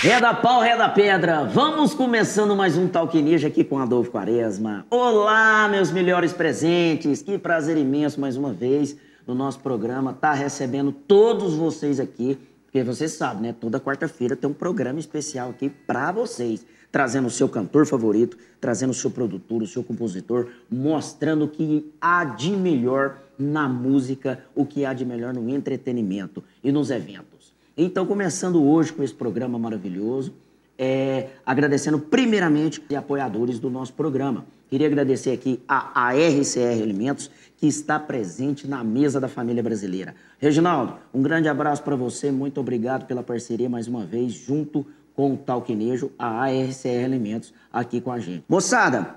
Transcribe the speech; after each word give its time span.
Reda 0.00 0.32
pau, 0.32 0.60
reda 0.60 0.88
pedra. 0.88 1.42
Vamos 1.42 1.92
começando 1.92 2.54
mais 2.54 2.76
um 2.76 2.86
Talk 2.86 3.20
Ninja 3.20 3.48
aqui 3.48 3.64
com 3.64 3.80
Adolfo 3.80 4.12
Quaresma. 4.12 4.86
Olá, 4.88 5.66
meus 5.68 5.90
melhores 5.90 6.32
presentes. 6.32 7.20
Que 7.20 7.36
prazer 7.36 7.76
imenso 7.76 8.20
mais 8.20 8.36
uma 8.36 8.52
vez 8.52 8.96
no 9.26 9.34
nosso 9.34 9.58
programa 9.58 10.12
tá 10.12 10.32
recebendo 10.32 10.92
todos 10.92 11.54
vocês 11.54 11.98
aqui, 11.98 12.38
porque 12.64 12.84
vocês 12.84 13.10
sabem, 13.10 13.42
né? 13.42 13.56
Toda 13.60 13.80
quarta-feira 13.80 14.36
tem 14.36 14.48
um 14.48 14.54
programa 14.54 15.00
especial 15.00 15.50
aqui 15.50 15.68
para 15.68 16.12
vocês, 16.12 16.64
trazendo 16.92 17.26
o 17.26 17.30
seu 17.30 17.48
cantor 17.48 17.84
favorito, 17.84 18.38
trazendo 18.60 18.90
o 18.90 18.94
seu 18.94 19.10
produtor, 19.10 19.64
o 19.64 19.66
seu 19.66 19.82
compositor, 19.82 20.46
mostrando 20.70 21.46
o 21.46 21.48
que 21.48 21.92
há 22.00 22.24
de 22.24 22.52
melhor 22.52 23.18
na 23.36 23.68
música, 23.68 24.44
o 24.54 24.64
que 24.64 24.84
há 24.84 24.92
de 24.92 25.04
melhor 25.04 25.34
no 25.34 25.50
entretenimento 25.50 26.44
e 26.62 26.70
nos 26.70 26.88
eventos. 26.88 27.37
Então, 27.80 28.04
começando 28.04 28.60
hoje 28.60 28.92
com 28.92 29.04
esse 29.04 29.14
programa 29.14 29.56
maravilhoso, 29.56 30.34
é, 30.76 31.28
agradecendo 31.46 31.96
primeiramente 31.96 32.80
os 32.80 32.96
apoiadores 32.96 33.60
do 33.60 33.70
nosso 33.70 33.92
programa. 33.92 34.44
Queria 34.68 34.88
agradecer 34.88 35.30
aqui 35.30 35.60
a, 35.68 36.08
a 36.08 36.12
RCR 36.12 36.82
Alimentos, 36.82 37.30
que 37.56 37.68
está 37.68 37.96
presente 37.96 38.66
na 38.66 38.82
mesa 38.82 39.20
da 39.20 39.28
família 39.28 39.62
brasileira. 39.62 40.16
Reginaldo, 40.40 40.94
um 41.14 41.22
grande 41.22 41.48
abraço 41.48 41.84
para 41.84 41.94
você, 41.94 42.32
muito 42.32 42.60
obrigado 42.60 43.06
pela 43.06 43.22
parceria 43.22 43.68
mais 43.68 43.86
uma 43.86 44.04
vez, 44.04 44.32
junto 44.32 44.84
com 45.14 45.34
o 45.34 45.36
Talquinejo, 45.36 46.10
a 46.18 46.46
ARCR 46.46 47.04
Alimentos, 47.04 47.54
aqui 47.72 48.00
com 48.00 48.10
a 48.10 48.18
gente. 48.18 48.42
Moçada, 48.48 49.14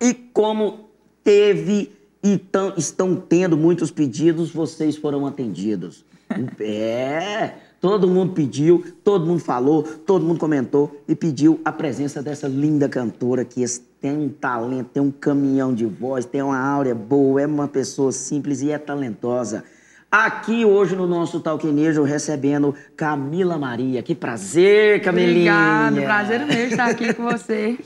e 0.00 0.14
como 0.14 0.90
teve 1.24 1.90
e 2.22 2.38
tão, 2.38 2.72
estão 2.76 3.16
tendo 3.16 3.56
muitos 3.56 3.90
pedidos, 3.90 4.52
vocês 4.52 4.96
foram 4.96 5.26
atendidos. 5.26 6.04
É, 6.60 7.54
Todo 7.80 8.06
mundo 8.06 8.34
pediu, 8.34 8.84
todo 9.02 9.24
mundo 9.24 9.40
falou, 9.40 9.82
todo 9.82 10.24
mundo 10.24 10.38
comentou 10.38 11.02
e 11.08 11.14
pediu 11.14 11.58
a 11.64 11.72
presença 11.72 12.22
dessa 12.22 12.46
linda 12.46 12.88
cantora 12.90 13.42
que 13.42 13.64
tem 13.98 14.16
um 14.16 14.28
talento, 14.28 14.90
tem 14.92 15.02
um 15.02 15.10
caminhão 15.10 15.72
de 15.72 15.86
voz, 15.86 16.26
tem 16.26 16.42
uma 16.42 16.58
áurea 16.58 16.94
boa, 16.94 17.40
é 17.40 17.46
uma 17.46 17.66
pessoa 17.66 18.12
simples 18.12 18.60
e 18.60 18.70
é 18.70 18.78
talentosa. 18.78 19.64
Aqui 20.10 20.64
hoje 20.64 20.94
no 20.94 21.06
nosso 21.06 21.40
Talquinejo 21.40 22.02
recebendo 22.02 22.74
Camila 22.96 23.56
Maria. 23.56 24.02
Que 24.02 24.14
prazer, 24.14 25.00
Camilinha. 25.00 25.88
Obrigada, 25.88 26.02
prazer 26.02 26.46
mesmo 26.46 26.72
estar 26.72 26.90
aqui 26.90 27.14
com 27.14 27.22
você. 27.22 27.78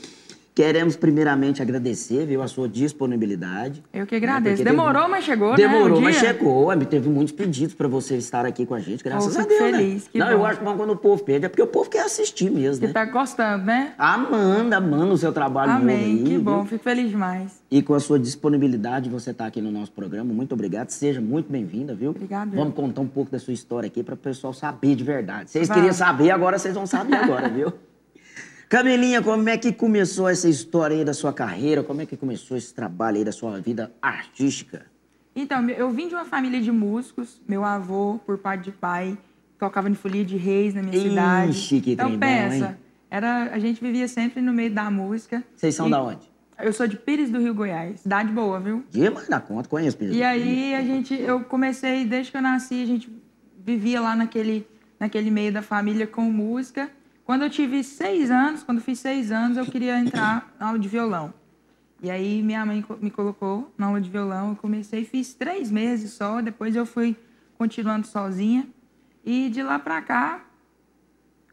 Queremos 0.55 0.95
primeiramente 0.95 1.61
agradecer, 1.61 2.25
viu, 2.25 2.41
a 2.41 2.47
sua 2.47 2.69
disponibilidade. 2.69 3.83
Eu 3.93 4.07
que 4.07 4.15
agradeço. 4.15 4.63
Né? 4.63 4.71
Demorou, 4.71 5.01
teve... 5.01 5.11
mas 5.11 5.25
chegou, 5.25 5.53
Demorou, 5.53 5.79
né? 5.79 5.83
Demorou, 5.83 6.01
mas 6.01 6.15
chegou. 6.15 6.85
Teve 6.85 7.09
muitos 7.09 7.33
pedidos 7.33 7.75
para 7.75 7.89
você 7.89 8.15
estar 8.15 8.45
aqui 8.45 8.65
com 8.65 8.73
a 8.73 8.79
gente, 8.79 9.03
graças 9.03 9.35
oh, 9.35 9.41
a 9.41 9.43
Deus. 9.43 9.59
Né? 9.59 9.71
feliz, 9.71 10.03
né? 10.05 10.09
que 10.13 10.17
Não, 10.17 10.27
bom. 10.27 10.31
eu 10.31 10.45
acho 10.45 10.59
que 10.61 10.65
quando 10.65 10.91
o 10.91 10.95
povo 10.95 11.21
pede 11.25 11.45
é 11.45 11.49
porque 11.49 11.61
o 11.61 11.67
povo 11.67 11.89
quer 11.89 12.05
assistir 12.05 12.49
mesmo, 12.49 12.79
que 12.79 12.87
né? 12.87 12.93
tá 12.93 13.03
gostando, 13.03 13.65
né? 13.65 13.95
Amanda, 13.97 14.77
amanda 14.77 15.13
o 15.13 15.17
seu 15.17 15.33
trabalho 15.33 15.73
Amém, 15.73 15.97
aí, 15.97 16.23
que 16.23 16.37
bom, 16.37 16.59
viu? 16.59 16.69
fico 16.69 16.83
feliz 16.85 17.09
demais. 17.09 17.61
E 17.69 17.81
com 17.81 17.93
a 17.93 17.99
sua 17.99 18.17
disponibilidade, 18.17 19.09
você 19.09 19.33
tá 19.33 19.47
aqui 19.47 19.59
no 19.59 19.71
nosso 19.71 19.91
programa, 19.91 20.33
muito 20.33 20.53
obrigado. 20.53 20.89
Seja 20.89 21.19
muito 21.19 21.51
bem-vinda, 21.51 21.93
viu? 21.93 22.11
Obrigada. 22.11 22.55
Vamos 22.55 22.73
contar 22.73 23.01
um 23.01 23.07
pouco 23.07 23.29
da 23.29 23.39
sua 23.39 23.53
história 23.53 23.87
aqui 23.87 24.01
para 24.01 24.13
o 24.13 24.17
pessoal 24.17 24.53
saber 24.53 24.95
de 24.95 25.03
verdade. 25.03 25.51
Vocês 25.51 25.69
queriam 25.69 25.91
saber, 25.91 26.31
agora 26.31 26.57
vocês 26.57 26.73
vão 26.73 26.85
saber 26.85 27.15
agora, 27.15 27.49
viu? 27.49 27.73
Camilinha, 28.67 29.21
como 29.21 29.47
é 29.47 29.57
que 29.57 29.71
começou 29.71 30.27
essa 30.27 30.49
história 30.49 30.97
aí 30.97 31.05
da 31.05 31.13
sua 31.13 31.31
carreira? 31.31 31.83
Como 31.83 32.01
é 32.01 32.05
que 32.05 32.17
começou 32.17 32.57
esse 32.57 32.73
trabalho 32.73 33.17
aí 33.17 33.23
da 33.23 33.31
sua 33.31 33.59
vida 33.59 33.91
artística? 34.01 34.85
Então, 35.35 35.69
eu 35.69 35.89
vim 35.91 36.07
de 36.07 36.15
uma 36.15 36.25
família 36.25 36.59
de 36.59 36.71
músicos. 36.71 37.39
Meu 37.47 37.63
avô, 37.63 38.19
por 38.25 38.37
parte 38.39 38.63
de 38.65 38.71
pai, 38.71 39.17
tocava 39.59 39.89
em 39.89 39.93
folia 39.93 40.25
de 40.25 40.35
reis 40.35 40.73
na 40.73 40.81
minha 40.81 40.95
Ixi, 40.95 41.09
cidade. 41.09 41.81
que 41.81 41.91
então, 41.91 42.17
pensa, 42.17 42.69
hein? 42.69 42.75
era, 43.09 43.51
a 43.53 43.59
gente 43.59 43.79
vivia 43.79 44.07
sempre 44.07 44.41
no 44.41 44.51
meio 44.51 44.71
da 44.71 44.89
música. 44.89 45.43
Vocês 45.55 45.75
são 45.75 45.87
E 45.87 45.91
da 45.91 46.01
onde? 46.01 46.35
Eu 46.57 46.71
sou 46.71 46.87
de 46.87 46.95
Pires 46.95 47.29
do 47.29 47.39
Rio 47.39 47.53
Goiás, 47.53 47.99
cidade 47.99 48.31
boa, 48.31 48.59
viu? 48.59 48.83
Demais 48.89 49.27
da 49.27 49.41
conta, 49.41 49.67
conheço 49.67 49.97
Pedro. 49.97 50.15
E 50.15 50.23
aí 50.23 50.73
a 50.73 50.81
gente, 50.81 51.13
eu 51.13 51.41
comecei, 51.41 52.05
desde 52.05 52.31
que 52.31 52.37
eu 52.37 52.41
nasci, 52.41 52.81
a 52.81 52.85
gente 52.85 53.11
vivia 53.63 53.99
lá 53.99 54.15
naquele, 54.15 54.65
naquele 54.97 55.29
meio 55.29 55.51
da 55.51 55.61
família 55.61 56.07
com 56.07 56.21
música. 56.23 56.89
Quando 57.25 57.41
eu 57.41 57.49
tive 57.49 57.83
seis 57.83 58.29
anos, 58.29 58.63
quando 58.63 58.79
fiz 58.81 58.99
seis 58.99 59.31
anos, 59.31 59.57
eu 59.57 59.65
queria 59.65 59.99
entrar 59.99 60.53
na 60.59 60.67
aula 60.67 60.79
de 60.79 60.87
violão. 60.87 61.33
E 62.01 62.11
aí 62.11 62.41
minha 62.43 62.63
mãe 62.65 62.85
me 63.01 63.09
colocou 63.09 63.73
na 63.77 63.87
aula 63.87 63.99
de 63.99 64.09
violão, 64.09 64.49
eu 64.49 64.55
comecei, 64.55 65.03
fiz 65.03 65.33
três 65.33 65.71
meses 65.71 66.11
só, 66.11 66.39
depois 66.41 66.75
eu 66.75 66.85
fui 66.85 67.15
continuando 67.57 68.05
sozinha. 68.05 68.67
E 69.25 69.49
de 69.49 69.63
lá 69.63 69.79
pra 69.79 70.01
cá, 70.03 70.41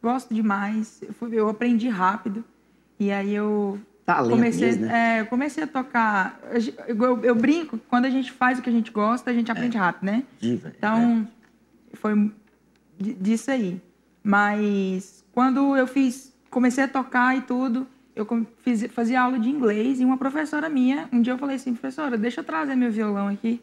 gosto 0.02 0.34
demais, 0.34 1.00
eu, 1.02 1.14
fui- 1.14 1.34
eu 1.34 1.48
aprendi 1.48 1.88
rápido. 1.88 2.44
E 3.00 3.10
aí 3.10 3.34
eu 3.34 3.80
Talento 4.04 4.34
comecei, 4.34 4.68
mesmo, 4.68 4.86
né? 4.86 5.20
é, 5.20 5.24
comecei 5.24 5.64
a 5.64 5.66
tocar. 5.66 6.38
Eu, 6.86 6.96
eu- 6.98 7.24
eu 7.24 7.34
brinco, 7.34 7.78
quando 7.88 8.04
a 8.04 8.10
gente 8.10 8.30
faz 8.30 8.58
o 8.58 8.62
que 8.62 8.68
a 8.68 8.72
gente 8.72 8.90
gosta, 8.90 9.30
a 9.30 9.34
gente 9.34 9.50
aprende 9.50 9.78
rápido, 9.78 10.04
né? 10.04 10.24
Diva, 10.38 10.68
é. 10.68 10.72
Então, 10.76 11.26
foi 11.94 12.30
di- 12.98 13.14
disso 13.14 13.50
aí. 13.50 13.80
Mas 14.22 15.21
quando 15.32 15.76
eu 15.76 15.86
fiz, 15.86 16.32
comecei 16.50 16.84
a 16.84 16.88
tocar 16.88 17.36
e 17.36 17.40
tudo, 17.42 17.86
eu 18.14 18.26
fiz, 18.58 18.86
fazia 18.92 19.22
aula 19.22 19.38
de 19.38 19.48
inglês 19.48 20.00
e 20.00 20.04
uma 20.04 20.18
professora 20.18 20.68
minha, 20.68 21.08
um 21.12 21.20
dia 21.20 21.32
eu 21.32 21.38
falei 21.38 21.56
assim, 21.56 21.72
professora, 21.72 22.18
deixa 22.18 22.40
eu 22.40 22.44
trazer 22.44 22.76
meu 22.76 22.92
violão 22.92 23.28
aqui. 23.28 23.60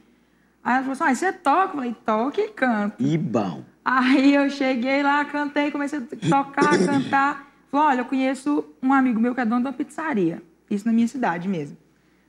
Aí 0.63 0.73
ela 0.73 0.81
falou 0.81 0.93
assim, 0.93 1.03
ah, 1.03 1.15
você 1.15 1.33
toca? 1.33 1.63
Eu 1.63 1.69
falei, 1.69 1.95
toca 2.05 2.41
e 2.41 2.49
canto. 2.49 2.95
E 2.99 3.17
bom. 3.17 3.63
Aí 3.85 4.35
eu 4.35 4.49
cheguei 4.49 5.01
lá, 5.01 5.23
cantei, 5.25 5.71
comecei 5.71 5.99
a 5.99 6.27
tocar, 6.29 6.77
cantar. 6.85 7.51
Falei, 7.71 7.87
olha, 7.87 8.01
eu 8.01 8.05
conheço 8.05 8.65
um 8.81 8.91
amigo 8.91 9.19
meu 9.19 9.33
que 9.33 9.41
é 9.41 9.45
dono 9.45 9.61
de 9.61 9.67
uma 9.67 9.73
pizzaria. 9.73 10.41
Isso 10.69 10.85
na 10.85 10.91
minha 10.91 11.07
cidade 11.07 11.47
mesmo. 11.47 11.77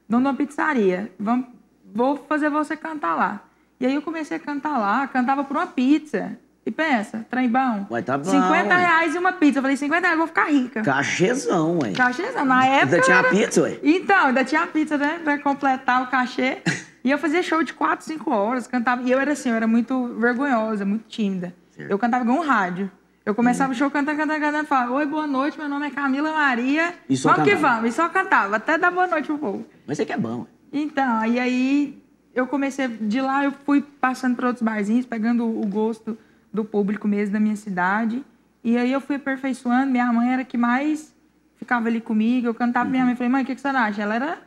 Dono 0.09 0.23
de 0.23 0.29
uma 0.29 0.35
pizzaria. 0.35 1.11
Vamos, 1.19 1.47
vou 1.93 2.17
fazer 2.17 2.51
você 2.51 2.77
cantar 2.77 3.15
lá. 3.17 3.43
E 3.81 3.87
aí 3.87 3.95
eu 3.95 4.03
comecei 4.03 4.37
a 4.37 4.41
cantar 4.41 4.79
lá, 4.79 5.07
cantava 5.09 5.43
por 5.43 5.57
uma 5.57 5.67
pizza. 5.67 6.39
E 6.65 6.71
pensa, 6.71 7.25
trem 7.31 7.49
bom. 7.49 7.87
Ué, 7.91 8.03
tá 8.03 8.19
bom, 8.19 8.25
50 8.31 8.51
ué. 8.51 8.77
reais 8.77 9.15
e 9.15 9.19
uma 9.19 9.33
pizza. 9.33 9.59
Eu 9.59 9.63
falei, 9.63 9.77
50 9.77 10.01
reais, 10.01 10.13
eu 10.13 10.19
vou 10.19 10.27
ficar 10.27 10.45
rica. 10.51 10.83
Cachezão, 10.83 11.79
ué. 11.79 11.93
Cachezão. 11.93 12.45
Na 12.45 12.67
época. 12.67 12.97
Ainda 12.97 13.01
tinha 13.01 13.17
era- 13.17 13.29
pizza, 13.31 13.63
ué? 13.63 13.79
Então, 13.83 14.27
ainda 14.27 14.45
tinha 14.45 14.67
pizza, 14.67 14.99
né? 14.99 15.21
Pra 15.25 15.39
completar 15.39 16.03
o 16.03 16.07
cachê. 16.09 16.59
E 17.03 17.11
eu 17.11 17.17
fazia 17.17 17.43
show 17.43 17.63
de 17.63 17.73
4, 17.73 18.05
5 18.05 18.31
horas, 18.31 18.67
cantava. 18.67 19.01
E 19.01 19.11
eu 19.11 19.19
era 19.19 19.33
assim, 19.33 19.49
eu 19.49 19.55
era 19.55 19.67
muito 19.67 20.09
vergonhosa, 20.21 20.85
muito 20.85 21.09
tímida. 21.09 21.55
Certo. 21.75 21.91
Eu 21.91 21.99
cantava 21.99 22.25
igual 22.25 22.37
um 22.37 22.43
rádio. 22.47 22.91
Eu 23.25 23.35
começava 23.35 23.73
o 23.73 23.75
show 23.75 23.91
cantando, 23.91 24.19
cantando, 24.19 24.39
cantando, 24.39 24.67
falava, 24.67 24.93
oi, 24.93 25.07
boa 25.07 25.27
noite, 25.27 25.59
meu 25.59 25.67
nome 25.67 25.87
é 25.87 25.91
Camila 25.91 26.31
Maria. 26.31 26.93
E 27.09 27.17
só 27.17 27.31
vamos 27.31 27.45
que 27.45 27.55
cantava. 27.57 27.75
vamos. 27.77 27.89
E 27.89 27.93
só 27.97 28.07
cantava, 28.11 28.57
até 28.57 28.77
dar 28.77 28.91
boa 28.91 29.07
noite 29.07 29.25
pro 29.29 29.39
povo. 29.39 29.67
Mas 29.87 29.97
você 29.97 30.05
que 30.05 30.13
é 30.13 30.19
bom, 30.19 30.41
ué. 30.41 30.47
Então, 30.75 31.25
e 31.25 31.41
aí 31.41 32.03
eu 32.35 32.47
comecei, 32.47 32.87
de 32.87 33.19
lá 33.23 33.45
eu 33.45 33.53
fui 33.65 33.81
passando 33.99 34.37
para 34.37 34.49
outros 34.49 34.63
barzinhos, 34.63 35.07
pegando 35.07 35.47
o 35.47 35.67
gosto 35.67 36.19
do 36.53 36.65
público 36.65 37.07
mesmo 37.09 37.33
da 37.33 37.41
minha 37.41 37.57
cidade. 37.57 38.25
E 38.63 38.77
aí 38.77 38.93
eu 38.93 39.01
fui 39.01 39.17
aperfeiçoando, 39.17 39.91
minha 39.91 40.13
mãe 40.13 40.33
era 40.33 40.45
que 40.45 40.59
mais 40.59 41.15
ficava 41.57 41.89
ali 41.89 42.01
comigo, 42.01 42.47
eu 42.47 42.55
cantava 42.55 42.85
pra 42.87 42.91
minha 42.91 43.05
mãe, 43.05 43.15
falei, 43.17 43.31
mãe, 43.31 43.43
o 43.43 43.47
que, 43.47 43.55
que 43.55 43.61
você 43.61 43.69
acha? 43.69 44.03
Ela 44.03 44.15
era 44.15 44.39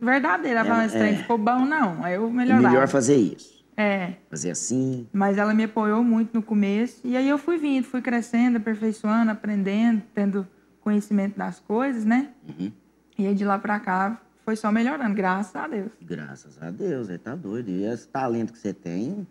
verdadeira, 0.00 0.60
ela 0.60 0.68
falava, 0.68 0.86
esse 0.86 0.96
trem 0.98 1.14
é- 1.14 1.16
ficou 1.18 1.38
bom 1.38 1.64
não, 1.64 2.02
aí 2.04 2.14
eu 2.14 2.26
É 2.26 2.30
melhorava. 2.30 2.68
melhor 2.68 2.88
fazer 2.88 3.16
isso. 3.16 3.56
É, 3.78 4.14
Fazer 4.30 4.50
assim. 4.52 5.06
mas 5.12 5.36
ela 5.36 5.52
me 5.52 5.64
apoiou 5.64 6.02
muito 6.02 6.32
no 6.34 6.42
começo, 6.42 7.00
e 7.04 7.14
aí 7.16 7.28
eu 7.28 7.36
fui 7.36 7.58
vindo, 7.58 7.84
fui 7.84 8.00
crescendo, 8.00 8.56
aperfeiçoando, 8.56 9.30
aprendendo, 9.30 10.02
tendo 10.14 10.46
conhecimento 10.80 11.36
das 11.36 11.60
coisas, 11.60 12.04
né? 12.04 12.28
Uhum. 12.48 12.72
E 13.18 13.26
aí 13.26 13.34
de 13.34 13.44
lá 13.44 13.58
pra 13.58 13.78
cá 13.78 14.18
foi 14.44 14.56
só 14.56 14.72
melhorando, 14.72 15.14
graças 15.14 15.54
a 15.56 15.66
Deus. 15.68 15.90
Graças 16.00 16.62
a 16.62 16.70
Deus, 16.70 17.10
aí 17.10 17.18
tá 17.18 17.34
doido. 17.34 17.68
E 17.70 17.84
esse 17.84 18.08
talento 18.08 18.52
que 18.52 18.58
você 18.58 18.72
tem, 18.72 19.26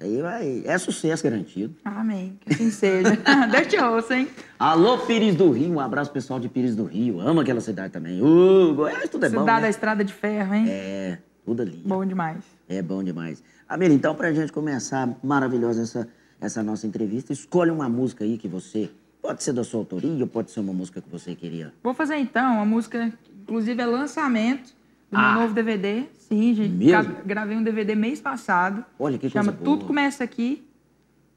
aí 0.00 0.22
vai. 0.22 0.62
É 0.64 0.78
sucesso 0.78 1.22
garantido. 1.22 1.74
Amém. 1.84 2.38
Que 2.40 2.54
assim 2.54 2.70
seja. 2.70 3.16
Deus 3.50 3.66
te 3.66 3.78
ouça, 3.78 4.16
hein? 4.16 4.28
Alô, 4.58 4.98
Pires 4.98 5.34
do 5.34 5.50
Rio, 5.50 5.72
um 5.74 5.80
abraço 5.80 6.10
pessoal 6.10 6.40
de 6.40 6.48
Pires 6.48 6.74
do 6.74 6.84
Rio. 6.84 7.20
Amo 7.20 7.40
aquela 7.40 7.60
cidade 7.60 7.92
também. 7.92 8.20
Uh, 8.22 8.74
Goiás, 8.74 9.08
tudo 9.08 9.26
é 9.26 9.28
bom. 9.28 9.40
Cidade 9.40 9.60
da 9.60 9.62
Né? 9.62 9.70
Estrada 9.70 10.04
de 10.04 10.12
Ferro, 10.12 10.54
hein? 10.54 10.66
É, 10.68 11.18
tudo 11.44 11.62
ali. 11.62 11.82
Bom 11.84 12.04
demais. 12.04 12.44
É 12.68 12.80
bom 12.82 13.02
demais. 13.02 13.42
Amir, 13.68 13.90
então, 13.90 14.14
pra 14.14 14.32
gente 14.32 14.52
começar 14.52 15.08
maravilhosa 15.22 15.82
essa, 15.82 16.08
essa 16.40 16.62
nossa 16.62 16.86
entrevista, 16.86 17.32
escolhe 17.32 17.70
uma 17.70 17.88
música 17.88 18.24
aí 18.24 18.36
que 18.38 18.48
você. 18.48 18.90
Pode 19.22 19.42
ser 19.42 19.52
da 19.52 19.62
sua 19.62 19.80
autoria 19.80 20.22
ou 20.22 20.26
pode 20.26 20.50
ser 20.50 20.60
uma 20.60 20.72
música 20.72 21.00
que 21.02 21.08
você 21.10 21.34
queria. 21.34 21.72
Vou 21.82 21.92
fazer 21.92 22.16
então 22.16 22.54
uma 22.54 22.64
música, 22.64 23.12
inclusive 23.42 23.80
é 23.82 23.84
lançamento 23.86 24.79
do 25.10 25.18
Ah. 25.18 25.32
meu 25.32 25.40
novo 25.42 25.54
DVD. 25.54 26.04
Sim, 26.18 26.54
gente. 26.54 26.72
Mesmo? 26.74 27.12
gra- 27.14 27.22
Gravei 27.24 27.56
um 27.56 27.62
DVD 27.62 27.94
mês 27.94 28.20
passado. 28.20 28.84
Olha 28.98 29.18
que 29.18 29.28
Chama 29.28 29.52
coisa 29.52 29.58
boa. 29.64 29.76
Tudo 29.76 29.86
Começa 29.86 30.22
Aqui. 30.24 30.64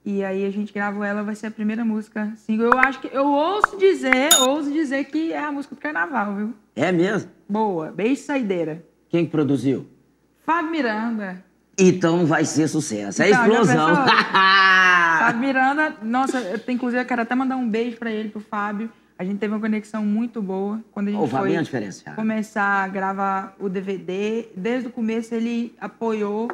E 0.06 0.22
aí 0.24 0.46
a 0.46 0.50
gente 0.52 0.74
gravou 0.74 1.02
ela, 1.04 1.24
vai 1.24 1.34
ser 1.34 1.48
a 1.48 1.52
primeira 1.52 1.86
música 1.86 2.34
single. 2.36 2.66
Eu 2.72 2.78
acho 2.80 3.00
que. 3.00 3.08
Eu 3.12 3.26
ouço 3.26 3.78
dizer, 3.78 4.34
ouso 4.42 4.70
dizer 4.72 5.06
que 5.06 5.32
é 5.32 5.42
a 5.42 5.50
música 5.52 5.74
do 5.76 5.80
carnaval, 5.82 6.36
viu? 6.36 6.54
É 6.76 6.92
mesmo? 6.92 7.32
Boa. 7.48 7.90
Beijo 7.90 8.22
saideira. 8.22 8.84
Quem 9.10 9.24
que 9.26 9.32
produziu? 9.32 9.88
Fábio 10.46 10.72
Miranda. 10.72 11.44
Então 11.78 12.26
vai 12.26 12.44
ser 12.46 12.68
sucesso. 12.68 13.22
É 13.24 13.30
Então, 13.30 13.46
explosão. 13.46 13.96
Fábio 14.06 15.40
Miranda, 15.40 15.96
nossa, 16.02 16.38
eu 16.40 16.60
inclusive 16.74 17.02
eu 17.02 17.06
quero 17.06 17.22
até 17.22 17.34
mandar 17.34 17.56
um 17.56 17.68
beijo 17.70 17.98
pra 17.98 18.12
ele, 18.12 18.28
pro 18.30 18.42
Fábio. 18.42 18.90
A 19.18 19.24
gente 19.24 19.38
teve 19.38 19.54
uma 19.54 19.60
conexão 19.60 20.04
muito 20.06 20.42
boa 20.42 20.84
quando 20.92 21.08
a 21.10 21.12
gente 21.12 21.24
é 21.24 21.28
foi 21.28 22.16
começar 22.16 22.84
a 22.84 22.88
gravar 22.88 23.56
o 23.60 23.70
DVD. 23.70 24.48
Desde 24.56 24.88
o 24.88 24.92
começo 24.92 25.34
ele 25.36 25.74
apoiou, 25.80 26.50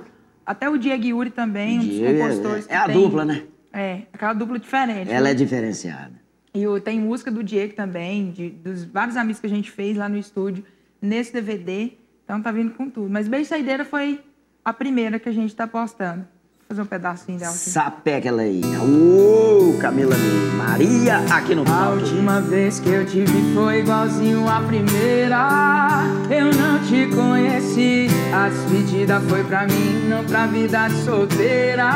até 0.45 0.69
o 0.69 0.77
Diego 0.77 1.05
Yuri 1.05 1.29
também, 1.29 1.77
um 1.79 1.85
dos 1.85 1.89
Diego, 1.89 2.19
compositores 2.19 2.67
é, 2.69 2.73
é 2.73 2.77
a 2.77 2.85
tem- 2.85 2.95
dupla, 2.95 3.25
né? 3.25 3.43
É, 3.71 4.01
aquela 4.11 4.33
dupla 4.33 4.59
diferente. 4.59 5.09
Ela 5.11 5.25
né? 5.25 5.31
é 5.31 5.33
diferenciada. 5.33 6.13
E 6.53 6.63
tem 6.81 6.99
música 6.99 7.31
do 7.31 7.43
Diego 7.43 7.73
também, 7.75 8.31
de- 8.31 8.49
dos 8.49 8.83
vários 8.83 9.15
amigos 9.15 9.39
que 9.39 9.47
a 9.47 9.49
gente 9.49 9.69
fez 9.71 9.95
lá 9.95 10.09
no 10.09 10.17
estúdio, 10.17 10.63
nesse 11.01 11.31
DVD. 11.31 11.93
Então 12.25 12.41
tá 12.41 12.51
vindo 12.51 12.73
com 12.73 12.89
tudo. 12.89 13.09
Mas 13.09 13.27
Beijo 13.27 13.47
Saideira 13.49 13.85
foi 13.85 14.19
a 14.65 14.73
primeira 14.73 15.17
que 15.19 15.29
a 15.29 15.31
gente 15.31 15.55
tá 15.55 15.65
postando. 15.67 16.27
Fazer 16.71 16.83
um 16.83 16.85
pedacinho 16.85 17.39
dela 17.39 17.49
aqui. 17.49 17.57
Sapeca 17.57 18.27
ela 18.27 18.43
aí. 18.43 18.61
Ô, 18.77 19.75
Camila 19.79 20.15
Maria, 20.55 21.17
aqui 21.31 21.55
no 21.55 21.63
A 21.63 21.65
palco. 21.65 21.93
última 21.97 22.41
vez 22.41 22.79
que 22.79 22.89
eu 22.89 23.03
te 23.07 23.25
vi 23.25 23.55
foi 23.55 23.79
igualzinho 23.79 24.47
a 24.47 24.61
primeira. 24.61 26.03
Eu 26.29 26.53
não 26.53 26.77
te 26.83 27.07
conheci. 27.07 28.07
A 28.31 28.49
despedida 28.49 29.19
foi 29.21 29.43
pra 29.45 29.65
mim, 29.65 30.09
não 30.09 30.23
pra 30.25 30.45
vida 30.45 30.87
solteira. 31.03 31.89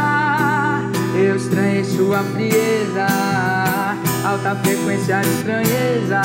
Eu 1.15 1.35
estranhei 1.35 1.83
sua 1.83 2.23
frieza, 2.23 3.05
alta 4.25 4.55
frequência 4.55 5.19
de 5.21 5.29
estranheza. 5.29 6.21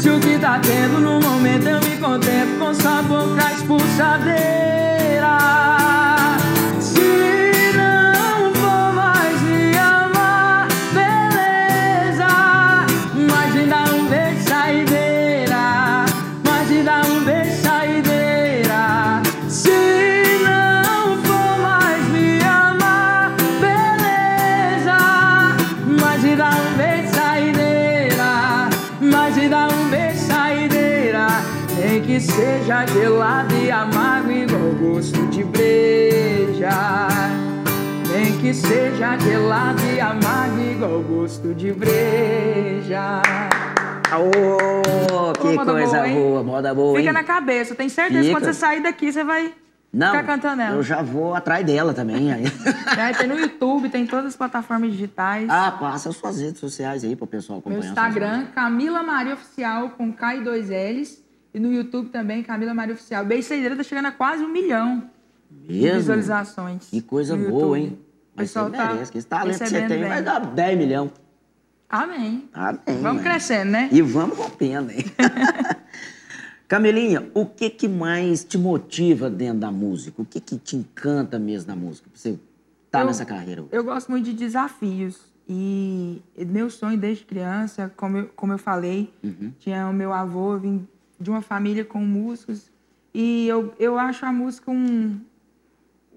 Se 0.00 0.08
o 0.08 0.18
que 0.18 0.38
tá 0.38 0.58
tendo 0.60 1.02
no 1.02 1.20
momento 1.20 1.68
eu 1.68 1.80
me 1.80 1.98
contemplo 1.98 2.58
com 2.58 2.72
sua 2.72 3.02
boca 3.02 3.52
expulsadeira. 3.52 4.56
Seja 32.84 32.86
gelado 32.86 33.54
e 33.54 33.70
amargo 33.70 34.30
igual 34.30 34.72
gosto 34.74 35.26
de 35.28 35.44
breja. 35.44 36.70
Nem 38.12 38.38
que 38.38 38.52
seja 38.52 39.18
gelado 39.18 39.80
e 39.94 40.00
amargo 40.00 40.60
igual 40.60 41.00
gosto 41.02 41.54
de 41.54 41.72
breja. 41.72 43.22
Ô, 44.14 45.32
que 45.32 45.54
moda 45.56 45.72
coisa 45.72 45.98
boa, 46.02 46.08
boa, 46.14 46.42
moda 46.42 46.74
boa, 46.74 46.96
Fica 46.98 47.08
hein? 47.10 47.14
na 47.14 47.24
cabeça, 47.24 47.74
tenho 47.74 47.90
certeza 47.90 48.22
que 48.22 48.30
quando 48.30 48.44
você 48.44 48.54
sair 48.54 48.80
daqui, 48.82 49.10
você 49.12 49.24
vai 49.24 49.52
Não, 49.92 50.08
ficar 50.12 50.22
cantando 50.24 50.62
ela. 50.62 50.76
eu 50.76 50.82
já 50.82 51.02
vou 51.02 51.34
atrás 51.34 51.64
dela 51.66 51.92
também. 51.94 52.32
aí. 52.32 52.44
É, 52.96 53.12
tem 53.12 53.26
no 53.26 53.38
YouTube, 53.38 53.88
tem 53.90 54.06
todas 54.06 54.26
as 54.26 54.36
plataformas 54.36 54.92
digitais. 54.92 55.48
ah, 55.50 55.70
passa 55.72 56.08
as 56.10 56.16
suas 56.16 56.40
redes 56.40 56.60
sociais 56.60 57.04
aí 57.04 57.16
pro 57.16 57.26
pessoal 57.26 57.58
acompanhar. 57.58 57.80
Meu 57.82 57.88
Instagram, 57.90 58.46
Camila 58.54 59.02
Maria 59.02 59.34
Oficial, 59.34 59.90
com 59.90 60.12
K 60.12 60.36
e 60.36 60.44
dois 60.44 60.68
L's. 60.70 61.25
E 61.56 61.58
no 61.58 61.72
YouTube 61.72 62.10
também, 62.10 62.42
Camila 62.42 62.74
Maria 62.74 62.92
Oficial. 62.94 63.24
Beijo 63.24 63.48
Saideira 63.48 63.74
tá 63.74 63.82
chegando 63.82 64.04
a 64.08 64.12
quase 64.12 64.44
um 64.44 64.48
milhão 64.52 65.08
de 65.50 65.72
Mesmo? 65.80 66.00
visualizações. 66.00 66.86
Que 66.90 67.00
coisa 67.00 67.34
boa, 67.34 67.78
hein? 67.78 67.98
O 68.34 68.36
pessoal 68.36 68.66
você 68.68 68.76
tá 68.76 68.92
merece, 68.92 69.10
que 69.12 69.16
esse 69.16 69.26
talento 69.26 69.58
que 69.60 69.66
você 69.70 69.78
tem 69.86 70.00
bem. 70.00 70.06
vai 70.06 70.22
dar 70.22 70.38
10 70.38 70.76
milhões. 70.78 71.10
Amém. 71.88 72.46
Amém. 72.52 72.78
Vamos 73.00 73.22
né? 73.22 73.30
crescendo, 73.30 73.70
né? 73.70 73.88
E 73.90 74.02
vamos 74.02 74.36
rompendo, 74.36 74.92
hein? 74.92 74.98
Camilinha, 76.68 77.30
o 77.32 77.46
que 77.46 77.70
que 77.70 77.88
mais 77.88 78.44
te 78.44 78.58
motiva 78.58 79.30
dentro 79.30 79.60
da 79.60 79.70
música? 79.70 80.20
O 80.20 80.26
que 80.26 80.40
que 80.40 80.58
te 80.58 80.76
encanta 80.76 81.38
mesmo 81.38 81.68
na 81.68 81.76
música? 81.76 82.06
Pra 82.10 82.20
você 82.20 82.38
tá 82.90 83.00
Eu- 83.00 83.06
nessa 83.06 83.24
carreira? 83.24 83.64
Eu 83.72 83.82
gosto 83.82 84.10
muito 84.10 84.26
de 84.26 84.34
desafios. 84.34 85.20
E 85.48 86.20
meu 86.36 86.68
sonho 86.68 86.98
desde 86.98 87.24
criança, 87.24 87.90
como 87.96 88.18
eu, 88.18 88.26
como 88.36 88.52
eu 88.52 88.58
falei, 88.58 89.10
Uhum. 89.24 89.52
tinha 89.58 89.86
o 89.88 89.92
meu 89.94 90.12
avô, 90.12 90.52
eu 90.54 90.58
vim 90.60 90.86
de 91.18 91.30
uma 91.30 91.42
família 91.42 91.84
com 91.84 91.98
músicos. 92.00 92.70
E 93.14 93.48
eu, 93.48 93.74
eu 93.78 93.98
acho 93.98 94.24
a 94.26 94.32
música 94.32 94.70
um. 94.70 95.18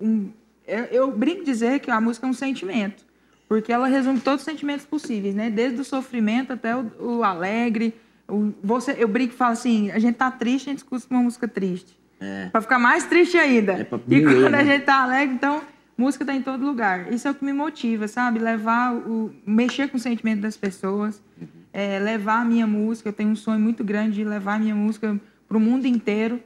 um 0.02 0.30
eu, 0.68 0.84
eu 0.86 1.12
brinco 1.12 1.44
dizer 1.44 1.80
que 1.80 1.90
a 1.90 2.00
música 2.00 2.28
é 2.28 2.30
um 2.30 2.34
sentimento. 2.34 3.06
Porque 3.48 3.74
ela 3.74 3.88
resume 3.88 4.20
todos 4.20 4.42
os 4.42 4.46
sentimentos 4.46 4.86
possíveis, 4.86 5.34
né? 5.34 5.50
Desde 5.50 5.82
o 5.82 5.84
sofrimento 5.84 6.54
até 6.54 6.76
o, 6.76 6.92
o 7.00 7.24
alegre. 7.24 7.96
O, 8.28 8.54
você, 8.62 8.96
eu 9.00 9.08
brinco 9.08 9.34
e 9.34 9.38
falo 9.38 9.54
assim: 9.54 9.90
a 9.90 9.98
gente 9.98 10.16
tá 10.16 10.30
triste, 10.30 10.70
a 10.70 10.72
gente 10.72 10.80
escuta 10.80 11.08
uma 11.10 11.24
música 11.24 11.48
triste. 11.48 11.98
É. 12.20 12.50
Pra 12.50 12.62
ficar 12.62 12.78
mais 12.78 13.06
triste 13.06 13.38
ainda. 13.38 13.74
É 13.74 13.84
pra 13.84 14.00
e 14.08 14.22
quando 14.22 14.52
né? 14.52 14.60
a 14.60 14.64
gente 14.64 14.84
tá 14.84 15.02
alegre, 15.02 15.34
então, 15.34 15.64
música 15.98 16.24
tá 16.24 16.36
em 16.36 16.44
todo 16.44 16.64
lugar. 16.64 17.12
Isso 17.12 17.28
é 17.28 17.32
o 17.32 17.34
que 17.34 17.44
me 17.44 17.54
motiva, 17.54 18.08
sabe? 18.08 18.38
Levar 18.38 18.94
o. 18.94 19.34
mexer 19.48 19.90
com 19.90 19.98
o 19.98 20.00
sentimento 20.00 20.42
das 20.42 20.56
pessoas, 20.56 21.22
Uhum. 21.42 21.59
É, 21.80 21.98
levar 21.98 22.42
a 22.42 22.46
minha 22.46 22.68
música. 22.68 23.08
Eu 23.08 23.14
tenho 23.14 23.30
um 23.30 23.36
sonho 23.36 23.60
muito 23.60 23.86
grande 23.86 24.16
de 24.16 24.26
levar 24.26 24.56
a 24.56 24.60
minha 24.60 24.76
música 24.76 25.18
pro 25.48 25.60
mundo 25.60 25.86
inteiro. 25.86 26.44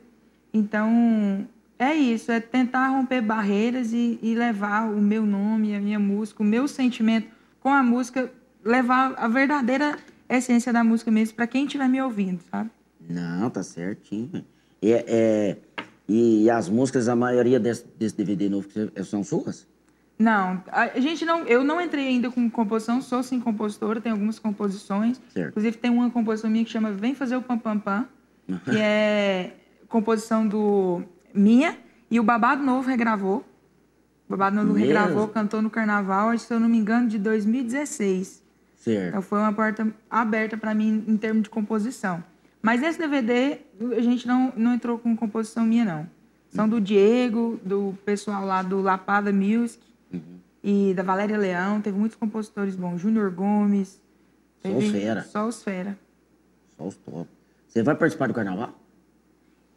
Então, 0.54 1.48
é 1.80 1.96
isso, 1.96 2.32
é 2.32 2.40
tentar 2.40 2.90
romper 2.90 3.20
barreiras 3.22 3.92
e, 3.92 4.20
e 4.22 4.36
levar 4.36 4.88
o 4.88 5.02
meu 5.02 5.26
nome, 5.26 5.76
a 5.76 5.80
minha 5.80 6.00
música, 6.00 6.44
o 6.44 6.46
meu 6.46 6.68
sentimento 6.68 7.28
com 7.60 7.70
a 7.70 7.82
música, 7.82 8.32
levar 8.64 9.16
a 9.18 9.28
verdadeira 9.28 9.98
essência 10.30 10.72
da 10.72 10.84
música 10.84 11.10
mesmo 11.10 11.36
para 11.36 11.48
quem 11.48 11.66
estiver 11.66 11.90
me 11.90 12.00
ouvindo, 12.00 12.40
sabe? 12.52 12.70
Não, 13.10 13.50
tá 13.50 13.64
certinho. 13.64 14.46
E, 14.80 14.94
é, 14.94 15.58
e 16.08 16.48
as 16.48 16.70
músicas, 16.70 17.08
a 17.08 17.16
maioria 17.16 17.60
desse, 17.60 17.86
desse 17.98 18.16
DVD 18.16 18.50
novo 18.50 18.68
são 19.04 19.24
suas? 19.24 19.66
Não, 20.18 20.64
a 20.68 21.00
gente 21.00 21.26
não, 21.26 21.44
eu 21.44 21.64
não 21.64 21.82
entrei 21.82 22.08
ainda 22.08 22.30
com 22.30 22.50
composição, 22.50 23.02
sou 23.02 23.24
sim 23.24 23.40
compositora, 23.40 24.00
tenho 24.00 24.16
algumas 24.16 24.40
composições. 24.40 25.20
Certo. 25.30 25.50
Inclusive 25.50 25.78
tem 25.78 25.92
uma 25.92 26.10
composição 26.10 26.50
minha 26.50 26.64
que 26.64 26.72
chama 26.72 26.92
Vem 26.92 27.16
Fazer 27.16 27.36
o 27.36 27.42
Pam 27.42 27.58
Pam 27.58 27.80
Pam, 27.80 28.08
que 28.66 28.78
é 28.80 29.54
composição 29.90 30.48
do 30.48 31.04
minha 31.34 31.78
e 32.10 32.20
o 32.20 32.24
Babado 32.24 32.64
Novo 32.64 32.88
regravou. 32.88 33.44
O 34.28 34.32
Babado 34.32 34.56
Novo 34.56 34.74
Mesmo? 34.74 34.86
regravou, 34.86 35.28
cantou 35.28 35.62
no 35.62 35.70
Carnaval, 35.70 36.38
se 36.38 36.54
eu 36.54 36.60
não 36.60 36.70
me 36.70 36.78
engano, 36.78 37.08
de 37.08 37.18
2016. 37.18 38.42
Certo. 38.78 39.08
Então 39.10 39.22
foi 39.22 39.40
uma 39.40 39.52
porta 39.52 39.88
aberta 40.10 40.58
para 40.58 40.74
mim 40.74 41.04
em 41.08 41.18
termos 41.18 41.44
de 41.44 41.50
composição. 41.50 42.24
Mas 42.62 42.80
nesse 42.80 42.98
DVD 42.98 43.60
a 43.98 44.02
gente 44.02 44.28
não, 44.28 44.54
não 44.56 44.74
entrou 44.74 44.98
com 44.98 45.16
composição 45.16 45.66
minha, 45.66 45.84
não. 45.84 46.08
São 46.50 46.70
do 46.70 46.80
Diego, 46.80 47.60
do 47.64 47.98
pessoal 48.06 48.46
lá 48.46 48.62
do 48.62 48.82
Lapada 48.82 49.34
Music. 49.34 49.84
E 50.64 50.94
da 50.94 51.04
Valéria 51.04 51.38
Leão. 51.38 51.82
Teve 51.82 51.98
muitos 51.98 52.18
compositores 52.18 52.76
bons. 52.76 53.02
Júnior 53.02 53.30
Gomes. 53.32 54.02
Só 54.62 54.70
os 54.70 54.92
fera. 54.92 55.24
Só 55.24 55.48
os 55.48 55.64
fera. 55.64 55.98
Só 56.78 56.84
os 56.86 56.96
top. 56.96 57.28
Você 57.68 57.84
vai 57.84 57.96
participar 57.96 58.28
do 58.28 58.34
carnaval? 58.34 58.70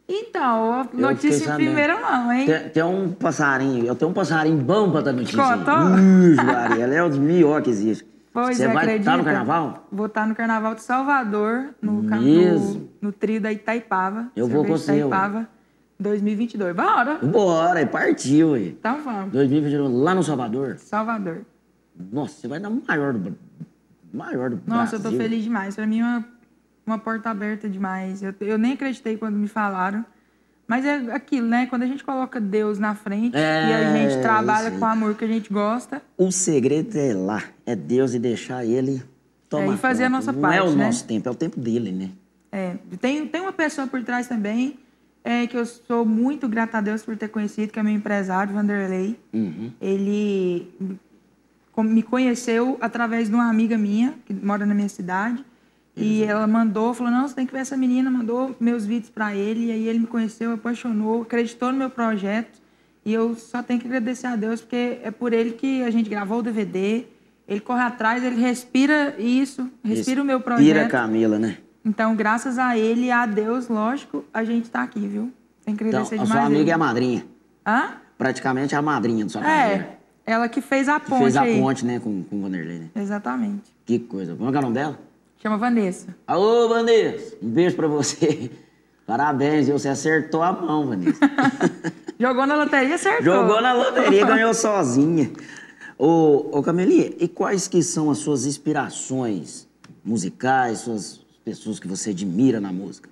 Então, 0.08 0.88
notícia 0.92 1.52
em 1.52 1.56
primeira 1.56 2.00
mão, 2.00 2.32
hein? 2.32 2.46
Tem, 2.46 2.68
tem 2.68 2.82
um 2.84 3.10
passarinho, 3.10 3.84
eu 3.86 3.94
tenho 3.96 4.12
um 4.12 4.14
passarinho 4.14 4.56
bom 4.56 4.92
pra 4.92 5.00
dar 5.00 5.12
notícia. 5.12 5.36
Maria, 5.36 6.84
ela 6.84 6.94
é 6.94 7.02
o 7.02 7.10
melhor 7.16 7.60
que 7.60 7.70
existe. 7.70 8.06
Pois 8.32 8.56
Você 8.56 8.64
é, 8.64 8.66
vai 8.68 8.76
acredita? 8.76 9.00
estar 9.00 9.16
no 9.16 9.24
carnaval? 9.24 9.88
Vou 9.90 10.06
estar 10.06 10.26
no 10.28 10.34
Carnaval 10.34 10.74
de 10.74 10.82
Salvador, 10.82 11.70
no, 11.80 12.02
Mesmo? 12.02 12.88
no, 13.00 13.08
no 13.08 13.12
trio 13.12 13.40
da 13.40 13.50
Itaipava. 13.50 14.30
Eu 14.36 14.46
vou 14.46 14.62
com 14.62 14.76
você. 14.76 14.98
Itaipava 14.98 15.48
2022. 15.98 16.74
Bora! 16.74 17.18
Bora, 17.22 17.80
e 17.82 17.86
partiu, 17.86 18.54
aí. 18.54 18.68
Então 18.78 19.02
vamos. 19.02 19.32
2021, 19.32 20.02
lá 20.02 20.14
no 20.14 20.22
Salvador. 20.22 20.76
Salvador. 20.78 21.42
Nossa, 22.12 22.34
você 22.40 22.48
vai 22.48 22.60
dar 22.60 22.68
o 22.68 22.82
maior 22.86 23.14
do, 23.14 23.36
maior 24.12 24.50
do 24.50 24.60
Nossa, 24.66 24.96
eu 24.96 24.98
tô 25.00 25.04
Brasil. 25.08 25.18
feliz 25.20 25.44
demais. 25.44 25.74
Pra 25.74 25.86
mim 25.86 26.00
é 26.00 26.04
uma, 26.04 26.24
uma 26.86 26.98
porta 26.98 27.30
aberta 27.30 27.68
demais. 27.68 28.22
Eu, 28.22 28.34
eu 28.40 28.58
nem 28.58 28.72
acreditei 28.74 29.16
quando 29.16 29.36
me 29.36 29.48
falaram. 29.48 30.04
Mas 30.68 30.84
é 30.84 30.96
aquilo, 31.12 31.46
né? 31.46 31.66
Quando 31.66 31.82
a 31.82 31.86
gente 31.86 32.02
coloca 32.02 32.40
Deus 32.40 32.76
na 32.78 32.92
frente 32.94 33.36
É, 33.36 33.68
e 33.70 33.72
a 33.72 33.92
gente 33.96 34.20
trabalha 34.20 34.64
isso 34.66 34.74
aí. 34.74 34.78
com 34.80 34.84
o 34.84 34.88
amor 34.88 35.14
que 35.14 35.24
a 35.24 35.28
gente 35.28 35.50
gosta, 35.52 36.02
O 36.18 36.32
segredo 36.32 36.98
é 36.98 37.14
lá, 37.14 37.40
é 37.64 37.76
Deus 37.76 38.14
e 38.14 38.18
deixar 38.18 38.64
ele 38.66 39.00
tomar 39.48 39.72
É, 39.72 39.74
e 39.74 39.76
fazer 39.78 40.02
a 40.02 40.06
conta. 40.08 40.16
nossa 40.18 40.32
Não 40.32 40.40
parte, 40.40 40.58
é 40.58 40.62
o 40.64 40.74
né? 40.74 40.86
nosso 40.86 41.04
tempo, 41.06 41.28
é 41.28 41.30
o 41.30 41.36
tempo 41.36 41.60
dele, 41.60 41.92
né? 41.92 42.10
É, 42.50 42.74
tem, 43.00 43.24
tem 43.28 43.40
uma 43.40 43.52
pessoa 43.52 43.86
por 43.86 44.02
trás 44.02 44.26
também 44.26 44.76
é, 45.26 45.46
que 45.46 45.56
eu 45.56 45.66
sou 45.66 46.04
muito 46.04 46.48
grata 46.48 46.78
a 46.78 46.80
Deus 46.80 47.02
por 47.02 47.16
ter 47.16 47.28
conhecido, 47.28 47.72
que 47.72 47.78
é 47.78 47.82
meu 47.82 47.92
empresário, 47.92 48.54
Vanderlei. 48.54 49.18
Uhum. 49.32 49.72
Ele 49.80 50.68
me- 51.76 52.02
conheceu 52.02 52.78
através 52.80 53.28
de 53.28 53.34
uma 53.34 53.48
amiga 53.50 53.76
minha, 53.76 54.14
que 54.24 54.32
mora 54.32 54.64
na 54.64 54.72
minha 54.74 54.88
cidade. 54.88 55.44
E 55.98 56.22
ela 56.24 56.46
mandou, 56.46 56.92
falou: 56.94 57.10
não, 57.12 57.26
você 57.26 57.34
tem 57.34 57.46
que 57.46 57.52
ver 57.52 57.60
essa 57.60 57.76
menina, 57.76 58.10
mandou 58.10 58.54
meus 58.60 58.84
vídeos 58.84 59.10
para 59.10 59.34
ele. 59.34 59.66
E 59.66 59.70
aí 59.72 59.88
ele 59.88 59.98
me 60.00 60.06
conheceu, 60.06 60.52
apaixonou, 60.52 61.22
acreditou 61.22 61.72
no 61.72 61.78
meu 61.78 61.88
projeto. 61.90 62.60
E 63.04 63.12
eu 63.14 63.34
só 63.34 63.62
tenho 63.62 63.80
que 63.80 63.86
agradecer 63.86 64.26
a 64.26 64.36
Deus, 64.36 64.60
porque 64.60 64.98
é 65.02 65.10
por 65.10 65.32
ele 65.32 65.52
que 65.52 65.82
a 65.82 65.90
gente 65.90 66.10
gravou 66.10 66.40
o 66.40 66.42
DVD. 66.42 67.04
Ele 67.48 67.60
corre 67.60 67.80
atrás, 67.82 68.22
ele 68.22 68.40
respira 68.40 69.14
isso, 69.18 69.70
respira 69.82 70.20
o 70.20 70.24
meu 70.24 70.40
projeto. 70.40 70.66
Respira 70.66 70.88
Camila, 70.88 71.38
né? 71.38 71.58
Então, 71.86 72.16
graças 72.16 72.58
a 72.58 72.76
ele 72.76 73.06
e 73.06 73.10
a 73.12 73.24
Deus, 73.26 73.68
lógico, 73.68 74.24
a 74.34 74.42
gente 74.42 74.68
tá 74.68 74.82
aqui, 74.82 74.98
viu? 75.06 75.32
Tem 75.64 75.76
que 75.76 75.84
Então, 75.84 76.00
agradecer 76.00 76.16
a 76.16 76.24
demais. 76.24 76.32
sua 76.40 76.46
amiga 76.46 76.62
ele. 76.62 76.70
é 76.70 76.74
a 76.74 76.78
madrinha. 76.78 77.26
Hã? 77.64 77.90
Praticamente 78.18 78.74
a 78.74 78.82
madrinha 78.82 79.24
da 79.24 79.30
sua 79.30 79.40
carreira. 79.42 79.88
É, 80.26 80.32
ela 80.32 80.48
que 80.48 80.60
fez 80.60 80.88
a 80.88 80.98
Que 80.98 81.08
ponte 81.08 81.22
fez 81.22 81.36
a 81.36 81.42
aí. 81.42 81.60
ponte, 81.60 81.86
né, 81.86 82.00
com, 82.00 82.24
com 82.24 82.38
o 82.38 82.42
Vanderlei, 82.42 82.80
né? 82.80 82.88
Exatamente. 82.96 83.72
Que 83.84 84.00
coisa. 84.00 84.34
Como 84.34 84.48
é 84.48 84.50
que 84.50 84.56
é 84.56 84.58
o 84.58 84.62
nome 84.62 84.74
dela? 84.74 84.98
Chama 85.40 85.56
Vanessa. 85.58 86.08
Alô, 86.26 86.68
Vanessa. 86.68 87.36
Um 87.40 87.48
beijo 87.50 87.76
pra 87.76 87.86
você. 87.86 88.50
Parabéns, 89.06 89.66
viu? 89.68 89.78
Você 89.78 89.88
acertou 89.88 90.42
a 90.42 90.50
mão, 90.52 90.88
Vanessa. 90.88 91.20
Jogou 92.18 92.46
na 92.46 92.56
loteria, 92.56 92.96
acertou. 92.96 93.22
Jogou 93.24 93.60
na 93.62 93.72
loteria 93.72 94.22
e 94.22 94.24
ganhou 94.24 94.52
sozinha. 94.54 95.30
Ô, 95.96 96.48
ô 96.58 96.62
Camelinha, 96.64 97.12
e 97.20 97.28
quais 97.28 97.68
que 97.68 97.80
são 97.82 98.10
as 98.10 98.18
suas 98.18 98.44
inspirações 98.44 99.68
musicais, 100.04 100.78
suas 100.80 101.20
pessoas 101.46 101.78
que 101.78 101.86
você 101.86 102.10
admira 102.10 102.60
na 102.60 102.72
música? 102.72 103.08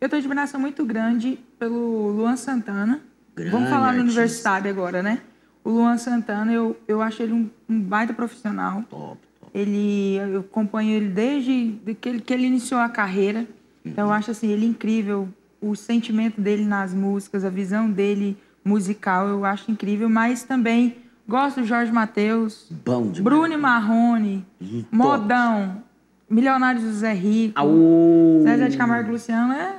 Eu 0.00 0.08
tenho 0.08 0.18
admiração 0.20 0.58
muito 0.58 0.84
grande 0.84 1.38
pelo 1.56 2.10
Luan 2.10 2.34
Santana. 2.36 3.00
Grande 3.36 3.52
Vamos 3.52 3.70
falar 3.70 3.92
no 3.94 4.00
universitário 4.00 4.68
agora, 4.68 5.04
né? 5.04 5.20
O 5.62 5.70
Luan 5.70 5.96
Santana, 5.96 6.52
eu, 6.52 6.76
eu 6.88 7.00
acho 7.00 7.22
ele 7.22 7.32
um, 7.32 7.48
um 7.68 7.80
baita 7.80 8.12
profissional. 8.12 8.82
Top, 8.90 9.18
top. 9.40 9.52
Ele, 9.54 10.16
eu 10.16 10.40
acompanho 10.40 10.90
ele 10.96 11.10
desde 11.10 11.70
de 11.84 11.94
que, 11.94 12.08
ele, 12.08 12.20
que 12.20 12.34
ele 12.34 12.46
iniciou 12.46 12.80
a 12.80 12.88
carreira. 12.88 13.46
Então, 13.84 14.08
eu 14.08 14.12
acho 14.12 14.32
assim, 14.32 14.48
ele 14.48 14.66
incrível. 14.66 15.28
O 15.60 15.76
sentimento 15.76 16.40
dele 16.40 16.64
nas 16.64 16.92
músicas, 16.92 17.44
a 17.44 17.50
visão 17.50 17.88
dele 17.88 18.36
musical, 18.64 19.28
eu 19.28 19.44
acho 19.44 19.70
incrível. 19.70 20.08
Mas 20.08 20.42
também 20.42 20.96
gosto 21.28 21.60
do 21.60 21.66
Jorge 21.66 21.92
Mateus, 21.92 22.66
Bom 22.84 23.12
demais. 23.12 23.20
Bruno 23.20 23.58
Marrone, 23.58 24.44
Hum, 24.60 24.84
Modão, 24.90 25.82
Milionários 26.30 26.84
do 26.84 26.92
Zé 26.92 27.12
Rico. 27.12 27.58
Au. 27.58 28.40
Zezé 28.44 28.68
de 28.68 28.76
Camargo 28.76 29.08
e 29.08 29.12
Luciano 29.12 29.52
é. 29.52 29.76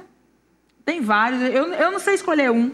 Tem 0.84 1.00
vários. 1.02 1.42
Eu, 1.42 1.72
eu 1.74 1.92
não 1.92 2.00
sei 2.00 2.16
escolher 2.16 2.52
um, 2.52 2.72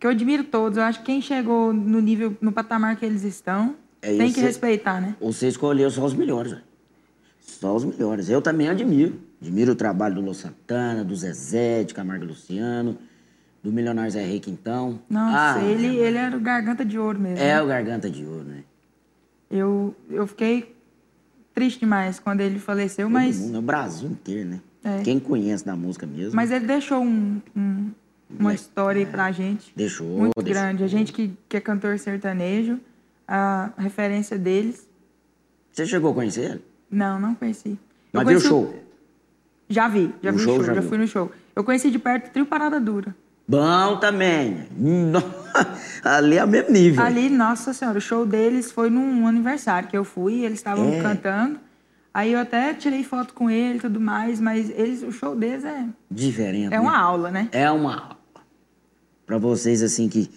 que 0.00 0.06
eu 0.06 0.10
admiro 0.10 0.42
todos. 0.42 0.76
Eu 0.76 0.84
acho 0.84 0.98
que 0.98 1.06
quem 1.06 1.20
chegou 1.22 1.72
no 1.72 2.00
nível, 2.00 2.36
no 2.40 2.50
patamar 2.50 2.96
que 2.96 3.06
eles 3.06 3.22
estão, 3.22 3.76
É, 4.02 4.16
tem 4.16 4.32
que 4.32 4.40
respeitar, 4.40 5.00
né? 5.00 5.14
Você 5.20 5.46
escolheu 5.46 5.88
só 5.90 6.04
os 6.04 6.14
melhores, 6.14 6.52
velho. 6.52 6.64
Só 7.40 7.74
os 7.76 7.84
melhores. 7.84 8.28
Eu 8.28 8.42
também 8.42 8.68
admiro. 8.68 9.20
Admiro 9.40 9.72
o 9.72 9.76
trabalho 9.76 10.16
do 10.16 10.20
Lô 10.20 10.34
Santana, 10.34 11.04
do 11.04 11.14
Zezé, 11.14 11.84
de 11.84 11.94
Camargo 11.94 12.24
e 12.24 12.28
Luciano, 12.28 12.98
do 13.62 13.70
Milionário 13.70 14.10
Zé 14.10 14.24
Rico, 14.24 14.50
então. 14.50 14.98
Nossa, 15.08 15.60
Ah, 15.60 15.64
ele, 15.64 15.86
ele 15.96 16.18
era 16.18 16.36
o 16.36 16.40
garganta 16.40 16.84
de 16.84 16.98
ouro 16.98 17.18
mesmo. 17.20 17.38
É 17.38 17.62
o 17.62 17.66
Garganta 17.66 18.10
de 18.10 18.24
Ouro, 18.26 18.44
né? 18.44 18.64
Eu, 19.50 19.94
eu 20.10 20.26
fiquei 20.26 20.74
triste 21.58 21.80
demais 21.80 22.18
quando 22.20 22.40
ele 22.40 22.58
faleceu, 22.58 23.06
Todo 23.06 23.12
mas, 23.12 23.38
mundo, 23.38 23.56
é 23.56 23.58
o 23.58 23.62
Brasil 23.62 24.08
inteiro, 24.10 24.48
né? 24.48 24.60
É. 24.84 25.02
Quem 25.02 25.18
conhece 25.18 25.64
da 25.64 25.74
música 25.74 26.06
mesmo, 26.06 26.36
mas 26.36 26.50
ele 26.50 26.66
deixou 26.66 27.02
um- 27.02 27.40
um- 27.56 27.90
uma 28.38 28.54
história 28.54 29.00
aí 29.00 29.06
pra 29.06 29.32
gente. 29.32 29.72
deixou. 29.74 30.06
Muito 30.06 30.34
deixou. 30.42 30.62
grande. 30.62 30.84
A 30.84 30.86
gente 30.86 31.12
que, 31.12 31.32
que 31.48 31.56
é 31.56 31.60
cantor 31.60 31.98
sertanejo, 31.98 32.78
a 33.26 33.70
referência 33.76 34.38
deles. 34.38 34.86
Você 35.72 35.84
chegou 35.86 36.12
a 36.12 36.14
conhecer 36.14 36.50
ele? 36.52 36.62
Não, 36.90 37.18
não 37.20 37.34
conheci. 37.34 37.78
Mas 38.12 38.26
viu 38.26 38.38
o 38.38 38.40
show? 38.40 38.74
Já 39.68 39.88
vi, 39.88 40.14
já 40.22 40.32
No 40.32 40.38
vi 40.38 40.44
show, 40.44 40.54
o 40.54 40.56
show, 40.56 40.64
já 40.64 40.74
já, 40.74 40.82
fui 40.82 40.96
no 40.98 41.06
show. 41.06 41.30
Eu 41.54 41.62
conheci 41.64 41.90
de 41.90 41.98
perto 41.98 42.28
o 42.28 42.30
Trio 42.30 42.46
Parada 42.46 42.80
Dura. 42.80 43.14
Bom 43.48 43.96
também. 43.96 44.66
Ali 46.04 46.36
é 46.36 46.44
o 46.44 46.48
mesmo 46.48 46.70
nível. 46.70 47.02
Ali, 47.02 47.30
nossa 47.30 47.72
senhora, 47.72 47.96
o 47.98 48.00
show 48.00 48.26
deles 48.26 48.70
foi 48.70 48.90
num 48.90 49.26
aniversário 49.26 49.88
que 49.88 49.96
eu 49.96 50.04
fui, 50.04 50.44
eles 50.44 50.58
estavam 50.58 50.92
É. 50.92 51.00
cantando. 51.02 51.58
Aí 52.12 52.32
eu 52.32 52.38
até 52.40 52.74
tirei 52.74 53.02
foto 53.04 53.32
com 53.32 53.48
ele 53.48 53.78
e 53.78 53.80
tudo 53.80 53.98
mais, 54.00 54.38
mas 54.40 54.68
eles, 54.70 55.02
o 55.02 55.10
show 55.12 55.34
deles 55.34 55.64
é, 55.64 55.84
Diferente. 56.10 56.74
é 56.74 56.80
uma 56.80 56.92
né? 56.92 56.98
aula, 56.98 57.30
né? 57.30 57.48
É 57.52 57.70
uma 57.70 57.94
aula. 57.96 58.16
Pra 59.26 59.38
vocês, 59.38 59.82
assim, 59.82 60.08
que, 60.08 60.28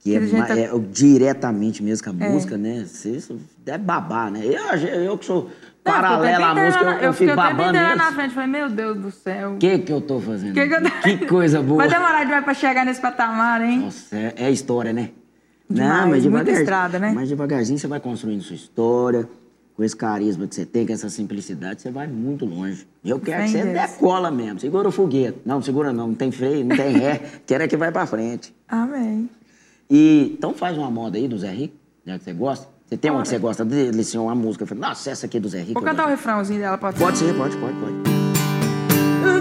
que 0.00 0.16
é, 0.16 0.20
tá- 0.46 0.58
é 0.58 0.70
diretamente 0.90 1.82
mesmo 1.82 2.04
com 2.04 2.10
a 2.10 2.28
música, 2.30 2.56
né? 2.56 2.84
Vocês 2.86 3.28
deve 3.64 3.84
babar, 3.84 4.30
né? 4.30 4.40
Eu, 4.44 4.76
eu 5.02 5.18
que 5.18 5.24
sou 5.26 5.50
Não, 5.86 5.92
paralelo 5.94 6.44
à 6.44 6.48
eu 6.48 6.54
música, 6.64 6.80
eu, 6.82 6.86
na- 6.86 7.02
eu 7.02 7.12
fico 7.12 7.34
babando 7.36 7.68
inteiro 7.70 7.88
na 7.88 7.96
neles. 7.96 8.14
frente, 8.14 8.34
falei, 8.34 8.50
meu 8.50 8.68
Deus 8.70 8.96
do 8.98 9.10
céu. 9.10 9.52
O 9.54 9.58
que 9.58 9.78
que 9.78 9.92
eu 9.92 10.00
tô 10.00 10.20
fazendo? 10.20 10.54
Que 10.54 10.66
que 10.68 10.74
eu- 10.74 11.18
Que 11.18 11.26
coisa 11.26 11.62
boa. 11.62 11.78
Vai 11.78 11.88
demorar 11.88 12.24
demais 12.24 12.44
pra 12.44 12.54
chegar 12.54 12.84
nesse 12.84 13.00
patamar, 13.00 13.62
hein? 13.62 13.80
Nossa, 13.80 14.16
é, 14.16 14.34
é 14.36 14.50
história, 14.50 14.92
né? 14.92 15.10
Demais, 15.68 16.04
muita 16.06 16.20
devagarzinho- 16.22 16.58
estrada, 16.60 16.98
né? 16.98 17.12
Mas 17.14 17.28
devagarzinho 17.28 17.78
você 17.78 17.86
vai 17.88 17.98
construindo 18.00 18.40
sua 18.42 18.54
história, 18.54 19.28
com 19.76 19.82
esse 19.84 19.96
carisma 19.96 20.46
que 20.46 20.54
você 20.54 20.64
tem, 20.64 20.86
com 20.86 20.92
essa 20.92 21.10
simplicidade, 21.10 21.82
você 21.82 21.90
vai 21.90 22.06
muito 22.06 22.44
longe. 22.46 22.86
Eu 23.04 23.18
quero 23.20 23.42
que 23.44 23.50
Fé 23.50 23.62
você 23.62 23.72
Deus. 23.72 23.90
decola 23.90 24.30
mesmo. 24.30 24.58
Segura 24.60 24.88
o 24.88 24.92
foguete. 24.92 25.38
Não, 25.44 25.60
segura 25.60 25.92
não, 25.92 26.08
não 26.08 26.14
tem 26.14 26.30
freio, 26.30 26.64
não 26.64 26.76
tem 26.76 26.92
ré. 26.96 27.20
quero 27.46 27.64
é 27.64 27.68
que 27.68 27.76
vai 27.76 27.90
pra 27.92 28.06
frente. 28.06 28.54
Amém. 28.68 29.28
E 29.90 30.34
então 30.38 30.54
faz 30.54 30.76
uma 30.78 30.90
moda 30.90 31.18
aí 31.18 31.28
do 31.28 31.36
Zé 31.38 31.50
Rico, 31.50 31.74
já 32.06 32.16
que 32.18 32.24
você 32.24 32.32
gosta. 32.32 32.68
Você 32.88 32.96
tem 32.96 33.10
uma 33.10 33.22
que 33.22 33.28
você 33.28 33.38
gosta 33.38 33.64
dele, 33.64 34.00
assim, 34.00 34.16
uma 34.16 34.34
música. 34.34 34.62
eu 34.62 34.68
falei, 34.68 34.80
Nossa, 34.80 35.10
essa 35.10 35.26
aqui 35.26 35.38
é 35.38 35.40
do 35.40 35.48
Zé 35.48 35.58
Rico. 35.60 35.74
Vou 35.74 35.82
cantar 35.82 36.04
o 36.04 36.08
gosto." 36.08 36.16
refrãozinho 36.18 36.60
dela, 36.60 36.78
pode 36.78 36.98
ser? 36.98 37.04
Pode 37.04 37.18
ser, 37.18 37.34
pode, 37.34 37.56
pode, 37.56 37.74
pode. 37.74 37.94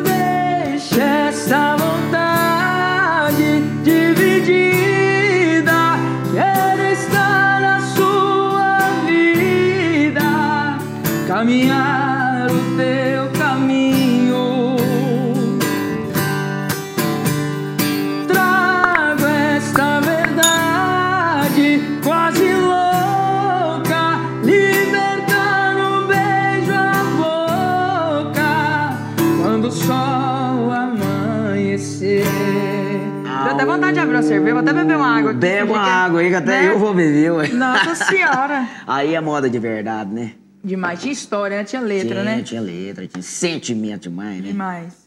Deixa 0.03 1.01
essa 1.03 1.75
vontade 1.77 3.61
dividida. 3.83 5.73
Quero 6.33 6.81
estar 6.91 7.61
na 7.61 7.81
sua 7.95 8.79
vida, 9.05 10.21
caminhar 11.27 11.94
até 34.69 34.79
beber 34.81 34.97
uma 34.97 35.17
água 35.17 35.31
aqui. 35.31 35.39
Bebe 35.39 35.71
uma 35.71 35.83
que- 35.83 35.89
água 35.89 36.19
aí, 36.21 36.29
que 36.29 36.35
até 36.35 36.61
né? 36.61 36.69
eu 36.69 36.79
vou 36.79 36.93
beber, 36.93 37.31
ué. 37.31 37.47
Nossa 37.49 37.95
senhora! 37.95 38.67
Aí 38.87 39.15
é 39.15 39.21
moda 39.21 39.49
de 39.49 39.59
verdade, 39.59 40.13
né? 40.13 40.31
Demais, 40.63 40.99
tinha 41.01 41.13
história, 41.13 41.57
né? 41.57 41.63
tinha 41.63 41.81
letra, 41.81 42.09
tinha, 42.09 42.23
né? 42.23 42.41
Tinha 42.41 42.61
letra, 42.61 43.07
tinha 43.07 43.21
sentimento 43.21 44.03
demais, 44.09 44.37
né? 44.41 44.47
Demais. 44.47 45.05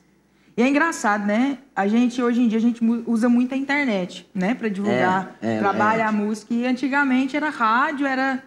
E 0.56 0.62
é 0.62 0.68
engraçado, 0.68 1.26
né? 1.26 1.58
A 1.74 1.86
gente, 1.86 2.20
hoje 2.22 2.40
em 2.42 2.48
dia, 2.48 2.58
a 2.58 2.60
gente 2.60 2.80
usa 3.06 3.28
muito 3.28 3.54
a 3.54 3.56
internet, 3.56 4.28
né? 4.34 4.54
Pra 4.54 4.68
divulgar, 4.68 5.36
É, 5.42 5.54
é, 5.54 5.58
trabalha 5.58 6.02
é. 6.02 6.04
a 6.04 6.12
música. 6.12 6.52
E 6.54 6.66
antigamente 6.66 7.36
era 7.36 7.48
rádio, 7.48 8.06
era... 8.06 8.42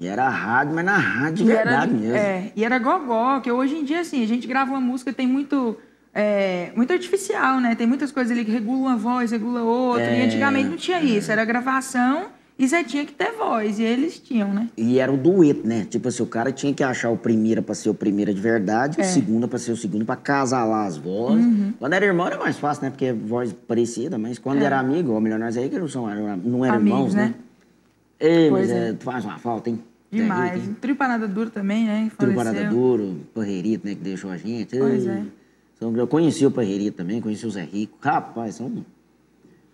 E 0.00 0.06
era 0.06 0.28
rádio, 0.28 0.74
mas 0.74 0.84
na 0.84 0.96
rádio 0.98 1.44
de 1.44 1.50
e 1.50 1.54
era, 1.54 1.70
verdade 1.70 1.92
mesmo. 1.94 2.16
É, 2.16 2.52
e 2.54 2.64
era 2.64 2.78
gogó, 2.78 3.40
que 3.40 3.50
hoje 3.50 3.76
em 3.76 3.84
dia, 3.84 4.00
assim, 4.00 4.22
a 4.22 4.26
gente 4.26 4.46
grava 4.46 4.70
uma 4.72 4.80
música, 4.80 5.12
tem 5.12 5.26
muito... 5.26 5.78
É, 6.14 6.70
muito 6.76 6.92
artificial, 6.92 7.60
né? 7.60 7.74
Tem 7.74 7.86
muitas 7.86 8.12
coisas 8.12 8.30
ali 8.30 8.44
que 8.44 8.50
regulam 8.52 8.82
uma 8.82 8.96
voz, 8.96 9.32
regula 9.32 9.62
outra. 9.62 10.04
E 10.04 10.20
É, 10.20 10.24
antigamente 10.26 10.68
não 10.68 10.76
tinha 10.76 11.00
isso. 11.02 11.32
Era 11.32 11.44
gravação 11.44 12.26
e 12.56 12.68
você 12.68 12.84
tinha 12.84 13.04
que 13.04 13.12
ter 13.12 13.32
voz. 13.32 13.80
E 13.80 13.82
eles 13.82 14.20
tinham, 14.20 14.54
né? 14.54 14.68
E 14.76 15.00
era 15.00 15.10
o 15.12 15.16
dueto, 15.16 15.66
né? 15.66 15.84
Tipo 15.90 16.06
assim, 16.06 16.22
o 16.22 16.26
cara 16.26 16.52
tinha 16.52 16.72
que 16.72 16.84
achar 16.84 17.10
o 17.10 17.16
primeiro 17.16 17.62
pra 17.64 17.74
ser 17.74 17.88
o 17.90 17.94
primeiro 17.94 18.32
de 18.32 18.40
verdade, 18.40 19.00
É. 19.00 19.02
o 19.02 19.06
segundo 19.06 19.48
pra 19.48 19.58
ser 19.58 19.72
o 19.72 19.76
segundo, 19.76 20.04
pra 20.04 20.14
casalar 20.14 20.86
as 20.86 20.96
vozes. 20.96 21.44
Uhum. 21.44 21.72
Quando 21.80 21.92
era 21.94 22.04
irmão 22.06 22.26
era 22.28 22.38
mais 22.38 22.56
fácil, 22.58 22.84
né? 22.84 22.90
Porque 22.90 23.06
é 23.06 23.12
voz 23.12 23.52
parecida, 23.52 24.16
mas 24.16 24.38
quando 24.38 24.62
era 24.62 24.78
amigo, 24.78 25.10
ou 25.12 25.20
melhor, 25.20 25.40
nós 25.40 25.56
aí 25.56 25.68
que 25.68 25.76
não, 25.78 25.88
são, 25.88 26.06
não 26.36 26.64
eram 26.64 26.74
É. 26.74 26.78
Amigos, 26.78 26.86
irmãos, 26.86 27.14
né? 27.14 27.24
né? 27.26 27.34
Ei, 28.20 28.50
mas 28.50 28.68
Pois 28.68 28.70
é, 28.70 28.90
é. 28.90 28.94
faz 29.00 29.24
uma 29.24 29.38
falta, 29.38 29.68
hein? 29.68 29.80
Demais. 30.12 30.62
Trio 30.80 30.94
Parada 30.94 31.26
Duro 31.26 31.50
também, 31.50 31.86
né? 31.86 32.02
hein? 32.02 32.12
Trio. 32.16 32.34
Parada 32.36 32.64
Duro, 32.70 33.16
né? 33.36 33.44
Que 33.82 33.94
deixou 33.96 34.30
a 34.30 34.36
gente. 34.36 34.76
Pois 34.78 35.04
Ei, 35.04 35.10
é. 35.10 35.22
São- 35.78 35.96
Eu 35.96 36.06
conheci 36.06 36.44
o 36.46 36.50
Parreirito 36.50 36.96
também, 36.98 37.20
conheci 37.20 37.46
o 37.46 37.50
Zé 37.50 37.62
Rico. 37.64 37.96
Rapaz, 38.00 38.56
são... 38.56 38.84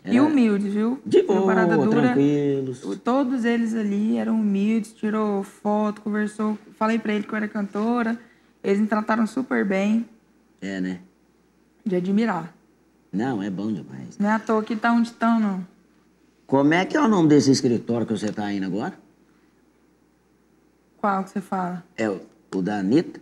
E 0.03 0.17
era 0.17 0.23
humildes, 0.25 0.73
viu? 0.73 0.99
De 1.05 1.23
boa, 1.23 1.45
Parada 1.45 1.77
Dura. 1.77 2.01
tranquilos. 2.15 2.81
Todos 3.05 3.45
eles 3.45 3.75
ali 3.75 4.17
eram 4.17 4.41
humildes, 4.41 4.93
tirou 4.95 5.43
foto, 5.43 6.01
conversou. 6.01 6.57
Falei 6.79 6.99
pra 6.99 7.13
ele 7.13 7.25
que 7.25 7.33
eu 7.33 7.37
era 7.37 7.47
cantora. 7.47 8.19
Eles 8.65 8.81
me 8.81 8.87
trataram 8.87 9.27
super 9.27 9.63
bem, 9.65 10.07
É, 10.61 10.81
né? 10.81 11.01
de 11.85 11.97
admirar. 11.97 12.55
Não, 13.13 13.43
é 13.43 13.51
bom 13.51 13.71
demais. 13.73 14.17
Não 14.19 14.29
é 14.31 14.33
à 14.33 14.39
toa 14.39 14.63
que 14.63 14.75
tá 14.77 14.91
onde 14.93 15.09
estão, 15.09 15.39
não. 15.39 15.67
Como 16.47 16.73
é 16.73 16.85
que 16.87 16.97
é 16.97 17.01
o 17.01 17.09
nome 17.09 17.29
desse 17.29 17.51
escritório 17.51 18.07
que 18.07 18.13
você 18.17 18.33
tá 18.33 18.51
indo 18.53 18.65
agora? 18.67 18.95
Qual 20.97 21.25
que 21.25 21.31
você 21.31 21.41
fala? 21.41 21.85
É 21.97 22.09
o, 22.09 22.21
o 22.55 22.63
da 22.63 22.79
Anitta? 22.79 23.21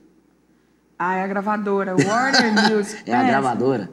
Ah, 0.98 1.16
é 1.16 1.22
a 1.22 1.26
gravadora, 1.26 1.94
Warner 1.96 2.52
Music. 2.72 3.02
É 3.08 3.14
a 3.14 3.22
gravadora? 3.22 3.90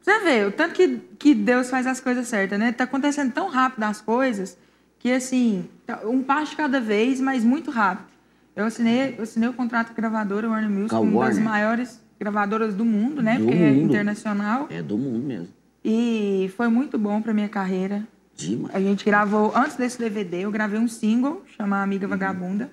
Você 0.00 0.18
vê, 0.20 0.44
o 0.46 0.52
tanto 0.52 0.74
que, 0.74 0.98
que 1.18 1.34
Deus 1.34 1.68
faz 1.68 1.86
as 1.86 2.00
coisas 2.00 2.26
certas, 2.28 2.58
né? 2.58 2.72
Tá 2.72 2.84
acontecendo 2.84 3.32
tão 3.32 3.48
rápido 3.48 3.82
as 3.84 4.00
coisas 4.00 4.56
que, 4.98 5.12
assim, 5.12 5.68
tá 5.86 6.00
um 6.04 6.22
passo 6.22 6.52
de 6.52 6.56
cada 6.56 6.80
vez, 6.80 7.20
mas 7.20 7.44
muito 7.44 7.70
rápido. 7.70 8.06
Eu 8.56 8.64
assinei, 8.64 9.14
eu 9.18 9.22
assinei 9.24 9.48
o 9.48 9.52
contrato 9.52 9.88
com 9.88 9.92
a 9.92 9.96
gravadora 9.96 10.48
Warner 10.48 10.70
Music, 10.70 10.94
a 10.94 10.98
uma 11.00 11.26
das 11.26 11.36
Warner? 11.36 11.44
maiores 11.44 12.00
gravadoras 12.18 12.74
do 12.74 12.84
mundo, 12.84 13.22
né? 13.22 13.36
Do 13.38 13.44
Porque 13.44 13.56
é 13.62 13.70
mundo. 13.70 13.84
internacional. 13.84 14.66
É 14.70 14.82
do 14.82 14.96
mundo 14.96 15.18
mesmo. 15.24 15.48
E 15.84 16.50
foi 16.56 16.68
muito 16.68 16.98
bom 16.98 17.20
pra 17.20 17.34
minha 17.34 17.48
carreira. 17.48 18.02
Demais. 18.34 18.74
A 18.74 18.80
gente 18.80 19.04
gravou, 19.04 19.52
antes 19.54 19.76
desse 19.76 19.98
DVD, 19.98 20.38
eu 20.44 20.50
gravei 20.50 20.78
um 20.80 20.88
single, 20.88 21.44
chama 21.56 21.82
Amiga 21.82 22.06
Uhum. 22.06 22.10
Vagabunda. 22.10 22.70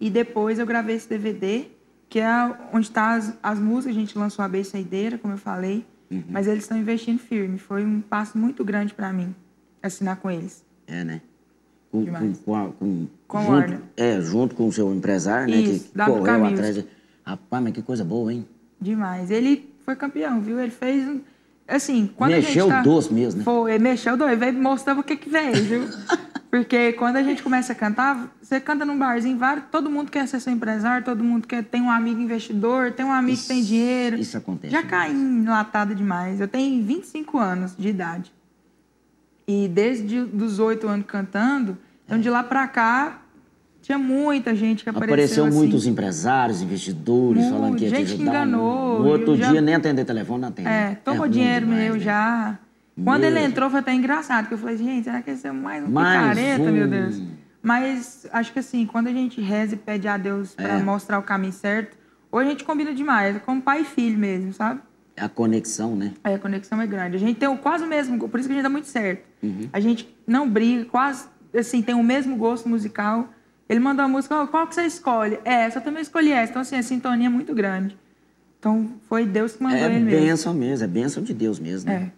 E 0.00 0.08
depois 0.10 0.58
eu 0.58 0.66
gravei 0.66 0.96
esse 0.96 1.08
DVD, 1.08 1.66
que 2.08 2.18
é 2.20 2.54
onde 2.72 2.90
tá 2.90 3.14
as, 3.14 3.34
as 3.42 3.58
músicas. 3.58 3.96
A 3.96 4.00
gente 4.00 4.18
lançou 4.18 4.44
a 4.44 4.48
B 4.48 4.62
Saideira, 4.64 5.18
como 5.18 5.34
eu 5.34 5.38
falei. 5.38 5.84
Uhum. 6.10 6.22
Mas 6.30 6.46
eles 6.46 6.64
estão 6.64 6.78
investindo 6.78 7.18
firme. 7.18 7.58
Foi 7.58 7.84
um 7.84 8.00
passo 8.00 8.38
muito 8.38 8.64
grande 8.64 8.94
pra 8.94 9.12
mim, 9.12 9.34
assinar 9.82 10.16
com 10.16 10.30
eles. 10.30 10.64
É, 10.86 11.04
né? 11.04 11.20
Com, 11.92 12.04
com, 12.06 12.32
com, 12.34 12.54
a- 12.56 12.68
com, 12.78 13.06
Com 13.26 13.40
junto, 13.40 13.52
Warner. 13.52 13.80
É, 13.96 14.20
junto 14.20 14.54
com 14.54 14.68
o 14.68 14.72
seu 14.72 14.92
empresário, 14.94 15.48
né? 15.54 15.60
Isso, 15.60 15.84
que, 15.84 15.98
que 15.98 16.04
correu 16.04 16.44
atrás. 16.46 16.74
de- 16.74 16.84
Rapaz, 17.24 17.62
mas 17.62 17.72
que 17.74 17.82
coisa 17.82 18.04
boa, 18.04 18.32
hein? 18.32 18.46
Demais. 18.80 19.30
Ele 19.30 19.68
foi 19.84 19.94
campeão, 19.96 20.40
viu? 20.40 20.58
Ele 20.60 20.70
fez 20.70 21.06
um... 21.06 21.20
Assim, 21.66 22.10
quando 22.16 22.30
Mexeu 22.30 22.64
a 22.64 22.68
gente 22.68 22.76
tá... 22.76 22.82
doce 22.82 23.12
mesmo, 23.12 23.38
né? 23.40 23.44
Foi, 23.44 23.74
ele 23.74 23.84
mexeu 23.84 24.16
doce. 24.16 24.34
Veio 24.36 24.54
mostrando 24.54 25.00
o 25.00 25.02
que 25.04 25.14
que 25.16 25.28
veio, 25.28 25.52
viu? 25.62 25.82
Porque 26.50 26.92
quando 26.94 27.16
a 27.16 27.22
gente 27.22 27.42
começa 27.42 27.72
a 27.72 27.76
cantar, 27.76 28.34
você 28.40 28.58
canta 28.58 28.84
num 28.84 28.98
barzinho, 28.98 29.36
vários, 29.36 29.66
todo 29.70 29.90
mundo 29.90 30.10
quer 30.10 30.26
ser 30.26 30.40
seu 30.40 30.50
empresário, 30.52 31.04
todo 31.04 31.22
mundo 31.22 31.46
quer 31.46 31.62
tem 31.62 31.82
um 31.82 31.90
amigo 31.90 32.20
investidor, 32.20 32.92
tem 32.92 33.04
um 33.04 33.12
amigo 33.12 33.36
que 33.38 33.46
tem 33.46 33.62
dinheiro. 33.62 34.16
Isso 34.16 34.36
acontece. 34.38 34.72
Já 34.72 34.82
caí 34.82 35.12
enlatada 35.12 35.94
demais. 35.94 36.40
Eu 36.40 36.48
tenho 36.48 36.82
25 36.82 37.38
anos 37.38 37.74
de 37.78 37.88
idade. 37.88 38.32
E 39.46 39.68
desde 39.68 40.18
os 40.20 40.58
8 40.58 40.88
anos 40.88 41.04
cantando, 41.06 41.76
então 42.06 42.18
de 42.18 42.30
lá 42.30 42.42
pra 42.42 42.66
cá, 42.66 43.18
tinha 43.82 43.98
muita 43.98 44.54
gente 44.54 44.84
que 44.84 44.88
apareceu 44.90 45.14
Apareceu 45.14 45.44
assim. 45.46 45.56
muitos 45.56 45.86
empresários, 45.86 46.62
investidores, 46.62 47.42
Muito, 47.42 47.54
falando 47.58 47.76
que 47.76 47.84
ia 47.84 47.90
te 47.90 47.96
gente 47.96 48.06
que 48.08 48.12
ajudar. 48.14 48.30
enganou, 48.30 49.02
No 49.02 49.08
outro 49.08 49.32
eu 49.32 49.36
já- 49.36 49.50
dia 49.50 49.60
nem 49.60 49.74
atender 49.74 50.04
telefone, 50.06 50.40
não 50.42 50.48
atende. 50.48 50.68
É, 50.68 50.94
tomou 51.04 51.20
ruim 51.22 51.30
dinheiro 51.30 51.66
demais, 51.66 51.84
meu 51.84 51.94
né? 51.94 52.00
já. 52.00 52.58
Quando 53.04 53.24
ele 53.24 53.40
entrou, 53.40 53.70
foi 53.70 53.80
até 53.80 53.92
engraçado, 53.94 54.42
porque 54.44 54.54
eu 54.54 54.58
falei, 54.58 54.76
gente, 54.76 55.04
será 55.04 55.22
que 55.22 55.30
esse 55.30 55.46
é 55.46 55.52
mais 55.52 55.84
um 55.84 55.88
Mais 55.90 56.18
picareta, 56.36 56.62
um. 56.64 56.72
meu 56.72 56.88
Deus? 56.88 57.22
Mas 57.62 58.26
acho 58.32 58.52
que 58.52 58.58
assim, 58.58 58.86
quando 58.86 59.08
a 59.08 59.12
gente 59.12 59.40
reza 59.40 59.74
e 59.74 59.78
pede 59.78 60.08
a 60.08 60.16
Deus 60.16 60.54
pra 60.54 60.78
É. 60.78 60.82
mostrar 60.82 61.18
o 61.18 61.22
caminho 61.22 61.52
certo, 61.52 61.96
ou 62.30 62.38
a 62.38 62.44
gente 62.44 62.64
combina 62.64 62.94
demais, 62.94 63.36
é 63.36 63.38
como 63.38 63.60
pai 63.60 63.82
e 63.82 63.84
filho 63.84 64.18
mesmo, 64.18 64.52
sabe? 64.52 64.80
A 65.16 65.28
conexão, 65.28 65.96
né? 65.96 66.12
Aí 66.22 66.34
a 66.34 66.38
conexão 66.38 66.80
é 66.80 66.86
grande. 66.86 67.16
A 67.16 67.18
gente 67.18 67.36
tem 67.38 67.54
quase 67.56 67.82
o 67.84 67.86
mesmo, 67.88 68.28
por 68.28 68.38
isso 68.38 68.48
que 68.48 68.52
a 68.52 68.56
gente 68.56 68.62
dá 68.62 68.68
muito 68.70 68.86
certo. 68.86 69.24
Uhum. 69.42 69.68
A 69.72 69.80
gente 69.80 70.08
não 70.26 70.48
briga, 70.48 70.84
quase 70.84 71.26
assim, 71.56 71.82
tem 71.82 71.94
o 71.94 72.02
mesmo 72.04 72.36
gosto 72.36 72.68
musical. 72.68 73.28
Ele 73.68 73.80
mandou 73.80 74.04
a 74.04 74.08
música, 74.08 74.34
"Ó, 74.36 74.46
qual 74.46 74.66
que 74.66 74.74
você 74.74 74.84
escolhe? 74.84 75.38
É, 75.44 75.64
essa 75.64 75.78
eu 75.78 75.82
também 75.82 76.02
escolhi 76.02 76.30
essa. 76.30 76.50
Então, 76.50 76.62
assim, 76.62 76.76
a 76.76 76.82
sintonia 76.82 77.26
é 77.26 77.30
muito 77.30 77.52
grande. 77.54 77.98
Então, 78.58 78.88
foi 79.08 79.26
Deus 79.26 79.54
que 79.56 79.62
mandou 79.62 79.78
É 79.78 79.86
ele 79.86 80.04
mesmo. 80.04 80.20
bênção 80.26 80.54
mesmo, 80.54 80.84
é 80.84 80.88
bênção 80.88 81.22
de 81.22 81.34
Deus 81.34 81.58
mesmo. 81.58 81.90
né? 81.90 82.10
É. 82.14 82.17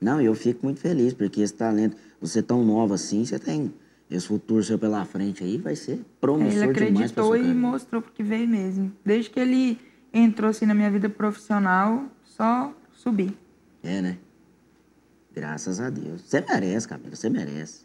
Não, 0.00 0.20
eu 0.20 0.34
fico 0.34 0.64
muito 0.66 0.80
feliz, 0.80 1.12
porque 1.14 1.40
esse 1.40 1.54
talento, 1.54 1.96
você 2.20 2.42
tão 2.42 2.64
nova 2.64 2.94
assim, 2.94 3.24
você 3.24 3.38
tem 3.38 3.72
esse 4.10 4.26
futuro 4.28 4.62
seu 4.62 4.78
pela 4.78 5.04
frente 5.04 5.42
aí, 5.42 5.56
vai 5.56 5.74
ser 5.74 5.92
Ele 5.92 6.04
promissor 6.20 6.52
demais 6.72 6.72
pra 6.72 6.84
acreditou 7.24 7.26
sua 7.26 7.38
e 7.38 7.54
mostrou 7.54 8.02
porque 8.02 8.22
veio 8.22 8.46
mesmo. 8.48 8.92
Desde 9.04 9.30
que 9.30 9.40
ele 9.40 9.78
entrou 10.12 10.50
assim 10.50 10.66
na 10.66 10.74
minha 10.74 10.90
vida 10.90 11.08
profissional, 11.08 12.04
só 12.24 12.72
subi. 12.92 13.36
É, 13.82 14.00
né? 14.02 14.18
Graças 15.34 15.80
a 15.80 15.90
Deus. 15.90 16.22
Você 16.22 16.40
merece, 16.40 16.88
Camila, 16.88 17.14
você 17.14 17.28
merece. 17.28 17.84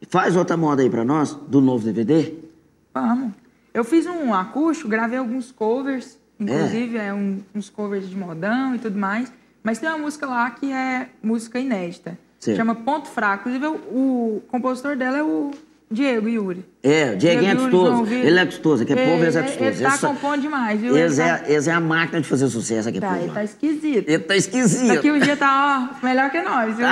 E 0.00 0.06
Faz 0.06 0.34
outra 0.36 0.56
moda 0.56 0.82
aí 0.82 0.88
pra 0.88 1.04
nós, 1.04 1.34
do 1.34 1.60
novo 1.60 1.84
DVD. 1.84 2.34
Vamos. 2.94 3.32
Eu 3.72 3.84
fiz 3.84 4.06
um 4.06 4.32
acústico, 4.32 4.88
gravei 4.88 5.18
alguns 5.18 5.52
covers, 5.52 6.18
inclusive 6.38 6.96
é, 6.96 7.12
um- 7.12 7.40
uns 7.54 7.68
covers 7.68 8.08
de 8.08 8.16
modão 8.16 8.74
e 8.74 8.78
tudo 8.78 8.98
mais. 8.98 9.30
Mas 9.62 9.78
tem 9.78 9.88
uma 9.88 9.98
música 9.98 10.26
lá 10.26 10.50
que 10.50 10.72
é 10.72 11.08
música 11.22 11.58
inédita. 11.58 12.18
Certo. 12.38 12.56
Chama 12.56 12.74
Ponto 12.74 13.08
Fraco. 13.08 13.48
Inclusive, 13.48 13.66
o, 13.90 14.42
compositor 14.48 14.96
dela 14.96 15.18
é 15.18 15.22
o 15.22 15.50
Diego 15.90 16.28
Yuri. 16.28 16.64
É, 16.82 17.12
o 17.12 17.16
Dieguinho 17.18 17.50
é 17.50 17.54
gostoso. 17.54 18.12
Ele 18.12 18.38
é 18.38 18.44
gostoso, 18.44 18.82
aqui 18.82 18.92
é 18.92 18.96
povo, 18.96 19.22
eles 19.22 19.36
é 19.36 19.42
gostoso. 19.42 19.64
Ele 19.64 19.76
tá 19.76 19.88
Eles 19.88 20.00
só- 20.00 20.08
compondo 20.08 20.40
demais, 20.40 20.80
viu? 20.80 20.96
Eles 20.96 21.18
Ele 21.18 21.28
é, 21.28 21.36
tá, 21.36 21.48
eles 21.50 21.68
é 21.68 21.72
a 21.72 21.80
máquina 21.80 22.20
de 22.22 22.28
fazer 22.28 22.48
sucesso 22.48 22.88
aqui, 22.88 23.00
tá, 23.00 23.08
povo. 23.08 23.20
ele 23.24 23.32
tá 23.32 23.44
esquisito. 23.44 24.08
Ele 24.08 24.18
tá 24.20 24.36
esquisito. 24.36 24.94
Daqui 24.94 25.10
um 25.10 25.18
dia 25.18 25.36
tá, 25.36 25.90
ó, 26.00 26.06
melhor 26.06 26.30
que 26.30 26.40
nós, 26.40 26.76
viu? 26.76 26.86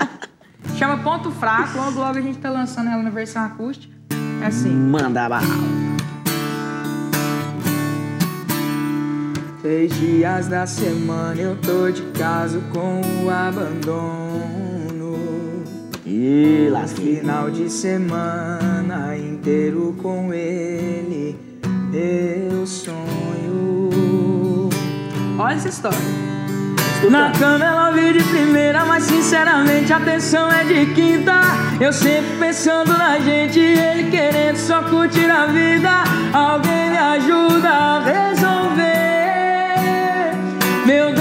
Chama 0.78 0.96
Ponto 1.02 1.30
Fraco, 1.32 1.76
logo 1.76 1.98
logo 2.00 2.18
a 2.18 2.22
gente 2.22 2.38
tá 2.38 2.48
lançando 2.50 2.88
ela 2.88 3.02
na 3.02 3.10
versão 3.10 3.44
acústica. 3.44 3.92
É 4.42 4.46
assim. 4.46 4.70
Manda 4.70 5.28
bala. 5.28 5.42
Três 9.62 9.92
dias 10.00 10.48
da 10.48 10.66
semana 10.66 11.38
eu 11.38 11.54
tô 11.56 11.90
de 11.90 12.00
caso 12.18 12.62
com 12.72 13.02
o 13.22 13.28
abandono. 13.28 15.18
Ih, 16.06 16.70
lasquei. 16.70 17.16
Final 17.16 17.50
de 17.50 17.68
semana 17.68 19.18
inteiro 19.18 19.94
com 20.02 20.32
ele, 20.32 21.38
eu 21.92 22.66
sonho. 22.66 23.90
Olha 25.38 25.54
essa 25.54 25.68
história. 25.68 25.98
Na 27.10 27.30
cama 27.32 27.62
ela 27.62 27.90
veio 27.90 28.14
de 28.14 28.24
primeira, 28.24 28.86
mas 28.86 29.04
sinceramente 29.04 29.92
a 29.92 29.98
atenção 29.98 30.50
é 30.50 30.64
de 30.64 30.86
quinta. 30.94 31.38
Eu 31.78 31.92
sempre 31.92 32.34
pensando 32.38 32.96
na 32.96 33.18
gente, 33.18 33.60
ele 33.60 34.10
querendo 34.10 34.56
só 34.56 34.82
curtir 34.84 35.30
a 35.30 35.44
vida. 35.44 36.04
Alguém 36.32 36.90
me 36.90 36.96
ajuda 36.96 37.68
a 37.68 38.00
resolver. 38.00 39.09
Meu 40.90 41.19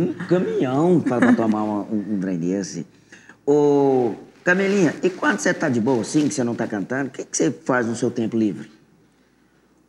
um 0.00 0.12
caminhão 0.26 1.00
para 1.00 1.18
pra 1.18 1.32
tomar 1.34 1.62
uma- 1.62 1.82
um, 1.82 2.14
um 2.14 2.18
trem 2.20 2.38
desse. 2.38 2.86
Ô, 3.46 4.14
Camelinha, 4.44 4.94
e 5.02 5.10
quando 5.10 5.38
você 5.40 5.52
tá 5.52 5.68
de 5.68 5.80
boa 5.80 6.00
assim, 6.02 6.28
que 6.28 6.34
você 6.34 6.44
não 6.44 6.54
tá 6.54 6.66
cantando, 6.66 7.08
o 7.08 7.10
que, 7.12 7.24
que 7.24 7.36
você 7.36 7.50
faz 7.50 7.86
no 7.86 7.94
seu 7.96 8.10
tempo 8.10 8.36
livre? 8.36 8.70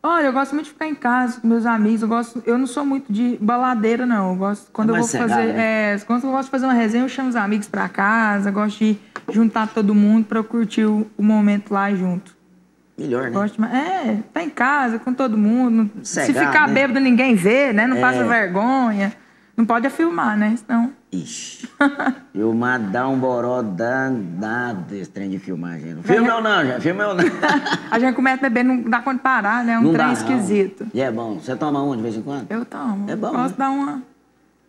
Olha, 0.02 0.24
eu 0.26 0.32
gosto 0.32 0.52
muito 0.54 0.64
de 0.66 0.72
ficar 0.72 0.86
em 0.86 0.94
casa 0.94 1.40
com 1.40 1.46
meus 1.46 1.66
amigos. 1.66 2.00
Eu, 2.00 2.08
gosto, 2.08 2.42
eu 2.46 2.56
não 2.56 2.66
sou 2.66 2.86
muito 2.86 3.12
de 3.12 3.36
baladeira, 3.38 4.06
não. 4.06 4.30
Eu 4.30 4.36
gosto 4.36 4.70
quando 4.72 4.90
É 4.90 4.92
eu 4.92 4.96
vou 5.00 5.04
cegada, 5.06 5.34
fazer. 5.34 5.52
né? 5.52 5.94
É, 5.94 5.98
quando 6.06 6.24
eu 6.24 6.30
gosto 6.30 6.44
de 6.46 6.50
fazer 6.50 6.64
uma 6.64 6.72
resenha, 6.72 7.04
eu 7.04 7.08
chamo 7.08 7.28
os 7.28 7.36
amigos 7.36 7.68
pra 7.68 7.86
casa, 7.86 8.50
gosto 8.50 8.78
de 8.78 8.98
juntar 9.30 9.68
todo 9.68 9.94
mundo 9.94 10.24
pra 10.24 10.38
eu 10.38 10.44
curtir 10.44 10.84
o, 10.86 11.06
o 11.18 11.22
momento 11.22 11.72
lá 11.74 11.94
junto. 11.94 12.34
Melhor, 12.96 13.24
né? 13.24 13.30
Gosto 13.30 13.62
é, 13.62 14.18
tá 14.32 14.42
em 14.42 14.48
casa 14.48 14.98
com 14.98 15.12
todo 15.12 15.36
mundo. 15.36 15.90
Se 16.02 16.26
ficar 16.32 16.66
né? 16.68 16.74
bêbado, 16.74 16.98
ninguém 17.00 17.34
vê, 17.34 17.70
né? 17.72 17.86
Não 17.86 17.98
É. 17.98 18.00
passa 18.00 18.24
vergonha. 18.24 19.12
Não 19.60 19.66
pode 19.66 19.90
filmar, 19.90 20.38
né? 20.38 20.56
Senão. 20.56 20.90
Ixi. 21.12 21.68
Eu 22.34 22.56
dá 22.90 23.06
um 23.06 23.18
boró 23.18 23.60
danado 23.60 24.94
esse 24.94 25.10
trem 25.10 25.28
de 25.28 25.38
filmagem. 25.38 25.92
Não 25.96 26.02
filma 26.02 26.28
eu 26.28 26.40
não, 26.40 26.64
já. 26.64 26.80
Filma 26.80 27.02
eu 27.02 27.14
não. 27.14 27.24
A 27.90 27.98
gente 27.98 28.14
começa 28.14 28.46
a 28.46 28.48
beber, 28.48 28.64
não 28.64 28.80
dá 28.80 29.00
de 29.00 29.18
parar, 29.18 29.62
né? 29.62 29.74
É 29.74 29.78
um 29.78 29.82
não 29.82 29.92
trem 29.92 29.98
dá, 29.98 30.06
não. 30.06 30.12
esquisito. 30.14 30.86
E 30.94 31.00
é 31.02 31.12
bom. 31.12 31.34
Você 31.34 31.54
toma 31.56 31.82
um 31.82 31.94
de 31.94 32.00
vez 32.00 32.16
em 32.16 32.22
quando? 32.22 32.50
Eu 32.50 32.64
tomo. 32.64 33.10
É 33.10 33.14
bom, 33.14 33.32
Posso 33.32 33.50
né? 33.50 33.54
dar 33.58 33.70
uma 33.70 34.02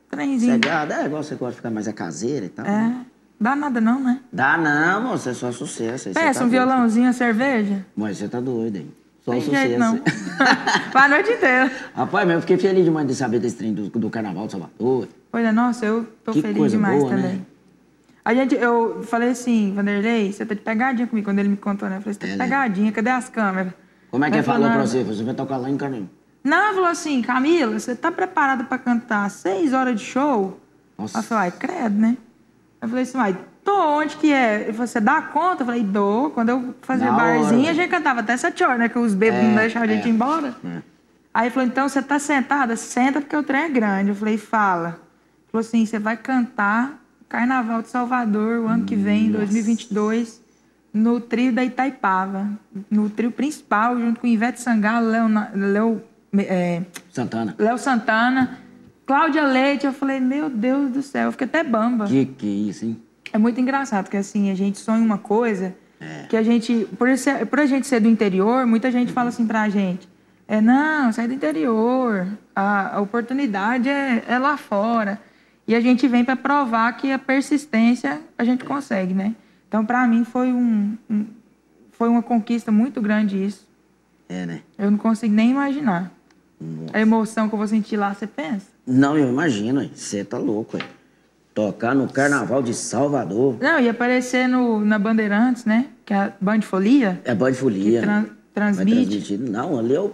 trenzinho. 0.10 0.51
Cegado, 0.51 0.91
é 0.91 1.06
igual 1.06 1.23
você 1.23 1.36
gosta 1.36 1.51
de 1.51 1.58
ficar 1.58 1.71
mais 1.71 1.88
a 1.88 1.93
caseira 1.93 2.47
e 2.47 2.49
tal. 2.49 2.65
É. 2.65 2.93
Dá 3.39 3.56
nada 3.56 3.80
não, 3.80 4.01
né? 4.01 4.19
Dá 4.32 4.58
não, 4.58 5.04
moço, 5.04 5.30
é 5.30 5.34
só 5.34 5.54
sucesso. 5.54 6.10
aí 6.10 6.13
Peça 6.13 6.39
tá 6.41 6.45
um 6.45 6.49
doido. 6.49 6.65
violãozinho, 6.67 7.10
a 7.10 7.13
cerveja. 7.13 7.86
Mas 7.95 8.17
você 8.17 8.27
tá 8.27 8.41
doido, 8.41 8.75
hein? 8.75 8.91
Só 9.23 9.31
Tem 9.31 9.41
sucesso. 9.41 9.67
jeito, 9.67 9.79
não. 9.79 9.99
A 10.93 11.07
noite 11.07 11.31
inteira. 11.31 11.71
Rapaz, 11.95 12.25
mas 12.25 12.36
eu 12.36 12.41
fiquei 12.41 12.57
feliz 12.57 12.84
demais 12.84 13.07
de 13.07 13.13
saber 13.15 13.39
desse 13.39 13.55
trem 13.55 13.73
do, 13.73 13.88
do 13.89 14.10
Carnaval 14.10 14.45
de 14.47 14.51
Salvador. 14.53 15.07
Pois 15.31 15.45
é, 15.45 15.51
nossa, 15.51 15.86
eu 15.86 16.07
tô 16.23 16.31
Que 16.31 16.41
feliz 16.41 16.71
demais 16.71 16.99
boa, 17.03 17.15
né? 17.15 17.21
também. 17.21 17.47
A 18.25 18.34
gente, 18.34 18.55
eu 18.55 19.01
falei 19.03 19.29
assim, 19.29 19.73
Vanderlei, 19.75 20.31
você 20.31 20.45
tá 20.45 20.53
de 20.53 20.62
pegadinha 20.62 21.07
comigo 21.07 21.27
quando 21.27 21.39
ele 21.39 21.49
me 21.49 21.57
contou, 21.57 21.88
né? 21.89 21.97
Eu 21.97 22.01
falei, 22.01 22.13
você 22.13 22.19
tá 22.19 22.25
de 22.27 22.34
É, 22.34 22.36
né? 22.38 22.43
pegadinha, 22.43 22.91
cadê 22.91 23.10
as 23.10 23.29
câmeras? 23.29 23.73
Como 24.10 24.23
é 24.25 24.27
que 24.29 24.36
Ele 24.36 24.39
ele 24.39 24.45
falou 24.45 24.69
pra 24.69 24.81
você? 24.86 25.03
Você 25.03 25.23
vai 25.23 25.34
tocar 25.34 25.57
lá 25.57 25.69
em 25.69 25.77
Carnaval. 25.77 26.07
Não, 26.43 26.65
ele 26.65 26.73
falou 26.73 26.89
assim, 26.89 27.21
Camila, 27.21 27.79
você 27.79 27.95
tá 27.95 28.12
preparada 28.12 28.63
pra 28.63 28.77
cantar 28.79 29.29
seis 29.29 29.73
horas 29.73 29.95
de 29.99 30.05
show? 30.05 30.60
Nossa. 30.97 31.17
Ela 31.17 31.23
falou, 31.23 31.43
ai, 31.43 31.51
credo, 31.51 31.95
né? 31.99 32.17
Eu 32.81 32.89
falei 32.89 33.03
assim, 33.03 33.17
mas 33.17 33.36
tô, 33.63 34.00
onde 34.00 34.15
que 34.17 34.32
é? 34.32 34.71
Você 34.71 35.00
dá 35.00 35.21
conta? 35.21 35.62
Eu 35.63 35.65
falei, 35.67 35.84
dou. 35.84 36.30
Quando 36.32 36.50
eu 36.50 36.76
fazia 36.82 37.08
Na 37.12 37.15
hora, 37.17 37.24
barzinho, 37.39 37.62
a 37.62 37.63
velho. 37.65 37.76
gente 37.76 37.89
cantava 37.89 38.19
até 38.21 38.36
sete 38.38 38.63
horas, 38.63 38.80
né? 38.80 38.89
Que 38.89 38.97
os 39.00 39.13
bêbados 39.13 39.45
É, 39.45 39.47
não 39.50 39.56
deixavam 39.56 39.89
a 39.89 39.91
gente 39.91 40.06
é. 40.06 40.08
ir 40.08 40.12
embora. 40.13 40.56
É. 40.65 40.82
Aí 41.34 41.43
ele 41.45 41.52
falou, 41.52 41.67
então 41.69 41.88
você 41.88 42.02
tá 42.02 42.19
sentada? 42.19 42.76
Senta 42.76 43.21
porque 43.21 43.36
o 43.36 43.43
trem 43.43 43.62
é 43.63 43.69
grande. 43.69 44.10
Eu 44.10 44.15
falei, 44.15 44.38
fala. 44.38 44.89
Ele 44.89 45.52
falou 45.52 45.62
assim, 45.62 45.86
você 45.86 45.97
vai 46.00 46.17
cantar 46.17 47.00
Carnaval 47.30 47.82
de 47.82 47.88
Salvador 47.88 48.60
o 48.60 48.67
ano 48.67 48.84
que 48.84 48.95
vem, 48.95 49.28
Nossa. 49.30 49.45
2022, 49.45 50.41
no 50.93 51.21
trio 51.21 51.54
da 51.54 51.63
Itaipava. 51.63 52.50
No 52.89 53.10
trio 53.10 53.32
principal, 53.32 53.97
junto 53.97 54.19
com 54.19 54.28
Ivete 54.28 54.60
Sangalo, 54.60 55.08
Léo, 55.10 55.28
Léo, 55.56 56.02
é, 56.38 56.82
Santana. 57.10 57.56
Léo 57.58 57.78
Santana, 57.78 58.58
Cláudia 59.06 59.43
Leite. 59.43 59.86
Eu 59.86 59.93
falei, 59.93 60.19
meu 60.19 60.50
Deus 60.50 60.91
do 60.91 61.02
céu, 61.02 61.28
eu 61.28 61.32
fiquei 61.32 61.47
até 61.47 61.63
bamba. 61.63 62.06
Que 62.08 62.26
que 62.26 62.45
é 62.45 62.69
isso, 62.69 62.84
hein? 62.86 63.02
É 63.33 63.37
muito 63.37 63.59
engraçado, 63.61 64.05
porque 64.05 64.17
assim, 64.17 64.51
a 64.51 64.55
gente 64.55 64.77
sonha 64.79 65.03
uma 65.03 65.17
coisa 65.17 65.73
É. 65.99 66.25
que 66.29 66.35
a 66.35 66.43
gente, 66.43 66.87
por, 66.97 67.15
ser, 67.17 67.45
por 67.45 67.59
a 67.59 67.65
gente 67.65 67.87
ser 67.87 67.99
do 67.99 68.07
interior, 68.09 68.65
muita 68.65 68.91
gente 68.91 69.11
fala 69.11 69.29
assim 69.29 69.45
pra 69.47 69.69
gente, 69.69 70.07
é, 70.47 70.59
não, 70.59 71.11
sai 71.13 71.27
do 71.27 71.33
interior, 71.33 72.27
a, 72.55 72.97
a 72.97 73.01
oportunidade 73.01 73.87
é, 73.87 74.23
é 74.27 74.37
lá 74.39 74.57
fora. 74.57 75.21
E 75.67 75.73
a 75.75 75.79
gente 75.79 76.07
vem 76.07 76.25
para 76.25 76.35
provar 76.35 76.91
que 76.97 77.11
a 77.11 77.19
persistência 77.19 78.19
a 78.37 78.43
gente 78.43 78.65
consegue, 78.65 79.13
né? 79.13 79.33
Então, 79.69 79.85
para 79.85 80.05
mim, 80.07 80.25
foi, 80.25 80.51
um, 80.51 80.97
um- 81.09 81.25
foi 81.91 82.09
uma 82.09 82.21
conquista 82.21 82.71
muito 82.71 82.99
grande 82.99 83.41
isso. 83.41 83.65
É, 84.27 84.45
né? 84.45 84.61
Eu 84.77 84.91
não 84.91 84.97
consigo 84.97 85.33
nem 85.33 85.51
imaginar. 85.51 86.11
Nossa. 86.59 86.97
A 86.97 86.99
emoção 86.99 87.47
que 87.47 87.53
eu 87.55 87.57
vou 87.57 87.67
sentir 87.67 87.95
lá, 87.95 88.13
você 88.13 88.27
pensa? 88.27 88.67
Não, 88.85 89.17
eu 89.17 89.29
imagino, 89.29 89.89
você 89.93 90.25
tá 90.25 90.37
louco, 90.37 90.75
ué. 90.75 90.83
Tocar 91.53 91.93
no 91.93 92.07
Carnaval 92.07 92.61
de 92.63 92.73
Salvador. 92.73 93.57
Não, 93.61 93.79
ia 93.79 93.91
aparecer 93.91 94.47
no, 94.47 94.83
na 94.85 94.97
Bandeirantes, 94.97 95.65
né? 95.65 95.87
Que 96.05 96.13
é 96.13 96.17
a 96.17 96.31
Band 96.39 96.61
Folia. 96.61 97.19
É 97.25 97.35
Band 97.35 97.53
Folia. 97.53 97.99
Que 97.99 98.05
tran- 98.05 98.21
Vai 98.21 98.31
transmite. 98.53 99.37
Não, 99.37 99.77
ali, 99.79 99.93
é 99.95 99.99
o- 99.99 100.11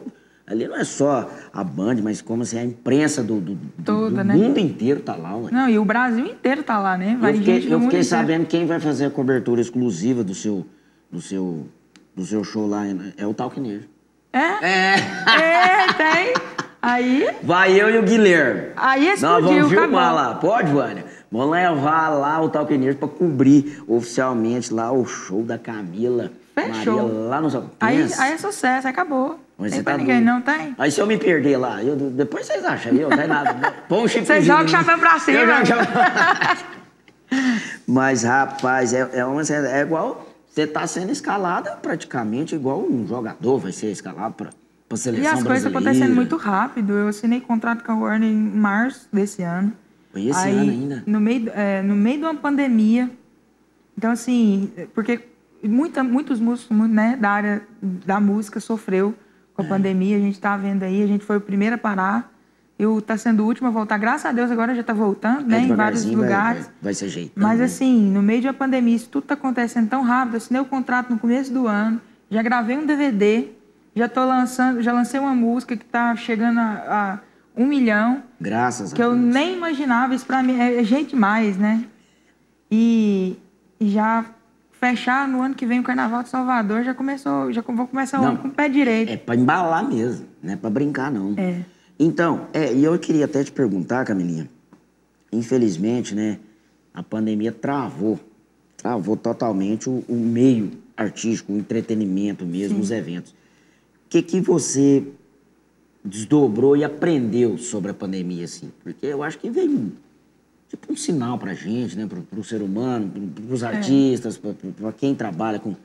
ali 0.47 0.67
não 0.67 0.75
é 0.77 0.83
só 0.83 1.29
a 1.53 1.63
Band, 1.63 1.97
mas 2.03 2.21
como 2.21 2.41
assim, 2.43 2.57
a 2.57 2.63
imprensa 2.63 3.21
do, 3.23 3.39
do, 3.39 3.57
Toda, 3.85 4.23
do 4.23 4.23
né? 4.23 4.33
mundo 4.35 4.59
inteiro 4.59 4.99
tá 5.01 5.15
lá, 5.15 5.35
ué. 5.37 5.51
Não, 5.51 5.69
e 5.69 5.77
o 5.77 5.85
Brasil 5.85 6.25
inteiro 6.25 6.63
tá 6.63 6.79
lá, 6.79 6.97
né? 6.97 7.15
Vai 7.19 7.31
eu 7.33 7.37
fiquei, 7.37 7.55
eu 7.57 7.61
fiquei 7.61 7.75
inteiro. 7.85 8.03
sabendo 8.05 8.45
quem 8.47 8.65
vai 8.65 8.79
fazer 8.79 9.05
a 9.05 9.09
cobertura 9.11 9.61
exclusiva 9.61 10.23
do 10.23 10.33
seu, 10.33 10.65
do 11.11 11.21
seu, 11.21 11.67
do 12.15 12.25
seu 12.25 12.43
show 12.43 12.67
lá 12.67 12.83
né? 12.83 13.13
é 13.17 13.27
o 13.27 13.33
Talquinejo. 13.33 13.85
É? 14.33 14.39
É. 14.39 14.95
É, 14.95 15.93
tem. 15.93 16.33
Aí, 16.79 17.27
Vai 17.43 17.73
eu 17.81 17.89
e 17.89 17.97
o 17.97 18.03
Guilherme. 18.03 18.67
aí 18.75 19.05
Nós 19.07 19.15
explodiu, 19.15 19.49
vamos 19.49 19.69
filmar 19.69 19.87
acabou. 19.87 19.99
lá. 20.15 20.35
Pode, 20.35 20.71
Vânia? 20.71 21.05
Vamos 21.31 21.51
levar 21.51 22.09
lá 22.09 22.41
o 22.41 22.49
Talquinejo 22.49 22.97
pra 22.97 23.07
cobrir 23.07 23.83
oficialmente 23.87 24.73
lá 24.73 24.91
o 24.91 25.05
show 25.05 25.43
da 25.43 25.57
Camila 25.57 26.31
Fechou. 26.55 27.03
Maria 27.03 27.19
lá 27.29 27.41
no 27.41 27.69
Aí, 27.79 28.07
aí 28.17 28.33
é 28.33 28.37
sucesso, 28.37 28.87
acabou. 28.87 29.39
Mas 29.57 29.71
tem 29.71 29.83
pra 29.83 29.93
tá 29.93 29.97
ninguém, 29.99 30.23
doido. 30.23 30.25
não 30.25 30.41
tem? 30.41 30.75
Aí 30.77 30.91
se 30.91 30.99
eu 31.01 31.05
me 31.07 31.17
perder 31.17 31.57
lá, 31.57 31.83
eu- 31.83 31.95
depois 31.95 32.45
vocês 32.45 32.63
acham, 32.63 32.91
viu? 32.93 33.09
Não 33.09 33.17
tem 33.17 33.27
nada. 33.27 33.73
Põe 33.89 34.03
um 34.03 34.07
chip. 34.07 34.25
Você 34.25 34.41
joga 34.41 34.63
o 34.63 34.67
chapéu 34.67 34.97
pra 34.97 35.19
cima. 35.19 35.37
Eu 35.39 35.47
jogo 35.47 35.61
o 35.61 35.65
chapéu. 35.65 36.67
Mas, 37.85 38.23
rapaz, 38.23 38.93
é, 38.93 39.09
é, 39.13 39.25
uma, 39.25 39.41
é 39.41 39.81
igual. 39.81 40.25
Você 40.49 40.65
tá 40.65 40.87
sendo 40.87 41.11
escalada 41.11 41.71
praticamente 41.81 42.55
igual 42.55 42.81
um 42.83 43.05
jogador 43.07 43.59
vai 43.59 43.71
ser 43.71 43.91
escalado 43.91 44.33
pra, 44.33 44.49
pra 44.89 44.97
seleção 44.97 45.25
E 45.25 45.27
as 45.37 45.43
coisas 45.43 45.65
acontecendo 45.67 46.15
muito 46.15 46.35
rápido. 46.35 46.93
Eu 46.93 47.07
assinei 47.09 47.39
contrato 47.41 47.83
com 47.83 47.91
a 47.91 47.95
Warner 47.95 48.27
em 48.29 48.35
março 48.35 49.07
desse 49.13 49.43
ano. 49.43 49.71
Foi 50.17 50.27
esse 50.27 50.39
Aí, 50.39 50.57
ano 50.57 50.71
ainda. 50.71 51.03
No 51.05 51.19
meio, 51.19 51.49
é, 51.53 51.81
no 51.81 51.95
meio 51.95 52.17
de 52.19 52.23
uma 52.23 52.35
pandemia. 52.35 53.09
Então, 53.97 54.11
assim, 54.11 54.71
porque 54.93 55.21
muita, 55.63 56.03
muitos 56.03 56.39
músicos 56.39 56.75
né, 56.89 57.17
da 57.19 57.29
área 57.29 57.61
da 57.81 58.19
música 58.19 58.59
sofreu 58.59 59.13
com 59.53 59.61
a 59.61 59.65
É. 59.65 59.67
pandemia. 59.67 60.17
A 60.17 60.19
gente 60.19 60.39
tá 60.39 60.55
vendo 60.57 60.83
aí, 60.83 61.01
a 61.03 61.07
gente 61.07 61.23
foi 61.25 61.37
o 61.37 61.41
primeiro 61.41 61.75
a 61.75 61.77
parar. 61.77 62.33
Eu 62.79 63.01
tá 63.01 63.17
sendo 63.17 63.41
o 63.41 63.47
último 63.47 63.67
a 63.67 63.71
voltar. 63.71 63.97
Graças 63.97 64.25
a 64.27 64.31
Deus 64.31 64.51
agora 64.51 64.75
já 64.75 64.83
tá 64.83 64.93
voltando, 64.93 65.47
né? 65.47 65.57
É, 65.57 65.61
Em 65.61 65.75
vários 65.75 66.05
lugares. 66.05 66.65
Vai, 66.65 66.73
vai 66.83 66.93
ser 66.93 67.09
jeito. 67.09 67.31
Mas 67.35 67.59
assim, 67.59 68.11
no 68.11 68.21
meio 68.21 68.41
de 68.41 68.47
uma 68.47 68.53
pandemia, 68.53 68.95
isso 68.95 69.09
tudo 69.09 69.23
tá 69.23 69.33
acontecendo 69.33 69.89
tão 69.89 70.03
rápido. 70.03 70.35
Eu 70.35 70.37
assinei 70.37 70.61
o 70.61 70.65
contrato 70.65 71.09
no 71.09 71.17
começo 71.17 71.51
do 71.51 71.65
ano, 71.67 71.99
já 72.29 72.43
gravei 72.43 72.77
um 72.77 72.85
DVD, 72.85 73.47
já 73.95 74.07
tô 74.07 74.23
lançando, 74.23 74.83
já 74.83 74.93
lancei 74.93 75.19
uma 75.19 75.33
música 75.33 75.75
que 75.75 75.85
tá 75.85 76.15
chegando 76.15 76.59
a 76.59 77.19
um 77.57 77.65
milhão, 77.65 78.23
Graças 78.39 78.93
que 78.93 79.01
a 79.01 79.05
eu 79.05 79.15
Deus. 79.15 79.33
nem 79.33 79.55
imaginava. 79.55 80.13
Isso 80.13 80.25
pra 80.25 80.43
mim 80.43 80.57
é, 80.59 80.79
é 80.79 80.83
gente 80.83 81.09
demais, 81.09 81.57
né? 81.57 81.83
E, 82.71 83.35
e 83.79 83.89
já 83.89 84.25
fechar 84.79 85.27
no 85.27 85.41
ano 85.41 85.55
que 85.55 85.65
vem 85.65 85.79
o 85.79 85.83
Carnaval 85.83 86.21
de 86.21 86.29
Salvador, 86.29 86.83
já 86.83 86.93
começou, 86.93 87.51
já 87.51 87.61
vou 87.61 87.87
começar 87.87 88.21
o 88.21 88.25
ano 88.25 88.37
com 88.37 88.47
o 88.47 88.51
pé 88.51 88.69
direito. 88.69 89.11
É 89.11 89.17
pra 89.17 89.35
embalar 89.35 89.87
mesmo, 89.87 90.27
não 90.41 90.53
é 90.53 90.55
pra 90.55 90.69
brincar, 90.69 91.11
não. 91.11 91.33
É. 91.35 91.61
Então, 91.99 92.47
é, 92.53 92.71
e 92.73 92.83
eu 92.83 92.97
queria 92.99 93.25
até 93.25 93.43
te 93.43 93.51
perguntar, 93.51 94.05
Camilinha. 94.05 94.47
Infelizmente, 95.31 96.13
né, 96.13 96.37
a 96.93 97.01
pandemia 97.01 97.51
travou, 97.51 98.19
travou 98.75 99.17
totalmente 99.17 99.89
o, 99.89 100.03
o 100.07 100.15
meio 100.15 100.71
artístico, 100.95 101.53
o 101.53 101.57
entretenimento 101.57 102.45
mesmo, 102.45 102.79
os 102.79 102.91
eventos. 102.91 103.31
O 103.31 104.09
que 104.09 104.21
que 104.21 104.39
você 104.39 105.03
desdobrou 106.07 106.75
e 106.77 106.83
aprendeu 106.83 107.57
sobre 107.57 107.91
a 107.91 107.93
pandemia, 107.93 108.45
assim? 108.45 108.71
Porque 108.83 109.05
eu 109.05 109.21
acho 109.23 109.37
que 109.37 109.49
veio 109.49 109.91
tipo 110.69 110.91
um 110.91 110.95
sinal 110.95 111.37
pra 111.37 111.53
gente, 111.53 111.97
né, 111.97 112.05
pro, 112.07 112.21
pro 112.21 112.43
ser 112.43 112.61
humano, 112.61 113.09
pro, 113.09 113.43
pros 113.47 113.63
artistas, 113.63 114.37
pra, 114.37 114.53
pra- 114.53 114.71
pra 114.71 114.91
quem 114.91 115.15
trabalha 115.15 115.59
com... 115.59 115.75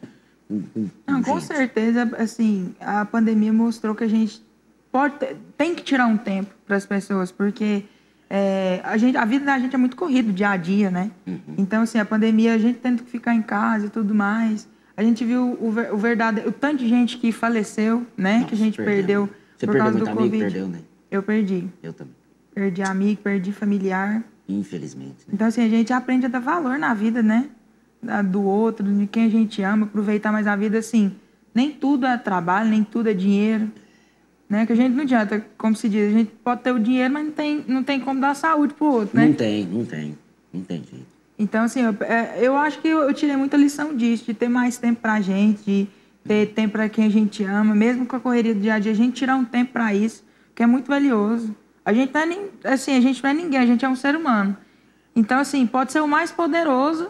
com, 0.48 0.61
com- 0.74 0.88
Não, 1.06 1.22
com 1.22 1.38
gente. 1.38 1.46
certeza, 1.54 2.11
assim, 2.18 2.74
a 2.80 3.04
pandemia 3.04 3.52
mostrou 3.52 3.94
que 3.94 4.04
a 4.04 4.08
gente 4.08 4.42
pode 4.90 5.14
tem 5.56 5.74
que 5.74 5.82
tirar 5.82 6.06
um 6.06 6.16
tempo 6.16 6.52
para 6.66 6.76
as 6.76 6.85
pessoas, 6.87 7.30
porque 7.32 7.85
é, 8.28 8.80
a, 8.82 8.96
gente, 8.96 9.16
a 9.16 9.24
vida 9.24 9.44
da 9.44 9.58
gente 9.58 9.74
é 9.74 9.78
muito 9.78 9.96
corrida, 9.96 10.32
dia 10.32 10.50
a 10.50 10.56
dia, 10.56 10.90
né? 10.90 11.11
Uhum. 11.26 11.38
Então, 11.58 11.82
assim, 11.82 11.98
a 11.98 12.04
pandemia, 12.04 12.54
a 12.54 12.58
gente 12.58 12.78
tendo 12.78 13.02
que 13.02 13.11
ficar 13.11 13.35
em 13.35 13.42
casa 13.42 13.87
e 13.87 13.90
tudo 13.90 14.14
mais. 14.14 14.66
A 14.96 15.02
gente 15.02 15.24
viu 15.24 15.52
o, 15.61 15.68
o 15.94 15.96
verdadeiro, 15.98 16.50
o 16.50 16.52
tanto 16.52 16.78
de 16.78 16.88
gente 16.88 17.18
que 17.18 17.30
faleceu, 17.32 18.06
né? 18.16 18.38
que 18.38 18.38
a 18.38 18.40
Nossa, 18.50 18.56
gente 18.56 18.76
perdeu 18.76 19.28
Você 19.62 19.66
por 19.66 19.72
perdeu 19.75 19.92
causa 19.92 19.98
muito 19.98 20.05
do 20.05 20.18
amigo, 20.18 20.35
Covid. 20.37 20.42
perdeu, 20.53 20.68
né? 20.68 20.79
Eu 21.11 21.22
perdi. 21.22 21.68
Eu 21.83 21.92
também, 21.92 22.14
Perdi 22.55 22.83
amigo, 22.83 23.20
perdi 23.22 23.53
familiar. 23.53 24.22
infelizmente. 24.48 25.16
né? 25.27 25.33
Então, 25.33 25.46
assim, 25.46 25.64
a 25.64 25.68
gente 25.68 25.92
aprende 25.92 26.27
a 26.27 26.29
dar 26.29 26.40
valor 26.40 26.79
na 26.79 26.92
vida, 26.94 27.22
né? 27.22 27.48
Do 28.31 28.42
outro, 28.42 28.85
de 28.92 29.07
quem 29.07 29.27
a 29.27 29.31
gente 29.31 29.62
ama, 29.62 29.87
aproveitar 29.87 30.33
mais 30.33 30.46
a 30.48 30.57
vida, 30.57 30.79
assim. 30.79 31.12
Nem 31.55 31.70
tudo 31.70 32.07
é 32.07 32.16
trabalho, 32.18 32.68
nem 32.70 32.83
tudo 32.83 33.09
é 33.09 33.14
dinheiro. 33.14 33.70
Né? 34.48 34.66
Que 34.66 34.72
a 34.72 34.77
gente 34.77 34.92
não 34.94 35.03
adianta, 35.05 35.46
como 35.57 35.77
se 35.77 35.88
diz, 35.88 36.09
a 36.12 36.18
gente 36.18 36.33
pode 36.42 36.62
ter 36.62 36.72
o 36.72 36.79
dinheiro, 36.81 37.14
mas 37.14 37.25
não 37.25 37.33
tem, 37.33 37.64
não 37.68 37.83
tem 37.85 38.01
como 38.01 38.20
dar 38.20 38.35
saúde 38.35 38.75
pro 38.75 38.87
outro, 38.87 39.16
né? 39.16 39.27
Não 39.29 39.33
tem, 39.35 39.64
não 39.66 39.85
tem, 39.85 40.18
não 40.53 40.61
tem 40.62 40.79
jeito. 40.90 41.07
Então, 41.38 41.64
assim, 41.64 41.81
eu, 41.83 41.96
é, 42.01 42.38
eu 42.40 42.57
acho 42.57 42.81
que 42.81 42.88
eu, 42.88 42.98
eu 43.03 43.14
tirei 43.14 43.37
muita 43.37 43.57
lição 43.57 43.96
disso, 43.96 44.25
de 44.27 44.35
ter 44.35 44.48
mais 44.48 44.77
tempo 44.77 45.01
pra 45.01 45.20
gente, 45.20 45.62
de 45.64 45.88
ter 46.24 46.46
tempo 46.52 46.72
pra 46.72 46.88
quem 46.88 47.06
a 47.06 47.11
gente 47.11 47.42
ama, 47.44 47.74
mesmo 47.74 48.06
com 48.06 48.16
a 48.16 48.20
correria 48.20 48.54
do 48.54 48.61
dia 48.61 48.74
a 48.74 48.78
dia, 48.78 48.92
a 48.92 48.94
gente 48.94 49.14
tirar 49.14 49.37
um 49.37 49.44
tempo 49.44 49.72
pra 49.72 49.94
isso, 49.94 50.24
que 50.54 50.62
é 50.62 50.66
muito 50.66 50.87
valioso. 50.87 51.54
A 51.85 51.92
gente 51.92 52.12
não 52.14 52.20
é, 52.20 52.26
nem, 52.26 52.48
assim, 52.64 52.96
a 52.96 53.00
gente 53.00 53.22
não 53.22 53.30
é 53.30 53.35
ninguém, 53.35 53.58
a 53.61 53.66
gente 53.66 53.85
é 53.85 53.88
um 53.88 53.96
ser 53.96 54.14
humano. 54.14 54.56
Então, 55.16 55.38
assim, 55.40 55.66
pode 55.66 55.92
ser 55.92 56.00
o 56.00 56.06
mais 56.08 56.30
poderoso 56.30 57.08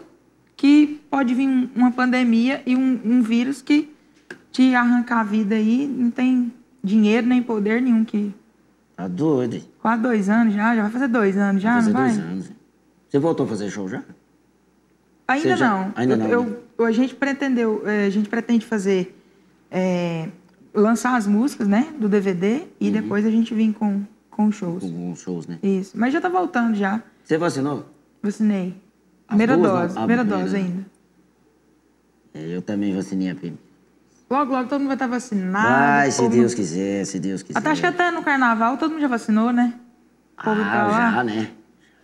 que 0.57 0.99
pode 1.09 1.33
vir 1.33 1.47
um- 1.47 1.69
uma 1.75 1.91
pandemia 1.91 2.61
e 2.65 2.75
um, 2.75 2.99
um 3.05 3.21
vírus 3.21 3.61
que 3.61 3.89
te 4.51 4.73
arrancar 4.75 5.19
a 5.21 5.23
vida 5.23 5.55
aí, 5.55 5.87
não 5.87 6.09
tem 6.11 6.51
dinheiro 6.83 7.27
nem 7.27 7.41
poder 7.41 7.81
nenhum 7.81 8.03
que... 8.03 8.33
Tá 8.95 9.07
doido. 9.07 9.55
hein? 9.55 9.63
Quase 9.81 10.01
dois 10.01 10.29
anos 10.29 10.53
já, 10.53 10.75
já 10.75 10.81
vai 10.83 10.91
fazer 10.91 11.07
dois 11.07 11.37
anos 11.37 11.61
já, 11.61 11.73
Vai 11.73 11.81
fazer 11.81 11.93
não 11.93 11.99
vai? 12.01 12.11
dois 12.13 12.25
anos. 12.25 12.51
Você 13.09 13.19
voltou 13.19 13.45
a 13.45 13.49
fazer 13.49 13.69
show 13.69 13.87
já? 13.87 14.03
Ainda 15.27 15.49
Você 15.49 15.55
já- 15.57 15.69
não. 15.69 15.91
ainda 15.95 16.13
Eu- 16.13 16.17
não, 16.17 16.27
eu- 16.27 16.43
né? 16.45 16.55
A 16.85 16.91
gente 16.91 17.15
pretendeu, 17.15 17.81
eh, 17.85 18.05
a 18.05 18.09
gente 18.09 18.29
pretende 18.29 18.65
fazer 18.65 19.15
eh, 19.71 20.29
lançar 20.73 21.15
as 21.15 21.25
músicas, 21.27 21.67
né, 21.67 21.93
do 21.99 22.07
DVD 22.09 22.63
e 22.79 22.87
Uhum. 22.87 22.91
depois 22.93 23.25
a 23.25 23.29
gente 23.31 23.53
vir 23.53 23.73
com 23.73 24.03
com 24.29 24.51
shows. 24.51 24.81
Com 24.83 25.15
shows, 25.15 25.45
né? 25.45 25.59
Isso. 25.61 25.95
Mas 25.95 26.11
já 26.11 26.19
tá 26.19 26.27
voltando 26.27 26.73
já. 26.75 27.03
Você 27.23 27.37
vacinou? 27.37 27.85
Vacinei. 28.21 28.75
Primeira 29.27 29.55
duas, 29.55 29.71
dose, 29.71 29.95
primeira 29.95 30.23
dose 30.23 30.53
né? 30.53 30.59
ainda. 30.59 30.85
É, 32.33 32.55
eu 32.55 32.61
também 32.61 32.95
vacinei 32.95 33.29
a 33.29 33.35
primeira. 33.35 33.61
Logo, 34.29 34.51
logo 34.51 34.67
todo 34.67 34.79
mundo 34.79 34.87
vai 34.87 34.95
estar 34.95 35.05
vacinado. 35.07 35.67
Vai, 35.67 36.09
o 36.09 36.11
se 36.11 36.29
Deus 36.29 36.53
quiser, 36.55 37.05
se 37.05 37.19
Deus 37.19 37.43
quiser. 37.43 37.59
Até 37.59 37.69
acho 37.69 37.81
que 37.81 37.85
até 37.87 38.09
no 38.09 38.23
carnaval 38.23 38.75
todo 38.77 38.89
mundo 38.91 39.01
já 39.01 39.07
vacinou, 39.07 39.51
né? 39.53 39.75
O 40.39 40.43
povo 40.43 40.61
tá 40.61 40.81
Ah, 40.81 40.87
lá. 40.87 41.11
já, 41.11 41.23
né? 41.23 41.51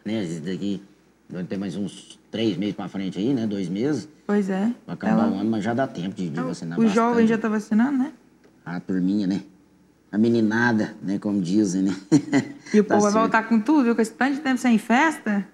né? 0.06 0.26
Daqui 0.46 0.84
vai 1.30 1.44
ter 1.44 1.58
mais 1.58 1.76
uns 1.76 2.20
três 2.32 2.58
meses 2.58 2.76
pra 2.76 2.88
frente 2.88 3.20
aí, 3.20 3.34
né? 3.34 3.46
Dois 3.48 3.70
meses. 3.70 4.08
Pois 4.26 4.50
é. 4.50 4.72
Vai 4.86 4.94
acabar 4.96 5.30
o 5.30 5.36
ano, 5.36 5.50
mas 5.50 5.63
já 5.63 5.74
dá 5.74 5.88
tempo 5.88 6.15
de, 6.15 6.30
de 6.30 6.42
vacinar 6.42 6.78
O 6.80 6.84
bastante. 6.84 6.96
jovem 6.96 7.28
já 7.28 7.38
tá 7.38 7.48
vacinando, 7.50 7.98
né? 7.98 8.12
A 8.65 8.80
turminha, 8.80 9.28
né? 9.28 9.42
A 10.12 10.18
meninada, 10.18 10.96
né? 11.02 11.20
Como 11.20 11.42
dizem, 11.42 11.84
né? 11.84 11.96
E 12.74 12.80
o 12.80 12.84
Tá 12.86 12.96
povo 12.96 13.02
vai 13.04 13.12
certo. 13.12 13.13
voltar 13.24 13.44
com 13.48 13.60
tudo, 13.60 13.84
viu? 13.84 13.96
Com 13.96 14.02
esse 14.02 14.13
tanto 14.13 14.36
de 14.36 14.39
tempo 14.42 14.58
sem 14.60 14.78
festa. 14.78 15.46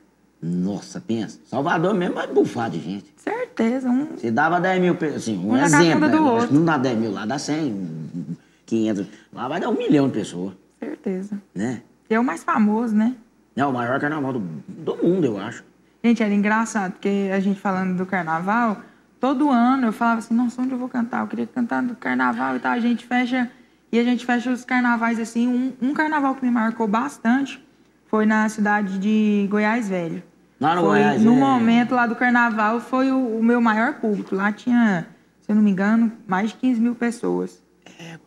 Nossa, 0.42 1.02
pensa. 1.02 1.40
Salvador 1.46 1.94
mesmo 1.96 2.16
vai 2.16 2.28
bufar 2.28 2.70
de 2.70 2.80
gente. 2.80 3.06
Certeza. 3.18 3.90
Um... 3.90 4.18
Se 4.18 4.30
dava 4.32 4.60
10 4.60 4.82
mil, 4.82 4.98
assim, 5.16 5.38
um 5.38 5.52
Um 5.52 5.58
exemplo. 5.58 6.08
né? 6.08 6.16
outro. 6.20 6.54
Não 6.54 6.64
dá 6.64 6.78
10 6.78 6.98
mil 7.00 7.12
lá, 7.12 7.26
dá 7.26 7.40
100, 7.40 7.74
um, 7.74 8.36
500. 8.66 9.08
Lá 9.34 9.48
vai 9.48 9.60
dar 9.60 9.70
um 9.70 9.78
milhão 9.78 10.08
de 10.08 10.14
pessoas, 10.14 10.54
Certeza. 10.80 11.42
né? 11.54 11.82
E 12.10 12.14
é 12.14 12.20
o 12.20 12.24
mais 12.24 12.44
famoso, 12.44 12.94
né? 12.96 13.16
É 13.56 13.65
o 13.65 13.72
maior 13.72 14.00
carnaval 14.00 14.34
do, 14.34 14.39
do 14.68 14.98
mundo, 14.98 15.26
eu 15.26 15.38
acho. 15.38 15.63
Gente, 16.04 16.22
era 16.22 16.34
engraçado, 16.34 16.94
porque 16.94 17.32
a 17.34 17.39
gente 17.39 17.60
falando 17.60 17.98
do 17.98 18.06
carnaval, 18.06 18.82
todo 19.20 19.50
ano 19.50 19.88
eu 19.88 19.94
falava 19.94 20.20
assim, 20.20 20.34
nossa, 20.36 20.62
onde 20.62 20.72
eu 20.74 20.78
vou 20.78 20.89
cantar? 20.89 21.22
Eu 21.22 21.28
queria 21.28 21.48
cantar 21.48 21.82
do 21.82 21.96
carnaval 21.96 22.56
e 22.56 22.60
tal. 22.60 22.74
A 22.74 22.80
gente 22.80 23.06
fecha, 23.06 23.50
e 23.91 23.98
a 23.98 24.04
gente 24.04 24.26
fecha 24.26 24.52
os 24.52 24.63
carnavais 24.63 25.20
assim. 25.20 25.48
Um, 25.48 25.89
um 25.89 25.94
carnaval 25.94 26.36
que 26.36 26.46
me 26.46 26.52
marcou 26.52 26.88
bastante 26.88 27.63
foi 28.08 28.26
na 28.26 28.48
cidade 28.50 29.00
de 29.00 29.48
Goiás 29.50 29.89
Velho. 29.89 30.22
Lá 30.60 30.76
no 30.76 30.82
foi, 30.82 31.00
Goiás, 31.00 31.22
No 31.22 31.34
é. 31.34 31.39
momento 31.39 31.96
lá 31.96 32.06
do 32.06 32.15
carnaval, 32.15 32.80
foi 32.80 33.12
o, 33.12 33.39
o 33.39 33.44
meu 33.44 33.60
maior 33.60 33.96
público. 33.96 34.36
Lá 34.36 34.52
tinha, 34.52 35.08
se 35.41 35.52
eu 35.52 35.56
não 35.56 35.63
me 35.63 35.72
engano, 35.72 36.12
mais 36.28 36.50
de 36.50 36.58
15 36.58 36.82
mil 36.82 36.96
pessoas. 36.96 37.63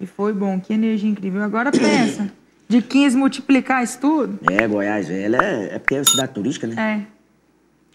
E 0.00 0.06
foi 0.06 0.32
bom, 0.32 0.60
que 0.60 0.72
energia 0.72 1.10
incrível. 1.10 1.42
Agora 1.42 1.70
pensa, 1.70 2.30
de 2.68 2.82
15 2.82 3.16
multiplicar 3.16 3.82
isso 3.82 3.98
tudo, 3.98 4.38
É, 4.50 4.68
Goiás, 4.68 5.08
velho, 5.08 5.40
é, 5.40 5.74
é 5.74 5.78
porque 5.78 5.94
é 5.96 6.04
cidade 6.04 6.32
turística, 6.32 6.66
né? 6.66 7.06
é. 7.14 7.18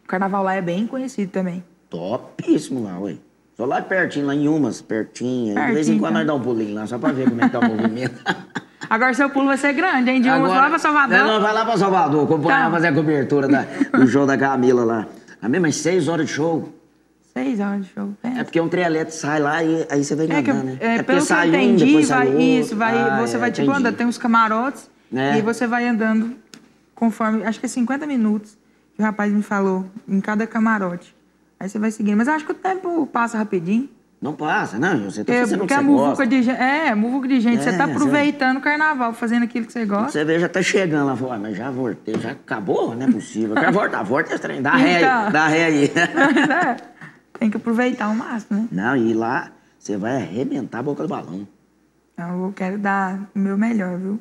O 0.03 0.07
carnaval 0.07 0.43
lá 0.43 0.55
é 0.55 0.61
bem 0.61 0.85
conhecido 0.85 1.31
também. 1.31 1.63
Topíssimo 1.89 2.83
lá, 2.83 2.99
ué. 2.99 3.15
Só 3.55 3.65
lá 3.65 3.81
pertinho, 3.81 4.25
lá 4.25 4.35
em 4.35 4.47
Umas, 4.47 4.81
pertinho. 4.81 5.53
de 5.55 5.61
vez 5.61 5.69
em 5.69 5.73
Pertinho, 5.75 5.99
quando 5.99 6.13
tá. 6.13 6.17
nós 6.19 6.27
dá 6.27 6.33
um 6.33 6.41
pulinho 6.41 6.73
lá, 6.75 6.87
só 6.87 6.97
pra 6.97 7.11
ver 7.11 7.29
como 7.29 7.39
é 7.41 7.45
que 7.45 7.51
tá 7.51 7.59
o 7.59 7.63
movimento. 7.69 8.19
Agora 8.89 9.13
seu 9.13 9.29
pulo 9.29 9.45
vai 9.47 9.57
ser 9.57 9.73
grande, 9.73 10.09
hein? 10.11 10.21
De 10.21 10.27
Umas 10.29 10.49
lá 10.51 10.69
pra 10.69 10.79
Salvador. 10.79 11.17
Não, 11.19 11.39
vai 11.39 11.53
lá 11.53 11.63
pra 11.63 11.77
Salvador, 11.77 12.25
acompanhar, 12.25 12.65
Tá. 12.65 12.71
fazer 12.71 12.87
a 12.87 12.93
cobertura 12.93 13.47
da- 13.47 13.65
do 13.97 14.07
show 14.07 14.25
da 14.25 14.37
Camila 14.37 14.83
lá. 14.83 15.07
A 15.41 15.47
mesma, 15.47 15.71
seis 15.71 16.07
horas 16.07 16.25
de 16.27 16.33
show. 16.33 16.67
Seis 17.33 17.59
horas 17.59 17.85
de 17.85 17.91
show. 17.93 18.13
É, 18.23 18.39
É 18.39 18.43
porque 18.43 18.61
um 18.61 18.69
trialete 18.69 19.13
sai 19.15 19.39
lá 19.39 19.63
e 19.63 19.87
aí 19.89 20.03
você 20.03 20.15
vai 20.15 20.25
É 20.29 20.41
que, 20.43 20.53
né? 20.53 20.77
é, 20.79 20.97
porque 20.97 21.03
pelo 21.13 21.25
que 21.25 21.33
eu 21.33 21.37
um, 21.37 21.43
entendi, 21.45 22.05
sai 22.05 22.17
vai, 22.19 22.27
outro. 22.27 22.41
isso, 22.41 22.75
vai, 22.75 22.97
Ah, 22.97 23.21
você 23.21 23.35
é, 23.35 23.39
vai 23.39 23.51
tipo 23.51 23.71
andando, 23.71 23.95
tem 23.95 24.05
uns 24.05 24.17
camarotes, 24.19 24.89
É. 25.13 25.37
e 25.37 25.41
você 25.41 25.65
vai 25.65 25.87
andando 25.87 26.35
conforme, 26.93 27.43
acho 27.43 27.59
que 27.59 27.65
é 27.65 27.69
50 27.69 28.05
minutos, 28.05 28.55
que 28.95 29.01
o 29.01 29.05
rapaz 29.05 29.31
me 29.33 29.41
falou, 29.41 29.85
em 30.07 30.21
cada 30.21 30.45
camarote. 30.45 31.15
Aí 31.59 31.67
você 31.67 31.79
vai 31.79 31.89
seguindo. 31.91 32.17
Mas 32.17 32.27
acho 32.27 32.45
que 32.45 32.51
o 32.51 32.55
tempo 32.55 33.07
passa 33.07 33.37
rapidinho. 33.37 33.89
Não 34.21 34.33
passa, 34.33 34.77
não, 34.79 35.09
você 35.11 35.21
tá 35.23 35.33
É, 35.33 35.39
fazendo 35.41 35.55
o 35.55 35.59
porque 35.67 35.73
que 35.73 35.79
a 35.79 35.83
você 35.83 35.91
gosta. 36.07 36.27
de 36.27 36.43
gente. 36.43 36.61
É, 36.61 36.95
muvuca 36.95 37.27
de 37.27 37.41
gente. 37.41 37.59
É, 37.59 37.71
você 37.71 37.77
tá 37.77 37.83
aproveitando 37.85 38.57
o 38.57 38.61
carnaval, 38.61 39.13
fazendo 39.13 39.43
aquilo 39.43 39.65
que 39.65 39.73
você 39.73 39.85
gosta. 39.85 40.11
Você 40.11 40.23
vê, 40.23 40.39
já 40.39 40.47
tá 40.47 40.61
chegando 40.61 41.07
lá, 41.07 41.15
fala, 41.17 41.35
"Ah, 41.35 41.39
mas 41.39 41.57
já 41.57 41.69
voltei, 41.69 42.15
já 42.19 42.31
acabou? 42.31 42.95
Não 42.95 43.05
é 43.07 43.11
possível. 43.11 43.53
Quero 43.55 43.71
voltar, 43.73 44.01
volta 44.03 44.33
esse 44.33 44.41
trem, 44.41 44.61
dá 44.61 44.75
ré 44.77 44.95
aí, 44.95 45.03
Então. 45.03 45.31
dá 45.31 45.47
ré 45.47 45.65
aí. 45.65 45.91
Tem 47.43 47.49
que 47.49 47.57
aproveitar 47.57 48.05
ao 48.05 48.15
máximo, 48.15 48.57
né? 48.57 48.67
Não, 48.71 48.95
e 48.95 49.13
lá 49.13 49.51
você 49.77 49.97
vai 49.97 50.15
arrebentar 50.15 50.79
a 50.79 50.83
boca 50.83 51.03
do 51.03 51.09
balão. 51.09 51.45
Eu 52.17 52.53
quero 52.55 52.77
dar 52.77 53.19
o 53.35 53.37
meu 53.37 53.57
melhor, 53.57 53.97
viu? 53.97 54.17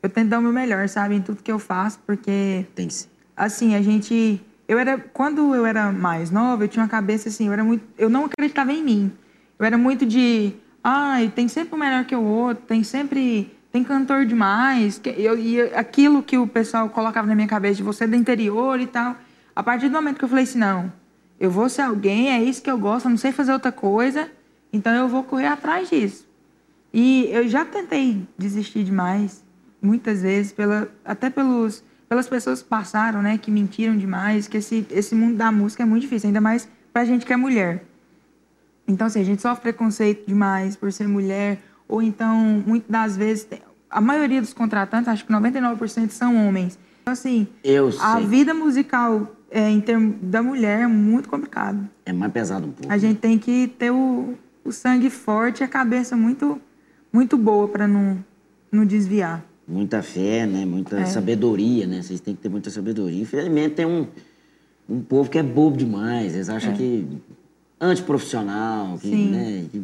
Eu 0.00 0.08
tento 0.08 0.28
dar 0.28 0.38
o 0.38 0.42
meu 0.42 0.52
melhor, 0.52 0.88
sabe, 0.88 1.16
em 1.16 1.20
tudo 1.20 1.42
que 1.42 1.50
eu 1.50 1.58
faço, 1.58 1.98
porque 2.06 2.64
Tem 2.76 2.88
ser. 2.88 3.08
assim, 3.36 3.74
a 3.74 3.82
gente. 3.82 4.40
Eu 4.68 4.78
era. 4.78 4.96
Quando 4.98 5.52
eu 5.52 5.66
era 5.66 5.90
mais 5.90 6.30
nova, 6.30 6.62
eu 6.62 6.68
tinha 6.68 6.84
uma 6.84 6.88
cabeça 6.88 7.28
assim, 7.28 7.48
eu 7.48 7.52
era 7.52 7.64
muito. 7.64 7.84
Eu 7.98 8.08
não 8.08 8.26
acreditava 8.26 8.72
em 8.72 8.84
mim. 8.84 9.12
Eu 9.58 9.66
era 9.66 9.76
muito 9.76 10.06
de. 10.06 10.52
Ai, 10.84 11.28
tem 11.34 11.48
sempre 11.48 11.74
o 11.74 11.76
melhor 11.76 12.04
que 12.04 12.14
o 12.14 12.22
outro, 12.22 12.62
tem 12.68 12.84
sempre. 12.84 13.52
Tem 13.72 13.82
cantor 13.82 14.24
demais. 14.24 15.00
Eu, 15.16 15.36
e 15.36 15.60
aquilo 15.74 16.22
que 16.22 16.38
o 16.38 16.46
pessoal 16.46 16.88
colocava 16.88 17.26
na 17.26 17.34
minha 17.34 17.48
cabeça 17.48 17.74
de 17.78 17.82
você 17.82 18.04
é 18.04 18.06
do 18.06 18.14
interior 18.14 18.78
e 18.78 18.86
tal. 18.86 19.16
A 19.56 19.62
partir 19.64 19.88
do 19.88 19.92
momento 19.92 20.18
que 20.18 20.24
eu 20.24 20.28
falei 20.28 20.44
assim, 20.44 20.58
não, 20.60 20.92
eu 21.40 21.50
vou 21.50 21.70
ser 21.70 21.80
alguém, 21.82 22.30
é 22.30 22.42
isso 22.42 22.62
que 22.62 22.70
eu 22.70 22.76
gosto, 22.78 23.06
eu 23.06 23.10
não 23.10 23.16
sei 23.16 23.32
fazer 23.32 23.52
outra 23.52 23.72
coisa, 23.72 24.30
então 24.70 24.92
eu 24.92 25.08
vou 25.08 25.24
correr 25.24 25.46
atrás 25.46 25.88
disso. 25.88 26.28
E 26.92 27.28
eu 27.32 27.48
já 27.48 27.64
tentei 27.64 28.22
desistir 28.36 28.84
demais, 28.84 29.42
muitas 29.80 30.20
vezes, 30.20 30.52
pela, 30.52 30.88
até 31.02 31.30
pelos, 31.30 31.82
pelas 32.08 32.28
pessoas 32.28 32.62
que 32.62 32.68
passaram, 32.68 33.22
né, 33.22 33.38
que 33.38 33.50
mentiram 33.50 33.96
demais, 33.96 34.46
que 34.46 34.58
esse, 34.58 34.86
esse 34.90 35.14
mundo 35.14 35.36
da 35.36 35.50
música 35.50 35.82
é 35.82 35.86
muito 35.86 36.02
difícil, 36.02 36.26
ainda 36.28 36.42
mais 36.42 36.68
pra 36.92 37.06
gente 37.06 37.24
que 37.24 37.32
é 37.32 37.36
mulher. 37.36 37.84
Então, 38.86 39.06
assim, 39.06 39.20
a 39.20 39.24
gente 39.24 39.40
sofre 39.40 39.62
preconceito 39.62 40.26
demais 40.26 40.76
por 40.76 40.92
ser 40.92 41.08
mulher, 41.08 41.58
ou 41.88 42.02
então, 42.02 42.62
muitas 42.66 42.90
das 42.90 43.16
vezes, 43.16 43.48
a 43.88 44.00
maioria 44.00 44.42
dos 44.42 44.52
contratantes, 44.52 45.08
acho 45.08 45.24
que 45.24 45.32
99% 45.32 46.10
são 46.10 46.36
homens. 46.46 46.78
Então, 47.00 47.12
assim, 47.12 47.48
Eu 47.64 47.88
a 47.88 48.16
sei. 48.16 48.26
vida 48.26 48.52
musical 48.52 49.34
é, 49.50 49.68
em 49.68 49.80
termos 49.80 50.16
da 50.22 50.42
mulher 50.42 50.80
é 50.82 50.86
muito 50.86 51.28
complicado. 51.28 51.88
É 52.06 52.12
mais 52.12 52.32
pesado 52.32 52.66
um 52.68 52.70
pouco. 52.72 52.92
A 52.92 52.96
gente 52.98 53.18
tem 53.18 53.38
que 53.38 53.66
ter 53.68 53.90
o, 53.90 54.34
o 54.64 54.72
sangue 54.72 55.10
forte 55.10 55.60
e 55.60 55.64
a 55.64 55.68
cabeça 55.68 56.16
muito, 56.16 56.60
muito 57.12 57.36
boa 57.36 57.66
para 57.68 57.88
não, 57.88 58.22
não 58.70 58.84
desviar. 58.86 59.44
Muita 59.66 60.02
fé, 60.02 60.46
né? 60.46 60.64
Muita 60.64 61.00
É. 61.00 61.04
sabedoria, 61.04 61.86
né? 61.86 62.02
Vocês 62.02 62.20
têm 62.20 62.34
que 62.34 62.40
ter 62.42 62.48
muita 62.48 62.70
sabedoria. 62.70 63.20
Infelizmente 63.20 63.74
tem 63.74 63.86
um, 63.86 64.06
um 64.88 65.00
povo 65.00 65.30
que 65.30 65.38
é 65.38 65.42
bobo 65.42 65.76
demais. 65.76 66.34
Eles 66.34 66.48
acham 66.48 66.72
que 66.74 67.06
antiprofissional, 67.80 68.98
que, 68.98 69.08
É. 69.08 69.10
Sim. 69.10 69.30
né? 69.30 69.64
que- 69.70 69.82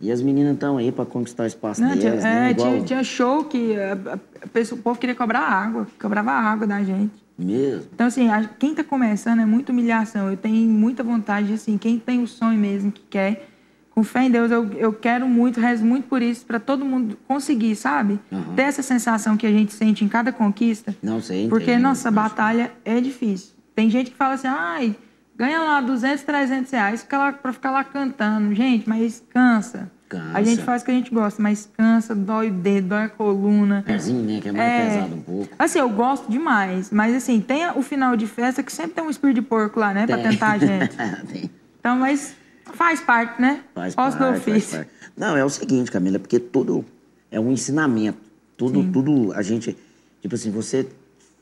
e 0.00 0.12
as 0.12 0.22
meninas 0.22 0.54
estão 0.54 0.76
aí 0.76 0.92
para 0.92 1.04
conquistar 1.04 1.42
o 1.42 1.46
espaço 1.46 1.80
Não, 1.80 1.90
tinha, 1.90 2.10
delas, 2.12 2.24
é, 2.24 2.28
né? 2.28 2.50
Igual 2.52 2.70
tinha, 2.74 2.84
tinha 2.84 3.02
show 3.04 3.44
que 3.44 3.74
a, 3.76 3.94
a- 3.94 4.14
a 4.14 4.74
o 4.74 4.76
povo 4.78 4.96
queria 4.98 5.14
cobrar 5.16 5.40
água, 5.40 5.88
cobrava 6.00 6.30
água 6.30 6.66
da 6.68 6.82
gente. 6.84 7.10
Mesmo. 7.38 7.88
Então, 7.94 8.06
assim, 8.06 8.28
quem 8.58 8.74
tá 8.74 8.82
começando 8.82 9.40
é 9.40 9.46
muita 9.46 9.72
humilhação. 9.72 10.30
Eu 10.30 10.36
tenho 10.36 10.68
muita 10.68 11.02
vontade, 11.02 11.52
assim, 11.52 11.78
quem 11.78 11.98
tem 11.98 12.22
o 12.22 12.26
sonho 12.26 12.58
mesmo, 12.58 12.90
que 12.90 13.02
quer, 13.08 13.48
com 13.90 14.02
fé 14.02 14.24
em 14.24 14.30
Deus, 14.30 14.50
eu, 14.50 14.72
eu 14.74 14.92
quero 14.92 15.28
muito, 15.28 15.60
rezo 15.60 15.84
muito 15.84 16.08
por 16.08 16.22
isso, 16.22 16.44
para 16.46 16.60
todo 16.60 16.84
mundo 16.84 17.18
conseguir, 17.26 17.74
sabe? 17.76 18.18
Aham. 18.32 18.54
Ter 18.54 18.62
essa 18.62 18.82
sensação 18.82 19.36
que 19.36 19.46
a 19.46 19.50
gente 19.50 19.72
sente 19.72 20.04
em 20.04 20.08
cada 20.08 20.32
conquista. 20.32 20.96
Não 21.02 21.20
sei. 21.20 21.48
Porque 21.48 21.72
entendo. 21.72 21.82
nossa 21.82 22.10
batalha 22.10 22.72
é 22.84 23.00
difícil. 23.00 23.54
Tem 23.74 23.88
gente 23.88 24.10
que 24.10 24.16
fala 24.16 24.34
assim, 24.34 24.48
ai, 24.48 24.96
ganha 25.36 25.60
lá 25.60 25.80
200, 25.80 26.24
300 26.24 26.70
reais 26.70 27.06
pra 27.42 27.52
ficar 27.52 27.70
lá 27.70 27.84
cantando. 27.84 28.54
Gente, 28.54 28.88
mas 28.88 29.22
cansa. 29.30 29.90
Cansa. 30.08 30.38
A 30.38 30.42
gente 30.42 30.62
faz 30.62 30.82
o 30.82 30.84
que 30.86 30.90
a 30.90 30.94
gente 30.94 31.12
gosta, 31.12 31.42
mas 31.42 31.68
cansa, 31.76 32.14
dói 32.14 32.48
o 32.48 32.52
dedo, 32.54 32.88
dói 32.88 33.04
a 33.04 33.08
coluna. 33.08 33.82
Pezinho, 33.86 34.22
né? 34.22 34.40
Que 34.40 34.48
é 34.48 34.52
mais 34.52 34.68
É. 34.70 34.86
pesado 34.94 35.14
um 35.14 35.20
pouco. 35.20 35.48
Assim, 35.58 35.78
eu 35.78 35.88
gosto 35.90 36.30
demais, 36.30 36.90
mas 36.90 37.14
assim, 37.14 37.40
tem 37.40 37.68
o 37.76 37.82
final 37.82 38.16
de 38.16 38.26
festa 38.26 38.62
que 38.62 38.72
sempre 38.72 38.92
tem 38.92 39.04
um 39.04 39.10
espírito 39.10 39.36
de 39.36 39.42
porco 39.42 39.78
lá, 39.78 39.92
né? 39.92 40.06
Pra 40.06 40.16
Tem. 40.16 40.30
tentar 40.30 40.52
a 40.52 40.58
gente. 40.58 40.96
Tem. 41.30 41.50
Então, 41.78 41.96
mas 41.98 42.34
faz 42.72 43.00
parte, 43.00 43.40
né? 43.40 43.60
Faz 43.74 43.94
Posso 43.94 44.16
parte, 44.16 44.32
do 44.32 44.50
ofício. 44.50 44.78
parte. 44.78 44.90
Não, 45.16 45.36
é 45.36 45.44
o 45.44 45.48
seguinte, 45.50 45.90
Camila, 45.90 46.18
porque 46.18 46.38
tudo 46.38 46.84
é 47.30 47.38
um 47.38 47.50
ensinamento. 47.52 48.18
Tudo, 48.56 48.82
tudo 48.92 49.32
a 49.34 49.42
gente, 49.42 49.76
tipo 50.22 50.34
assim, 50.34 50.50
você 50.50 50.86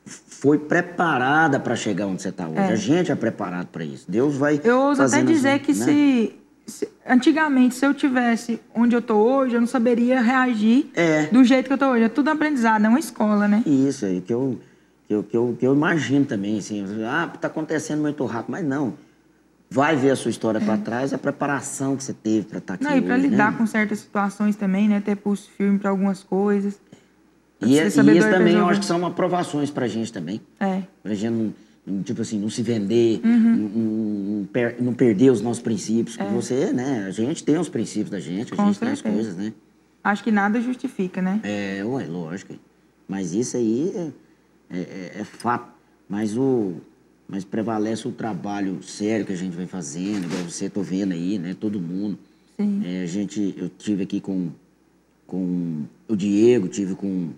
foi 0.05 0.59
preparada 0.59 1.59
para 1.59 1.75
chegar 1.75 2.07
onde 2.07 2.23
você 2.23 2.29
está 2.29 2.47
hoje. 2.49 2.59
É. 2.59 2.69
A 2.73 2.77
gente 2.77 3.11
é 3.13 3.15
preparado 3.15 3.67
para 3.69 3.85
isso. 3.85 4.05
Deus 4.11 4.37
vai 4.37 4.61
Eu 4.63 4.81
ouso 4.81 5.03
até 5.03 5.23
dizer 5.23 5.49
assim, 5.55 5.65
que 5.65 5.73
né? 5.75 5.85
se, 5.85 6.37
se- 6.67 6.89
Antigamente, 7.09 7.75
se 7.77 7.87
eu 7.87 7.95
tivesse 7.95 8.61
onde 8.75 8.95
eu 8.97 9.01
tô 9.01 9.15
hoje, 9.17 9.55
eu 9.55 9.61
não 9.61 9.69
saberia 9.69 10.21
reagir 10.21 10.91
É. 10.95 11.27
do 11.27 11.45
jeito 11.45 11.67
que 11.69 11.73
eu 11.73 11.79
tô 11.79 11.87
hoje. 11.87 12.05
É 12.05 12.09
tudo 12.09 12.29
aprendizado, 12.31 12.85
é 12.85 12.89
uma 12.89 12.99
escola, 12.99 13.47
né? 13.47 13.63
Isso 13.65 14.05
aí, 14.05 14.21
que 14.21 14.35
eu, 14.35 14.59
que 15.07 15.15
eu, 15.15 15.23
que 15.23 15.37
eu, 15.37 15.57
que 15.61 15.67
eu 15.67 15.73
imagino 15.75 16.25
também, 16.25 16.59
assim, 16.59 16.85
ah, 17.05 17.31
tá 17.41 17.47
acontecendo 17.49 18.01
muito 18.03 18.25
rápido, 18.25 18.51
mas 18.53 18.65
não. 18.65 18.95
Vai 19.71 19.97
ver 19.97 20.11
a 20.11 20.17
sua 20.17 20.31
história 20.31 20.61
para 20.61 20.77
trás, 20.79 21.13
a 21.13 21.19
preparação 21.19 21.97
que 21.97 22.05
você 22.05 22.13
teve 22.13 22.47
para 22.47 22.59
estar 22.59 22.75
aqui 22.75 22.85
É. 22.87 22.91
Não, 22.91 22.97
e 22.97 23.03
para 23.03 23.15
hoje, 23.17 23.27
lidar 23.29 23.53
né? 23.53 23.59
com 23.59 23.67
certas 23.67 23.99
situações 24.01 24.55
também, 24.57 24.89
né? 24.89 25.01
Ter 25.01 25.17
pulso 25.17 25.49
firme 25.57 25.79
para 25.79 25.91
algumas 25.91 26.23
coisas. 26.23 26.81
E, 27.61 27.75
ser 27.91 28.05
e 28.05 28.19
isso 28.19 28.31
também 28.31 28.55
eu 28.55 28.69
acho 28.69 28.81
que 28.81 28.87
são 28.87 29.05
aprovações 29.07 29.71
pra 29.71 29.89
gente 29.89 30.13
também. 30.13 30.41
É. 30.61 30.83
Pra 31.03 31.15
gente 31.15 31.31
não, 31.33 31.55
tipo 32.05 32.21
assim, 32.23 32.39
não 32.41 32.51
se 32.51 32.63
vender, 32.63 33.21
Uhum. 33.25 33.31
não, 33.57 33.69
não- 33.69 34.39
não 34.39 34.45
per- 34.47 34.77
não 34.81 34.93
perder 34.95 35.31
os 35.31 35.41
nossos 35.41 35.63
princípios. 35.63 36.17
Que 36.17 36.25
você, 36.25 36.73
né? 36.73 37.05
A 37.07 37.11
gente 37.11 37.45
tem 37.45 37.57
os 37.59 37.69
princípios 37.69 38.11
da 38.11 38.19
gente, 38.21 38.53
a 38.53 38.55
É. 38.55 38.57
Com 38.57 38.67
gente 38.67 38.79
tem 38.81 38.89
as 38.91 38.99
certeza. 38.99 39.15
coisas, 39.25 39.37
né? 39.37 39.53
Acho 40.03 40.23
que 40.25 40.31
nada 40.31 40.61
justifica, 40.61 41.21
né? 41.23 41.41
É, 41.43 41.83
ué, 41.85 42.07
lógico. 42.07 42.55
Mas 43.09 43.33
isso 43.35 43.57
aí 43.57 43.93
é, 43.95 44.11
é- 44.71 44.79
é- 44.81 45.13
é 45.21 45.25
fato. 45.25 45.69
Mas 46.09 46.37
o. 46.37 46.75
Mas 47.29 47.45
prevalece 47.45 48.07
o 48.07 48.13
trabalho 48.13 48.81
sério 48.85 49.27
que 49.27 49.33
a 49.33 49.37
gente 49.37 49.57
vem 49.57 49.67
fazendo, 49.67 50.27
igual 50.27 50.45
você 50.45 50.69
tô 50.71 50.81
vendo 50.83 51.13
aí, 51.13 51.39
né? 51.41 51.57
Todo 51.59 51.81
mundo. 51.81 52.17
Sim. 52.57 52.83
É, 52.85 53.03
a 53.03 53.07
gente, 53.07 53.53
eu 53.59 53.69
tive 53.69 54.05
aqui 54.05 54.21
com, 54.21 54.49
com 55.27 55.83
o 56.09 56.15
Diego, 56.17 56.69
tive 56.69 56.95
com, 56.95 57.31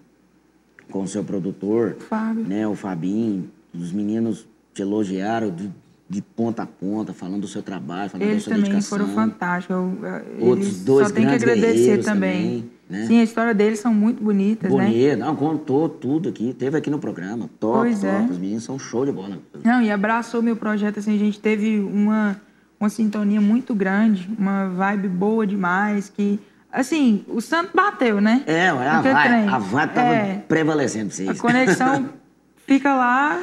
com 0.90 1.02
o 1.02 1.08
seu 1.08 1.24
produtor, 1.24 1.96
Fábio. 2.08 2.44
né, 2.46 2.68
o 2.68 2.74
Fabinho. 2.74 3.50
Os 3.74 3.92
meninos 3.92 4.46
te 4.74 4.82
elogiaram 4.82 5.50
de, 5.50 5.70
de 6.08 6.22
ponta 6.22 6.62
a 6.62 6.66
ponta, 6.66 7.12
falando 7.12 7.42
do 7.42 7.48
seu 7.48 7.62
trabalho, 7.62 8.10
falando 8.10 8.26
Eles 8.28 8.44
da 8.44 8.44
sua 8.44 8.54
também 8.54 8.70
dedicação. 8.70 8.98
foram 8.98 9.14
fantásticos. 9.14 9.76
Eu, 9.76 10.46
Outros 10.46 10.66
eles 10.68 10.84
dois 10.84 11.08
só 11.08 11.14
tem 11.14 11.26
que 11.26 11.34
agradecer 11.34 11.98
também. 12.02 12.42
também, 12.62 12.70
né? 12.88 13.06
Sim, 13.06 13.20
a 13.20 13.22
história 13.24 13.52
deles 13.54 13.78
são 13.80 13.92
muito 13.92 14.22
bonitas, 14.22 14.72
né? 14.72 14.86
Bonito, 14.86 15.16
não, 15.18 15.36
contou 15.36 15.88
tudo 15.88 16.28
aqui, 16.30 16.54
teve 16.54 16.76
aqui 16.78 16.88
no 16.90 16.98
programa. 16.98 17.50
Top, 17.60 17.78
Pois 17.80 18.00
top. 18.00 18.06
é. 18.12 18.26
Os 18.30 18.38
meninos 18.38 18.64
são 18.64 18.78
show 18.78 19.04
de 19.04 19.12
bola. 19.12 19.38
Não, 19.64 19.82
e 19.82 19.90
abraçou 19.90 20.42
meu 20.42 20.56
projeto, 20.56 20.98
assim, 20.98 21.14
a 21.14 21.18
gente 21.18 21.38
teve 21.38 21.78
uma, 21.80 22.40
uma 22.80 22.88
sintonia 22.88 23.40
muito 23.40 23.74
grande, 23.74 24.28
uma 24.38 24.68
vibe 24.68 25.08
boa 25.08 25.46
demais, 25.46 26.08
que, 26.08 26.40
assim, 26.72 27.24
o 27.28 27.40
santo 27.42 27.72
bateu, 27.74 28.20
né? 28.20 28.42
É, 28.46 28.68
a 28.70 29.02
trem. 29.02 29.48
a 29.48 29.58
vibe 29.58 29.92
tava 29.92 30.14
É. 30.14 30.34
prevalecendo 30.48 31.10
pra 31.10 31.24
A 31.24 31.26
vocês. 31.26 31.40
conexão 31.40 32.08
fica 32.68 32.94
lá, 32.94 33.42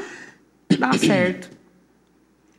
dá 0.80 0.94
certo. 0.98 1.50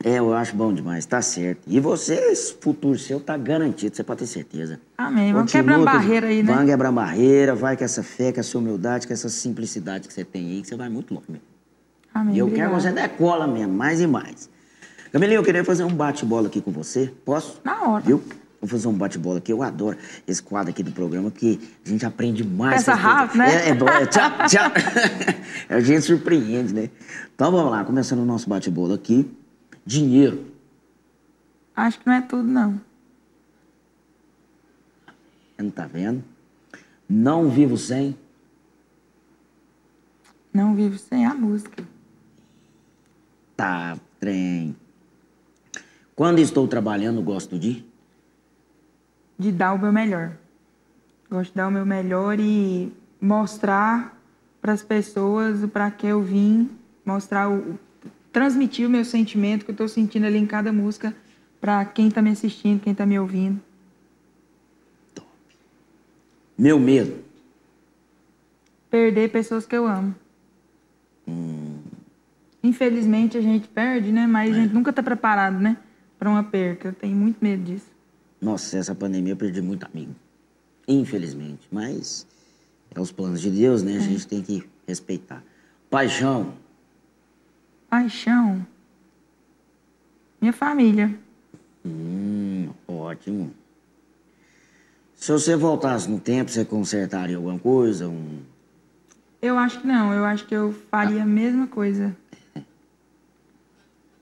É, 0.03 0.19
eu 0.19 0.31
acho 0.35 0.55
bom 0.55 0.71
demais, 0.71 1.05
tá 1.07 1.19
certo. 1.23 1.61
E 1.65 1.79
você, 1.79 2.13
esse 2.13 2.53
futuro 2.61 2.99
seu 2.99 3.19
tá 3.19 3.35
garantido, 3.35 3.95
você 3.95 4.03
pode 4.03 4.19
ter 4.19 4.27
certeza. 4.27 4.79
Amém. 4.95 5.33
Vamos 5.33 5.51
Continua 5.51 5.63
quebrando 5.79 5.79
que- 5.91 5.97
barreira 5.97 6.27
aí, 6.27 6.43
né? 6.43 6.53
Vai 6.53 6.65
quebrando 6.67 6.95
barreira, 6.95 7.55
vai 7.55 7.75
com 7.75 7.83
essa 7.83 8.03
fé, 8.03 8.31
com 8.31 8.39
essa 8.39 8.57
humildade, 8.59 9.07
com 9.07 9.13
essa 9.13 9.27
simplicidade 9.27 10.07
que 10.07 10.13
você 10.13 10.23
tem 10.23 10.47
aí, 10.51 10.61
que 10.61 10.67
você 10.67 10.75
vai 10.75 10.87
muito 10.87 11.11
longe 11.15 11.25
mesmo. 11.27 11.43
Amém. 12.13 12.35
E 12.35 12.37
eu 12.37 12.51
quero 12.51 12.69
que 12.75 12.81
você 12.81 12.91
decola 12.91 13.47
mesmo, 13.47 13.73
mais 13.73 13.99
e 13.99 14.05
mais. 14.05 14.47
Camilinha, 15.11 15.39
eu 15.39 15.43
queria 15.43 15.63
fazer 15.65 15.83
um 15.83 15.89
bate-bola 15.93 16.47
aqui 16.47 16.61
com 16.61 16.71
você. 16.71 17.11
Posso? 17.25 17.59
Na 17.63 17.81
hora. 17.89 18.03
Viu? 18.03 18.21
Vou 18.59 18.67
fazer 18.67 18.87
um 18.87 18.93
bate-bola 18.93 19.37
aqui. 19.37 19.51
Eu 19.51 19.61
adoro 19.61 19.97
esse 20.27 20.41
quadro 20.41 20.71
aqui 20.71 20.81
do 20.81 20.91
programa, 20.91 21.29
porque 21.29 21.59
a 21.85 21.89
gente 21.89 22.05
aprende 22.05 22.43
mais. 22.43 22.85
Coisas. 22.85 23.01
rápido, 23.01 23.37
né? 23.37 23.67
É, 23.67 23.69
é 23.69 23.73
bom, 23.75 23.87
é 23.87 24.05
tchau, 24.05 24.31
tchau. 24.47 24.71
a 25.69 25.79
gente 25.79 26.01
surpreende, 26.01 26.73
né? 26.73 26.89
Então 27.35 27.51
vamos 27.51 27.71
lá, 27.71 27.83
começando 27.83 28.19
o 28.19 28.25
nosso 28.25 28.49
bate-bola 28.49 28.95
aqui. 28.95 29.29
Dinheiro. 29.85 30.45
Acho 31.75 31.99
que 31.99 32.07
não 32.07 32.13
é 32.13 32.21
tudo, 32.21 32.43
não. 32.43 32.81
Não 35.57 35.69
tá 35.69 35.85
vendo? 35.85 36.23
Não 37.07 37.49
vivo 37.49 37.77
sem. 37.77 38.17
Não 40.51 40.75
vivo 40.75 40.97
sem 40.97 41.25
a 41.25 41.33
música. 41.33 41.83
Tá, 43.55 43.97
trem. 44.19 44.75
Quando 46.15 46.39
estou 46.39 46.67
trabalhando, 46.67 47.21
gosto 47.21 47.57
de. 47.59 47.86
De 49.37 49.51
dar 49.51 49.73
o 49.73 49.79
meu 49.79 49.91
melhor. 49.91 50.31
Gosto 51.29 51.51
de 51.51 51.57
dar 51.57 51.67
o 51.67 51.71
meu 51.71 51.85
melhor 51.85 52.39
e 52.39 52.91
mostrar 53.21 54.17
para 54.61 54.73
as 54.73 54.81
pessoas 54.81 55.63
o 55.63 55.67
para 55.67 55.91
que 55.91 56.07
eu 56.07 56.21
vim, 56.21 56.69
mostrar 57.05 57.49
o 57.49 57.77
transmitir 58.31 58.85
o 58.85 58.89
meu 58.89 59.03
sentimento 59.03 59.65
que 59.65 59.71
eu 59.71 59.73
estou 59.73 59.87
sentindo 59.87 60.25
ali 60.25 60.37
em 60.37 60.45
cada 60.45 60.71
música 60.71 61.15
para 61.59 61.83
quem 61.85 62.07
está 62.07 62.21
me 62.21 62.29
assistindo, 62.29 62.79
quem 62.79 62.91
está 62.91 63.05
me 63.05 63.19
ouvindo. 63.19 63.59
Meu 66.57 66.79
medo. 66.79 67.23
Perder 68.89 69.31
pessoas 69.31 69.65
que 69.65 69.75
eu 69.75 69.87
amo. 69.87 70.13
Infelizmente 72.63 73.37
a 73.37 73.41
gente 73.41 73.67
perde, 73.67 74.11
né? 74.11 74.27
Mas 74.27 74.53
a 74.53 74.59
gente 74.59 74.73
nunca 74.73 74.89
está 74.89 75.01
preparado, 75.01 75.59
né? 75.59 75.77
Para 76.17 76.29
uma 76.29 76.43
perca. 76.43 76.89
Eu 76.89 76.93
tenho 76.93 77.15
muito 77.15 77.37
medo 77.41 77.63
disso. 77.63 77.96
Nossa, 78.39 78.77
essa 78.77 78.93
pandemia 78.93 79.33
eu 79.33 79.37
perdi 79.37 79.61
muito 79.61 79.85
amigo. 79.85 80.15
Infelizmente. 80.87 81.67
Mas 81.71 82.25
é 82.93 82.99
os 82.99 83.11
planos 83.11 83.41
de 83.41 83.49
Deus, 83.49 83.83
né? 83.83 83.97
A 83.97 83.99
gente 83.99 84.27
tem 84.27 84.41
que 84.41 84.63
respeitar. 84.87 85.43
Paixão. 85.89 86.53
Paixão. 87.89 88.65
Minha 90.39 90.53
família. 90.53 91.17
Hum, 91.85 92.69
ótimo. 92.87 93.51
Se 95.15 95.31
você 95.31 95.55
voltasse 95.55 96.09
no 96.09 96.19
tempo, 96.19 96.51
você 96.51 96.63
consertaria 96.63 97.37
alguma 97.37 97.57
coisa? 97.57 98.07
Um... 98.07 98.39
Eu 99.41 99.57
acho 99.57 99.81
que 99.81 99.87
não. 99.87 100.13
Eu 100.13 100.23
acho 100.23 100.45
que 100.45 100.55
eu 100.55 100.73
faria 100.91 101.23
a 101.23 101.25
mesma 101.25 101.67
coisa. 101.67 102.15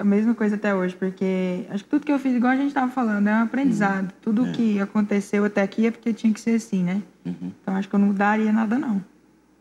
A 0.05 0.07
mesma 0.07 0.35
coisa 0.35 0.55
até 0.55 0.71
hoje, 0.71 0.95
porque 0.95 1.65
acho 1.71 1.83
que 1.83 1.89
tudo 1.89 2.05
que 2.05 2.11
eu 2.11 2.19
fiz, 2.19 2.35
igual 2.35 2.53
a 2.53 2.55
gente 2.55 2.67
estava 2.67 2.91
falando, 2.91 3.27
é 3.27 3.33
um 3.33 3.41
aprendizado. 3.41 4.13
Tudo 4.21 4.51
que 4.51 4.79
aconteceu 4.79 5.43
até 5.43 5.63
aqui 5.63 5.87
é 5.87 5.89
porque 5.89 6.13
tinha 6.13 6.31
que 6.31 6.39
ser 6.39 6.57
assim, 6.57 6.83
né? 6.83 7.01
Então 7.25 7.75
acho 7.75 7.89
que 7.89 7.95
eu 7.95 7.99
não 7.99 8.09
mudaria 8.09 8.53
nada, 8.53 8.77
não. 8.77 9.03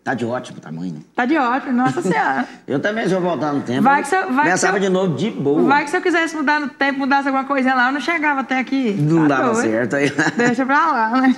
Tá 0.04 0.12
de 0.12 0.22
ótimo 0.26 0.60
tamanho, 0.60 0.92
né? 0.92 1.00
Tá 1.16 1.24
de 1.24 1.34
ótimo, 1.38 1.72
nossa 1.72 2.02
senhora. 2.04 2.46
Eu 2.68 2.78
também, 2.78 3.08
se 3.08 3.14
eu 3.14 3.22
voltar 3.22 3.54
no 3.54 3.62
tempo, 3.62 3.80
Vai 3.80 4.00
eu 4.00 4.02
que 4.02 4.10
você- 4.10 4.16
vai 4.16 4.26
que 4.28 4.34
começava 4.42 4.78
de 4.78 4.88
novo 4.90 5.16
de 5.16 5.30
boa. 5.30 5.62
Vai 5.62 5.84
que 5.84 5.90
se 5.90 5.96
eu 5.96 6.02
quisesse 6.02 6.36
mudar 6.36 6.60
no 6.60 6.68
tempo, 6.68 6.98
mudasse 6.98 7.26
alguma 7.26 7.46
coisinha 7.46 7.74
lá, 7.74 7.88
eu 7.88 7.92
não 7.94 8.00
chegava 8.02 8.40
até 8.40 8.58
aqui. 8.58 8.92
Não 8.92 9.22
Tá 9.26 9.28
dava 9.38 9.52
doido. 9.54 9.62
certo 9.70 9.96
aí. 9.96 10.12
Deixa 10.36 10.66
pra 10.66 10.92
lá, 10.92 11.20
né? 11.22 11.34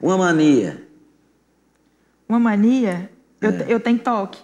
Uma 0.00 0.16
mania. 0.16 0.82
Uma 2.26 2.38
mania, 2.40 3.10
eu, 3.38 3.50
eu 3.68 3.80
tenho 3.80 3.98
toque. 3.98 4.40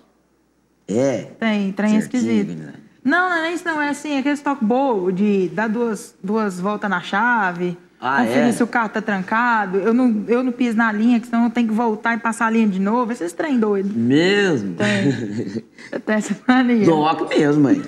É. 0.87 1.31
Tem, 1.41 1.73
trem 1.73 1.99
Certinho, 1.99 2.21
esquisito. 2.23 2.59
né? 2.59 2.73
Não, 3.05 3.29
não 3.29 3.37
é 3.37 3.53
isso 3.53 3.65
não, 3.65 3.81
é 3.83 3.89
assim, 3.89 4.19
aquele 4.19 4.37
toque 4.39 4.65
bobo 4.65 5.11
de 5.13 5.49
dar 5.49 5.69
duas, 5.69 6.15
duas 6.23 6.61
voltas 6.61 6.89
na 6.89 7.01
chave, 7.01 7.77
Ah, 8.01 8.19
conferir 8.21 8.49
é? 8.49 8.53
se 8.53 8.63
o 8.63 8.67
carro 8.67 8.89
tá 8.91 9.03
trancado, 9.03 9.79
eu 9.79 9.93
não, 9.93 10.25
eu 10.29 10.43
não 10.45 10.53
piso 10.53 10.77
na 10.77 10.93
linha, 10.93 11.19
que 11.19 11.27
senão 11.27 11.45
eu 11.45 11.51
tenho 11.51 11.67
que 11.69 11.75
voltar 11.75 12.15
e 12.15 12.19
passar 12.19 12.47
a 12.47 12.51
linha 12.51 12.69
de 12.69 12.79
novo, 12.81 13.11
esses 13.11 13.33
trem 13.33 13.59
doido. 13.59 13.93
Mesmo? 13.93 14.75
Tem. 14.77 15.65
Eu 15.91 16.01
tenho 16.01 16.19
essa 16.19 16.35
mania. 16.49 16.87
Doc 16.87 17.29
mesmo, 17.29 17.69
aí. 17.69 17.83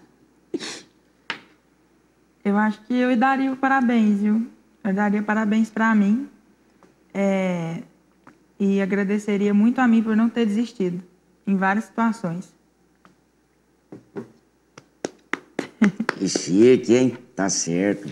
eu 2.43 2.57
acho 2.57 2.81
que 2.81 2.93
eu 2.93 3.15
daria 3.17 3.51
o 3.51 3.57
parabéns, 3.57 4.19
viu? 4.19 4.47
Eu 4.83 4.93
daria 4.93 5.21
parabéns 5.21 5.69
pra 5.69 5.93
mim. 5.95 6.27
É, 7.13 7.81
E 8.59 8.81
agradeceria 8.81 9.53
muito 9.53 9.79
a 9.79 9.87
mim 9.87 10.01
por 10.03 10.15
não 10.15 10.29
ter 10.29 10.45
desistido. 10.45 11.01
Em 11.47 11.55
várias 11.55 11.85
situações. 11.85 12.53
Que 16.17 16.27
chique, 16.27 16.93
hein? 16.93 17.17
Tá 17.35 17.49
certo. 17.49 18.09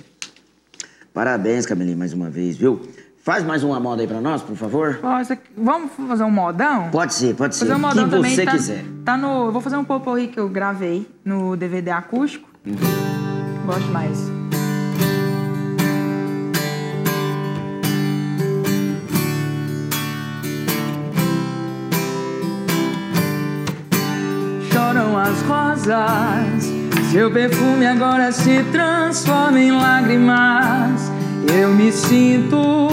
Parabéns, 1.13 1.65
Camilinha, 1.65 1.97
mais 1.97 2.13
uma 2.13 2.29
vez, 2.29 2.55
viu? 2.55 2.81
Faz 3.21 3.43
mais 3.43 3.61
uma 3.63 3.77
moda 3.79 4.01
aí 4.01 4.07
pra 4.07 4.21
nós, 4.21 4.41
por 4.41 4.55
favor. 4.55 4.99
Vamos 5.57 5.91
fazer 6.07 6.23
um 6.23 6.31
modão? 6.31 6.89
Pode 6.91 7.13
ser, 7.13 7.35
pode 7.35 7.55
ser. 7.55 7.65
Fazer 7.65 7.73
um 7.73 7.85
O 7.85 7.89
que 7.89 7.95
modão 7.95 8.09
também. 8.09 8.33
você 8.35 8.45
tá, 8.45 8.51
quiser. 8.51 8.85
Tá 9.03 9.17
no. 9.17 9.51
Vou 9.51 9.61
fazer 9.61 9.75
um 9.75 9.83
poporri 9.83 10.27
que 10.29 10.39
eu 10.39 10.47
gravei 10.47 11.05
no 11.25 11.57
DVD 11.57 11.91
acústico. 11.91 12.47
Gosto 13.67 13.91
mais. 13.91 14.17
Choram 24.71 25.17
as 25.17 25.41
rosas, 25.41 26.63
seu 27.11 27.29
perfume 27.29 27.85
agora 27.85 28.31
se 28.31 28.63
transforma 28.71 29.59
em 29.59 29.73
lágrimas. 29.73 31.11
Eu 31.53 31.73
me 31.73 31.91
sinto 31.91 32.87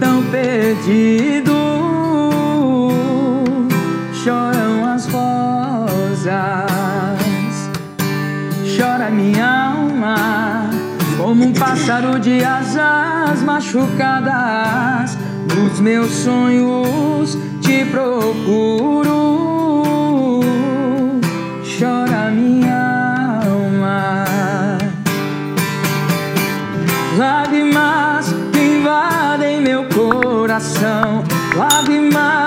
tão 0.00 0.22
perdido. 0.30 1.59
Um 11.50 11.52
pássaro 11.52 12.20
de 12.20 12.44
asas 12.44 13.42
machucadas. 13.42 15.18
Nos 15.54 15.80
meus 15.80 16.10
sonhos 16.12 17.36
te 17.60 17.84
procuro. 17.86 19.10
Chora 21.64 22.30
minha 22.30 23.42
alma. 23.44 24.24
Lágrimas 27.18 28.32
invadem 28.54 29.60
meu 29.60 29.84
coração, 29.86 31.24
lágrimas, 31.56 32.39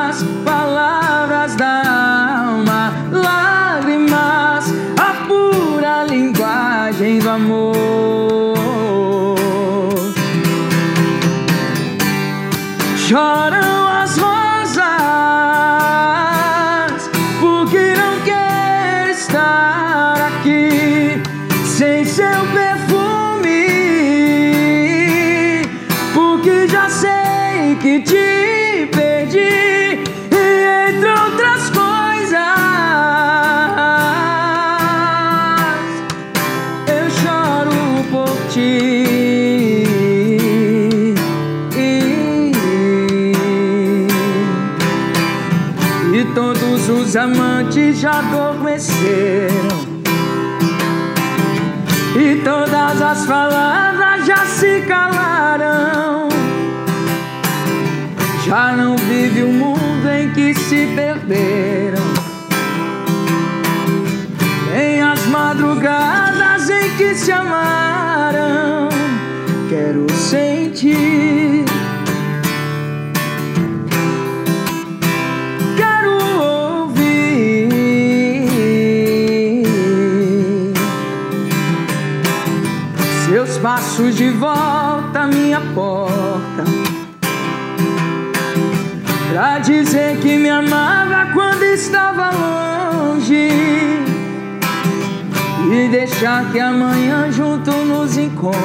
deixar 96.24 96.51
que 96.53 96.59
amanhã 96.59 97.30
junto 97.30 97.69
nos 97.71 98.17
encontre. 98.17 98.57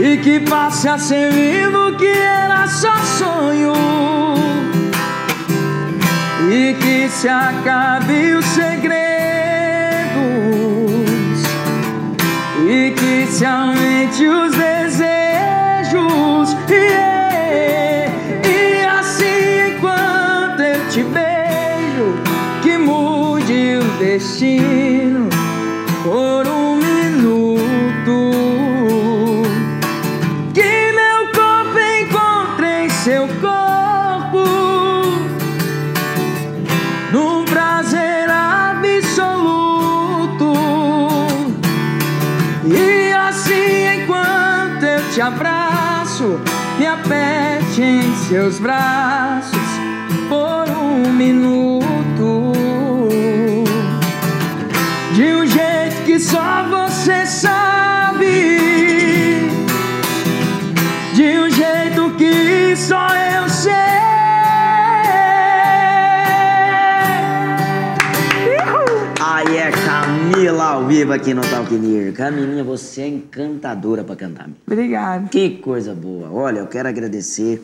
E 0.00 0.16
que 0.18 0.38
passe 0.38 0.88
a 0.88 0.96
ser 0.96 1.32
vivo 1.32 1.96
que 1.96 2.06
era 2.06 2.68
só 2.68 2.96
sonho. 3.18 3.72
E 6.48 6.74
que 6.74 7.08
se 7.08 7.28
acabe 7.28 8.34
os 8.34 8.44
segredos. 8.44 9.00
E 12.64 12.94
que 12.96 13.26
se 13.26 13.44
aumente 13.44 14.24
os 14.24 14.52
desejos. 14.52 15.08
Yeah. 16.68 17.07
Destino 24.38 25.28
por 26.04 26.46
um 26.46 26.76
minuto. 26.76 28.32
Que 30.54 30.92
meu 30.92 31.26
corpo 31.34 31.78
encontre 32.00 32.84
em 32.84 32.90
seu 32.90 33.26
corpo 33.40 34.44
num 37.12 37.44
prazer 37.46 38.30
absoluto. 38.30 39.32
E 42.64 43.12
assim, 43.12 44.02
enquanto 44.02 44.84
eu 44.84 45.10
te 45.12 45.20
abraço, 45.20 46.40
me 46.78 46.86
aperte 46.86 47.82
em 47.82 48.14
seus 48.28 48.60
braços 48.60 49.27
Vivo 71.08 71.22
aqui 71.22 71.32
no 71.32 71.40
Talquinir. 71.40 72.12
Camilinha, 72.12 72.62
você 72.62 73.00
é 73.00 73.08
encantadora 73.08 74.04
pra 74.04 74.14
cantar. 74.14 74.46
meu. 74.46 74.58
Obrigada. 74.66 75.26
Que 75.30 75.56
coisa 75.56 75.94
boa. 75.94 76.30
Olha, 76.30 76.58
eu 76.58 76.66
quero 76.66 76.86
agradecer 76.86 77.62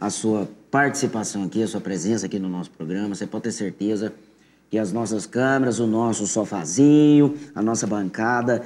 a 0.00 0.10
sua 0.10 0.48
participação 0.68 1.44
aqui, 1.44 1.62
a 1.62 1.68
sua 1.68 1.80
presença 1.80 2.26
aqui 2.26 2.40
no 2.40 2.48
nosso 2.48 2.72
programa. 2.72 3.14
Você 3.14 3.24
pode 3.24 3.44
ter 3.44 3.52
certeza 3.52 4.12
que 4.68 4.76
as 4.76 4.92
nossas 4.92 5.26
câmeras, 5.26 5.78
o 5.78 5.86
nosso 5.86 6.26
sofazinho, 6.26 7.36
a 7.54 7.62
nossa 7.62 7.86
bancada, 7.86 8.62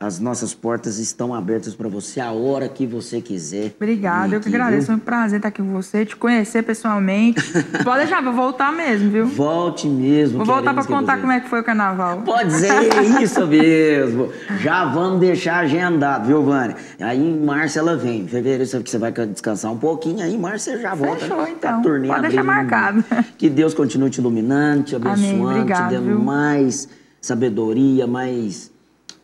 as 0.00 0.20
nossas 0.20 0.54
portas 0.54 0.98
estão 0.98 1.34
abertas 1.34 1.74
para 1.74 1.88
você 1.88 2.20
a 2.20 2.30
hora 2.30 2.68
que 2.68 2.86
você 2.86 3.20
quiser. 3.20 3.72
Obrigada, 3.76 4.32
eu 4.36 4.40
que 4.40 4.48
agradeço. 4.48 4.86
Foi 4.86 4.94
viu? 4.94 5.02
um 5.02 5.04
prazer 5.04 5.38
estar 5.38 5.48
aqui 5.48 5.60
com 5.60 5.72
você, 5.72 6.06
te 6.06 6.14
conhecer 6.14 6.62
pessoalmente. 6.62 7.42
Pode 7.82 7.98
deixar, 8.02 8.22
vou 8.22 8.32
voltar 8.32 8.72
mesmo, 8.72 9.10
viu? 9.10 9.26
Volte 9.26 9.88
mesmo. 9.88 10.36
Vou 10.38 10.46
voltar 10.46 10.72
que 10.72 10.86
contar 10.86 11.16
você- 11.16 11.20
como 11.20 11.32
é 11.32 11.40
que 11.40 11.48
foi 11.48 11.60
o 11.60 11.64
carnaval. 11.64 12.22
Pode 12.22 12.52
ser 12.52 12.70
isso 13.20 13.44
mesmo. 13.44 14.30
Já 14.60 14.84
vamos 14.84 15.18
deixar 15.18 15.58
agendado, 15.64 16.28
viu, 16.28 16.44
Vânia? 16.44 16.76
Aí 17.00 17.18
em 17.20 17.40
março 17.44 17.76
ela 17.80 17.96
vem. 17.96 18.20
Em 18.20 18.28
fevereiro 18.28 18.64
você 18.66 18.98
vai 18.98 19.10
descansar 19.10 19.72
um 19.72 19.78
pouquinho, 19.78 20.22
aí 20.22 20.32
em 20.32 20.38
março 20.38 20.66
você 20.66 20.80
já 20.80 20.94
volta. 20.94 21.22
Fechou, 21.22 21.38
pra 21.38 21.50
então. 21.50 21.82
turnê 21.82 22.06
Pode 22.06 22.20
deixar 22.22 22.40
abrindo. 22.42 22.54
marcado. 22.54 23.04
Que 23.36 23.50
Deus 23.50 23.74
continue 23.74 24.10
te 24.10 24.20
iluminando, 24.20 24.84
te 24.84 24.94
Amém, 24.94 25.10
abençoando, 25.12 25.50
obrigado, 25.58 25.88
te 25.88 25.94
dando 25.94 26.06
viu? 26.06 26.18
mais 26.20 26.88
sabedoria, 27.20 28.06
mais 28.06 28.70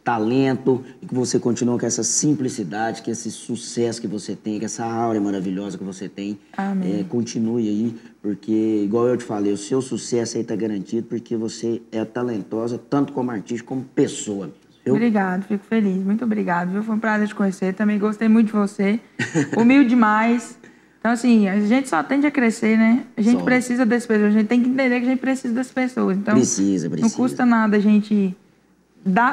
talento 0.04 0.84
e 1.00 1.06
que 1.06 1.14
você 1.14 1.38
continue 1.38 1.80
com 1.80 1.86
essa 1.86 2.04
simplicidade, 2.04 3.00
que 3.00 3.10
esse 3.10 3.30
sucesso 3.30 4.00
que 4.00 4.06
você 4.06 4.36
tem, 4.36 4.58
que 4.58 4.66
essa 4.66 4.84
aura 4.84 5.18
maravilhosa 5.18 5.78
que 5.78 5.82
você 5.82 6.08
tem, 6.08 6.38
Amém. 6.56 7.00
é, 7.00 7.04
continue 7.04 7.66
aí, 7.66 7.96
porque 8.22 8.82
igual 8.84 9.08
eu 9.08 9.16
te 9.16 9.24
falei, 9.24 9.52
o 9.52 9.56
seu 9.56 9.80
sucesso 9.80 10.36
aí 10.36 10.44
tá 10.44 10.54
garantido 10.54 11.06
porque 11.08 11.34
você 11.36 11.80
é 11.90 12.04
talentosa 12.04 12.78
tanto 12.78 13.14
como 13.14 13.30
artista 13.30 13.66
como 13.66 13.82
pessoa. 13.82 14.52
Viu? 14.84 14.94
Obrigado, 14.94 15.44
fico 15.44 15.64
feliz. 15.64 16.04
Muito 16.04 16.22
obrigado, 16.24 16.70
viu? 16.70 16.82
Foi 16.82 16.94
um 16.94 16.98
prazer 16.98 17.26
te 17.26 17.34
conhecer. 17.34 17.72
Também 17.72 17.98
gostei 17.98 18.28
muito 18.28 18.48
de 18.48 18.52
você. 18.52 19.00
Humilde 19.56 19.88
demais. 19.88 20.58
Então, 21.00 21.12
assim, 21.12 21.48
a 21.48 21.58
gente 21.60 21.88
só 21.88 22.02
tende 22.02 22.26
a 22.26 22.30
crescer, 22.30 22.76
né? 22.76 23.04
A 23.16 23.22
gente 23.22 23.38
Só. 23.38 23.44
precisa 23.44 23.86
das 23.86 24.04
pessoas. 24.06 24.28
A 24.28 24.38
gente 24.38 24.46
tem 24.46 24.62
que 24.62 24.68
entender 24.68 25.00
que 25.00 25.06
a 25.06 25.08
gente 25.10 25.20
precisa 25.20 25.54
das 25.54 25.70
pessoas. 25.70 26.16
Então, 26.16 26.34
Precisa, 26.34 26.88
não 26.88 26.92
precisa. 26.96 27.16
custa 27.16 27.44
nada 27.46 27.76
a 27.76 27.80
gente 27.80 28.34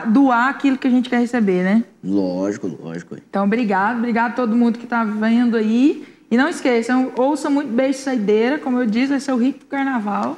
doar 0.08 0.50
aquilo 0.50 0.78
que 0.78 0.88
a 0.88 0.92
gente 0.92 1.10
quer 1.10 1.20
receber, 1.20 1.64
né? 1.64 1.84
Lógico, 2.04 2.68
lógico. 2.68 3.16
Então, 3.30 3.46
obrigado. 3.46 4.00
Obrigado 4.00 4.32
a 4.32 4.36
todo 4.36 4.56
mundo 4.56 4.78
que 4.78 4.86
tá 4.86 5.04
vendo 5.04 5.56
aí. 5.56 6.06
E 6.30 6.38
não 6.38 6.48
esqueçam, 6.48 7.12
ouça 7.18 7.50
muito 7.50 7.72
Beijo 7.72 8.00
Saideira. 8.00 8.58
Como 8.58 8.80
eu 8.80 8.86
disse, 8.86 9.08
vai 9.08 9.20
ser 9.20 9.34
o 9.34 9.38
rico 9.38 9.60
do 9.60 9.66
carnaval. 9.66 10.38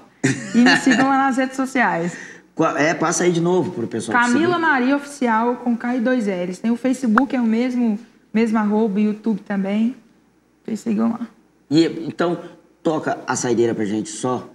E 0.56 0.58
me 0.58 0.76
sigam 0.78 1.08
lá 1.08 1.18
nas 1.18 1.38
redes 1.38 1.56
sociais. 1.56 2.16
É, 2.78 2.94
passa 2.94 3.24
aí 3.24 3.32
de 3.32 3.42
novo 3.42 3.72
pro 3.72 3.88
pessoal. 3.88 4.20
Camila. 4.20 4.60
Maria 4.60 4.96
Oficial 4.96 5.56
com 5.58 5.76
K 5.76 5.98
e 5.98 6.00
dois 6.00 6.28
L's. 6.28 6.60
Tem 6.60 6.70
o 6.72 6.76
Facebook, 6.76 7.36
é 7.36 7.42
o 7.42 7.46
mesmo, 7.46 8.00
mesmo 8.32 8.58
arroba, 8.60 9.00
YouTube 9.00 9.42
também. 9.42 9.96
Vocês 10.64 10.80
sigam 10.80 11.12
lá. 11.12 11.28
E, 11.70 11.86
então, 12.08 12.40
toca 12.84 13.20
a 13.26 13.36
saideira 13.36 13.74
pra 13.74 13.86
gente 13.86 14.10
só. 14.10 14.48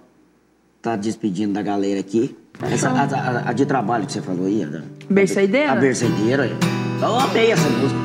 Tá 0.81 0.95
despedindo 0.95 1.53
da 1.53 1.61
galera 1.61 1.99
aqui. 1.99 2.35
Essa, 2.61 2.89
a, 2.89 3.03
a- 3.03 3.49
a 3.49 3.53
de 3.53 3.65
trabalho 3.65 4.05
que 4.05 4.13
você 4.13 4.21
falou 4.21 4.45
aí. 4.45 4.65
Da, 4.65 4.79
Bersaideira? 5.09 5.71
A 5.71 5.75
Bersaideira 5.75 6.43
aí. 6.43 6.55
Eu 7.01 7.19
amei 7.19 7.51
essa 7.51 7.69
música. 7.69 7.99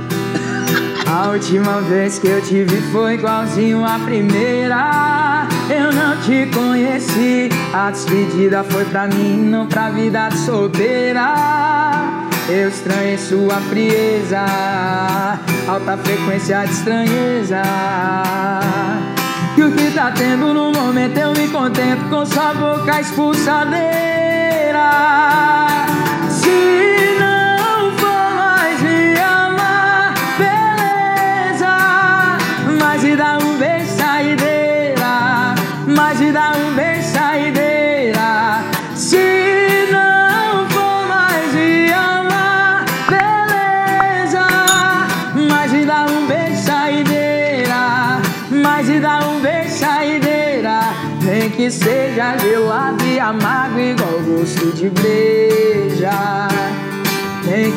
A 1.06 1.28
última 1.28 1.80
vez 1.82 2.18
que 2.18 2.26
eu 2.26 2.40
te 2.40 2.64
vi 2.64 2.80
foi 2.90 3.14
igualzinho 3.14 3.84
a 3.84 3.98
primeira. 4.00 5.46
Eu 5.68 5.92
não 5.92 6.16
te 6.22 6.46
conheci. 6.52 7.48
A 7.72 7.90
despedida 7.90 8.64
foi 8.64 8.84
pra 8.86 9.06
mim, 9.06 9.36
não 9.48 9.66
pra 9.66 9.90
vida 9.90 10.28
de 10.30 10.38
solteira. 10.38 11.34
Eu 12.48 12.68
estranhei 12.68 13.16
sua 13.18 13.56
frieza, 13.68 14.40
alta 15.68 15.96
frequência 15.98 16.64
de 16.64 16.72
estranheza. 16.72 17.62
E 19.56 19.62
o 19.62 19.72
que 19.72 19.90
tá 19.92 20.10
tendo 20.10 20.52
no 20.52 20.72
momento 20.72 21.16
eu 21.18 21.32
me 21.32 21.46
contento 21.48 22.08
com 22.10 22.24
sua 22.26 22.54
boca 22.54 23.00
expulsadeira. 23.00 24.13
Se 24.74 25.43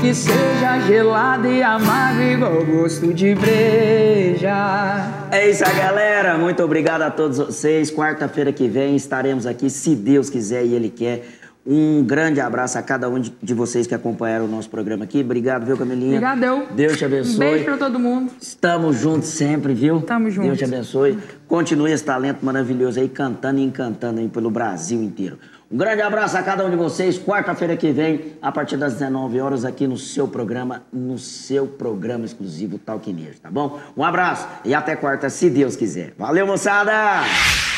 que 0.02 0.14
seja 0.14 0.80
gelado 0.86 1.48
e 1.48 1.64
amargo 1.64 2.22
igual 2.22 2.66
gosto 2.66 3.14
de 3.14 3.34
breja. 3.34 5.28
É 5.32 5.50
isso 5.50 5.66
aí, 5.66 5.76
galera. 5.76 6.38
Muito 6.38 6.62
obrigado 6.64 7.02
a 7.02 7.10
todos 7.10 7.38
vocês. 7.38 7.92
Quarta-feira 7.92 8.52
que 8.52 8.68
vem 8.68 8.96
estaremos 8.96 9.46
aqui, 9.46 9.70
se 9.70 9.96
Deus 9.96 10.30
quiser 10.30 10.66
e 10.66 10.74
Ele 10.74 10.90
quer. 10.90 11.26
Um 11.66 12.02
grande 12.02 12.40
abraço 12.40 12.78
a 12.78 12.82
cada 12.82 13.10
um 13.10 13.20
de 13.20 13.54
vocês 13.54 13.86
que 13.86 13.94
acompanharam 13.94 14.46
o 14.46 14.48
nosso 14.48 14.70
programa 14.70 15.04
aqui. 15.04 15.20
Obrigado, 15.20 15.66
viu, 15.66 15.76
Camilinha? 15.76 16.18
Obrigadão. 16.18 16.66
Deus 16.74 16.98
te 16.98 17.04
abençoe. 17.04 17.36
Um 17.36 17.40
beijo 17.40 17.66
pra 17.66 17.78
todo 17.78 18.00
mundo. 18.00 18.32
Estamos 18.40 18.98
juntos 18.98 19.28
sempre, 19.30 19.74
viu? 19.74 20.02
Tamo 20.02 20.30
juntos. 20.30 20.48
Deus 20.48 20.58
te 20.60 20.64
abençoe. 20.64 21.18
Continue 21.46 21.92
esse 21.92 22.06
talento 22.06 22.46
maravilhoso 22.46 23.00
aí, 23.02 23.10
cantando 23.10 23.60
e 23.60 23.64
encantando 23.64 24.22
aí 24.22 24.30
pelo 24.30 24.50
Brasil 24.50 25.04
inteiro. 25.04 25.38
Um 25.70 25.78
grande 25.78 26.02
abraço 26.02 26.38
a 26.38 26.44
cada 26.44 26.66
um 26.66 26.70
de 26.70 26.78
vocês. 26.78 27.20
Quarta-feira 27.20 27.76
que 27.76 27.92
vem, 27.92 28.38
a 28.42 28.52
partir 28.52 28.78
das 28.78 28.94
19 28.94 29.42
horas, 29.42 29.66
aqui 29.66 29.86
no 29.86 29.98
seu 29.98 30.28
programa, 30.28 30.84
no 30.94 31.18
seu 31.18 31.68
programa 31.68 32.24
exclusivo 32.24 32.78
Talk 32.80 33.12
News, 33.12 33.40
tá 33.40 33.52
bom? 33.52 33.78
Um 33.96 34.04
abraço 34.04 34.48
e 34.64 34.74
até 34.74 34.96
quarta, 34.96 35.30
se 35.30 35.50
Deus 35.50 35.76
quiser. 35.76 36.14
Valeu, 36.18 36.48
moçada! 36.48 37.77